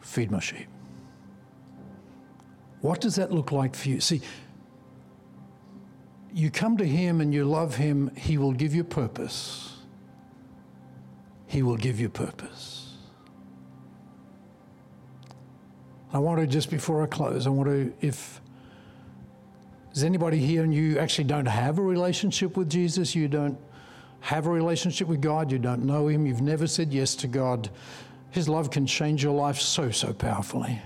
Feed 0.00 0.30
my 0.30 0.40
sheep. 0.40 0.66
What 2.80 3.00
does 3.00 3.14
that 3.16 3.32
look 3.32 3.52
like 3.52 3.76
for 3.76 3.88
you? 3.88 4.00
See, 4.00 4.20
you 6.34 6.50
come 6.50 6.76
to 6.78 6.84
Him 6.84 7.20
and 7.20 7.32
you 7.32 7.44
love 7.44 7.76
Him, 7.76 8.10
He 8.16 8.38
will 8.38 8.52
give 8.52 8.74
you 8.74 8.82
purpose. 8.82 9.76
He 11.46 11.62
will 11.62 11.76
give 11.76 12.00
you 12.00 12.08
purpose. 12.08 12.81
I 16.12 16.18
want 16.18 16.40
to, 16.40 16.46
just 16.46 16.70
before 16.70 17.02
I 17.02 17.06
close, 17.06 17.46
I 17.46 17.50
want 17.50 17.68
to, 17.68 17.92
if 18.00 18.40
is 19.94 20.04
anybody 20.04 20.38
here 20.38 20.62
and 20.62 20.72
you 20.74 20.98
actually 20.98 21.24
don't 21.24 21.46
have 21.46 21.78
a 21.78 21.82
relationship 21.82 22.56
with 22.56 22.70
Jesus, 22.70 23.14
you 23.14 23.28
don't 23.28 23.58
have 24.20 24.46
a 24.46 24.50
relationship 24.50 25.08
with 25.08 25.20
God, 25.20 25.50
you 25.50 25.58
don't 25.58 25.84
know 25.84 26.08
Him, 26.08 26.26
you've 26.26 26.42
never 26.42 26.66
said 26.66 26.92
yes 26.92 27.14
to 27.16 27.26
God, 27.26 27.70
His 28.30 28.48
love 28.48 28.70
can 28.70 28.86
change 28.86 29.22
your 29.22 29.34
life 29.34 29.58
so, 29.58 29.90
so 29.90 30.12
powerfully. 30.12 30.80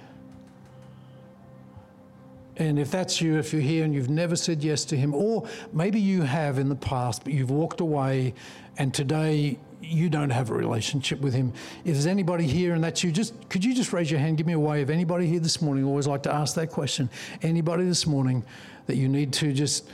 And 2.56 2.78
if 2.78 2.90
that's 2.90 3.20
you, 3.20 3.36
if 3.38 3.52
you're 3.52 3.62
here 3.62 3.84
and 3.84 3.94
you've 3.94 4.08
never 4.08 4.34
said 4.34 4.64
yes 4.64 4.84
to 4.86 4.96
Him, 4.96 5.14
or 5.14 5.46
maybe 5.72 6.00
you 6.00 6.22
have 6.22 6.58
in 6.58 6.68
the 6.68 6.76
past, 6.76 7.24
but 7.24 7.32
you've 7.32 7.50
walked 7.50 7.80
away 7.80 8.32
and 8.78 8.94
today 8.94 9.58
you 9.82 10.08
don't 10.08 10.30
have 10.30 10.50
a 10.50 10.54
relationship 10.54 11.20
with 11.20 11.34
Him. 11.34 11.52
If 11.84 11.94
there's 11.94 12.06
anybody 12.06 12.46
here 12.46 12.74
and 12.74 12.82
that's 12.82 13.04
you, 13.04 13.12
just 13.12 13.48
could 13.48 13.64
you 13.64 13.74
just 13.74 13.92
raise 13.92 14.10
your 14.10 14.20
hand? 14.20 14.38
Give 14.38 14.46
me 14.46 14.54
a 14.54 14.58
wave. 14.58 14.90
Anybody 14.90 15.26
here 15.26 15.40
this 15.40 15.60
morning? 15.60 15.84
Always 15.84 16.06
like 16.06 16.22
to 16.24 16.32
ask 16.32 16.54
that 16.56 16.70
question. 16.70 17.10
Anybody 17.42 17.84
this 17.84 18.06
morning 18.06 18.44
that 18.86 18.96
you 18.96 19.08
need 19.08 19.32
to 19.34 19.52
just 19.52 19.88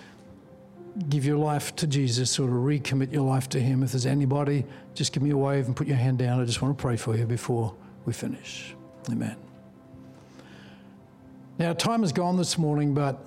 give 1.09 1.25
your 1.25 1.39
life 1.39 1.75
to 1.77 1.87
Jesus 1.87 2.39
or 2.39 2.47
to 2.47 2.55
recommit 2.55 3.13
your 3.13 3.23
life 3.23 3.49
to 3.51 3.61
Him. 3.61 3.83
If 3.83 3.93
there's 3.93 4.07
anybody, 4.07 4.65
just 4.95 5.13
give 5.13 5.23
me 5.23 5.31
a 5.31 5.37
wave 5.37 5.67
and 5.67 5.75
put 5.75 5.87
your 5.87 5.97
hand 5.97 6.19
down. 6.19 6.41
I 6.41 6.45
just 6.45 6.63
want 6.63 6.77
to 6.77 6.81
pray 6.81 6.97
for 6.97 7.17
you 7.17 7.27
before 7.27 7.75
we 8.05 8.13
finish. 8.13 8.75
Amen. 9.11 9.37
Now, 11.59 11.73
time 11.73 12.03
has 12.03 12.13
gone 12.13 12.37
this 12.37 12.59
morning, 12.59 12.95
but 12.95 13.27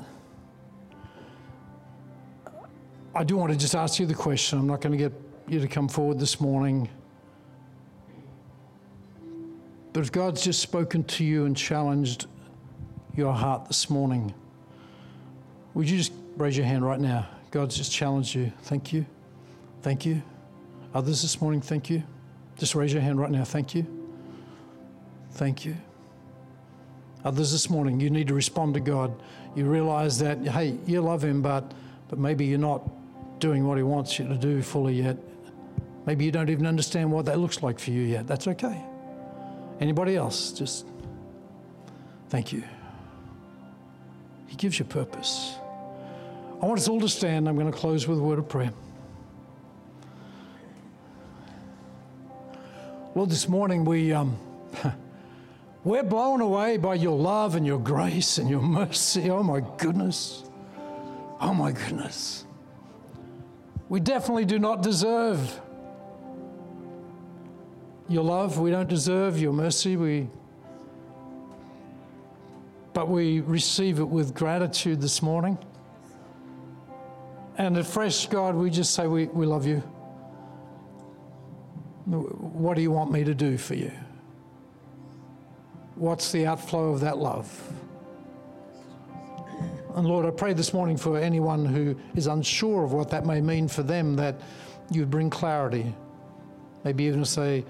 I 3.13 3.23
do 3.23 3.37
want 3.37 3.51
to 3.51 3.57
just 3.57 3.75
ask 3.75 3.99
you 3.99 4.05
the 4.05 4.13
question. 4.13 4.59
I'm 4.59 4.67
not 4.67 4.81
going 4.81 4.91
to 4.91 4.97
get 4.97 5.24
you 5.47 5.59
to 5.59 5.67
come 5.67 5.87
forward 5.87 6.19
this 6.19 6.39
morning. 6.41 6.89
But 9.93 10.01
if 10.01 10.11
God's 10.11 10.43
just 10.43 10.59
spoken 10.59 11.03
to 11.05 11.23
you 11.23 11.45
and 11.45 11.55
challenged 11.55 12.27
your 13.15 13.33
heart 13.33 13.67
this 13.67 13.89
morning, 13.89 14.33
would 15.73 15.89
you 15.89 15.97
just 15.97 16.11
raise 16.37 16.57
your 16.57 16.65
hand 16.65 16.85
right 16.85 16.99
now? 16.99 17.27
God's 17.51 17.77
just 17.77 17.91
challenged 17.91 18.35
you. 18.35 18.51
Thank 18.63 18.91
you. 18.91 19.05
Thank 19.81 20.05
you. 20.05 20.21
Others 20.93 21.21
this 21.21 21.41
morning, 21.41 21.61
thank 21.61 21.89
you. 21.89 22.03
Just 22.57 22.75
raise 22.75 22.91
your 22.91 23.01
hand 23.01 23.19
right 23.19 23.31
now. 23.31 23.43
Thank 23.43 23.75
you. 23.75 23.85
Thank 25.31 25.65
you. 25.65 25.75
Others 27.23 27.51
this 27.51 27.69
morning, 27.69 27.99
you 27.99 28.09
need 28.09 28.27
to 28.27 28.33
respond 28.33 28.73
to 28.75 28.79
God. 28.79 29.13
You 29.55 29.65
realize 29.65 30.19
that, 30.19 30.39
hey, 30.45 30.77
you 30.85 31.01
love 31.01 31.23
Him, 31.23 31.41
but 31.41 31.73
but 32.07 32.19
maybe 32.19 32.45
you're 32.45 32.59
not 32.59 32.87
doing 33.39 33.65
what 33.65 33.77
He 33.77 33.83
wants 33.83 34.19
you 34.19 34.27
to 34.27 34.37
do 34.37 34.61
fully 34.61 35.01
yet. 35.01 35.17
Maybe 36.05 36.25
you 36.25 36.31
don't 36.31 36.49
even 36.49 36.67
understand 36.67 37.11
what 37.11 37.25
that 37.25 37.39
looks 37.39 37.63
like 37.63 37.79
for 37.79 37.91
you 37.91 38.01
yet. 38.01 38.27
That's 38.27 38.47
okay. 38.47 38.83
Anybody 39.79 40.15
else? 40.15 40.51
Just 40.51 40.85
thank 42.29 42.53
you. 42.53 42.63
He 44.47 44.55
gives 44.55 44.77
you 44.77 44.85
purpose. 44.85 45.55
I 46.61 46.65
want 46.65 46.79
us 46.79 46.87
all 46.87 47.01
to 47.01 47.09
stand. 47.09 47.49
I'm 47.49 47.55
going 47.55 47.71
to 47.71 47.77
close 47.77 48.07
with 48.07 48.19
a 48.19 48.21
word 48.21 48.39
of 48.39 48.47
prayer. 48.47 48.71
Lord, 53.15 53.29
this 53.29 53.49
morning 53.49 53.85
we, 53.85 54.13
um, 54.13 54.37
we're 55.83 56.03
blown 56.03 56.41
away 56.41 56.77
by 56.77 56.95
your 56.95 57.17
love 57.17 57.55
and 57.55 57.65
your 57.65 57.79
grace 57.79 58.37
and 58.37 58.49
your 58.49 58.61
mercy. 58.61 59.29
Oh 59.29 59.41
my 59.41 59.61
goodness. 59.77 60.43
Oh 61.41 61.53
my 61.53 61.71
goodness. 61.71 62.45
We 63.89 63.99
definitely 63.99 64.45
do 64.45 64.59
not 64.59 64.81
deserve 64.81 65.61
your 68.07 68.23
love. 68.23 68.59
We 68.59 68.71
don't 68.71 68.89
deserve 68.89 69.39
your 69.39 69.53
mercy. 69.53 69.97
We, 69.97 70.27
but 72.93 73.09
we 73.09 73.41
receive 73.41 73.99
it 73.99 74.07
with 74.07 74.33
gratitude 74.33 75.01
this 75.01 75.21
morning. 75.21 75.57
And 77.57 77.77
at 77.77 77.85
Fresh 77.85 78.27
God, 78.27 78.55
we 78.55 78.69
just 78.69 78.93
say, 78.93 79.07
we, 79.07 79.25
we 79.25 79.45
love 79.45 79.65
you. 79.65 79.77
What 82.05 82.75
do 82.75 82.81
you 82.81 82.91
want 82.91 83.11
me 83.11 83.23
to 83.23 83.33
do 83.33 83.57
for 83.57 83.75
you? 83.75 83.91
What's 85.95 86.31
the 86.31 86.45
outflow 86.45 86.91
of 86.93 86.99
that 86.99 87.17
love? 87.17 87.73
And 89.95 90.05
Lord, 90.05 90.25
I 90.25 90.31
pray 90.31 90.51
this 90.51 90.73
morning 90.73 90.97
for 90.97 91.17
anyone 91.17 91.65
who 91.65 91.95
is 92.15 92.27
unsure 92.27 92.83
of 92.83 92.91
what 92.91 93.09
that 93.11 93.25
may 93.25 93.39
mean 93.39 93.69
for 93.69 93.81
them, 93.81 94.17
that 94.17 94.35
you 94.91 95.05
bring 95.05 95.29
clarity. 95.29 95.95
Maybe 96.83 97.05
even 97.05 97.23
say, 97.23 97.63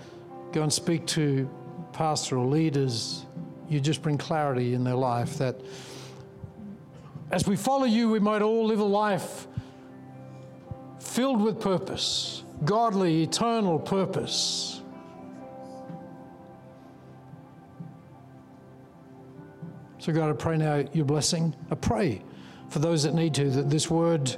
go 0.56 0.64
and 0.64 0.72
speak 0.72 1.06
to 1.06 1.49
pastoral 1.91 2.47
leaders. 2.47 3.26
You 3.68 3.82
just 3.82 4.01
bring 4.01 4.18
clarity 4.18 4.74
in 4.74 4.86
their 4.86 4.95
life 4.95 5.38
that 5.38 5.60
as 7.30 7.45
we 7.45 7.58
follow 7.58 7.84
you, 7.84 8.10
we 8.10 8.20
might 8.20 8.41
all 8.41 8.66
live 8.66 8.80
a 8.80 8.86
life 8.86 9.47
filled 11.01 11.41
with 11.41 11.60
purpose, 11.60 12.43
godly, 12.64 13.24
eternal 13.24 13.78
purpose. 13.78 14.82
So, 19.97 20.14
God, 20.14 20.30
I 20.30 20.34
pray 20.34 20.56
now 20.56 20.86
your 20.93 21.06
blessing. 21.06 21.53
I 21.70 21.76
pray 21.76 22.22
for 22.70 22.80
those 22.80 23.03
that 23.03 23.14
need 23.14 23.34
to, 23.34 23.49
that 23.49 23.70
this 23.70 23.89
word 23.89 24.34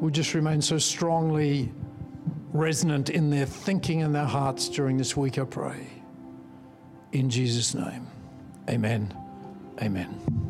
would 0.00 0.14
just 0.14 0.34
remain 0.34 0.62
so 0.62 0.78
strongly 0.78 1.72
resonant 2.52 3.10
in 3.10 3.30
their 3.30 3.46
thinking 3.46 4.02
and 4.02 4.14
their 4.14 4.24
hearts 4.24 4.68
during 4.68 4.96
this 4.96 5.16
week, 5.16 5.38
I 5.38 5.44
pray. 5.44 5.86
In 7.12 7.28
Jesus' 7.30 7.74
name, 7.74 8.06
amen. 8.68 9.14
Amen. 9.80 10.41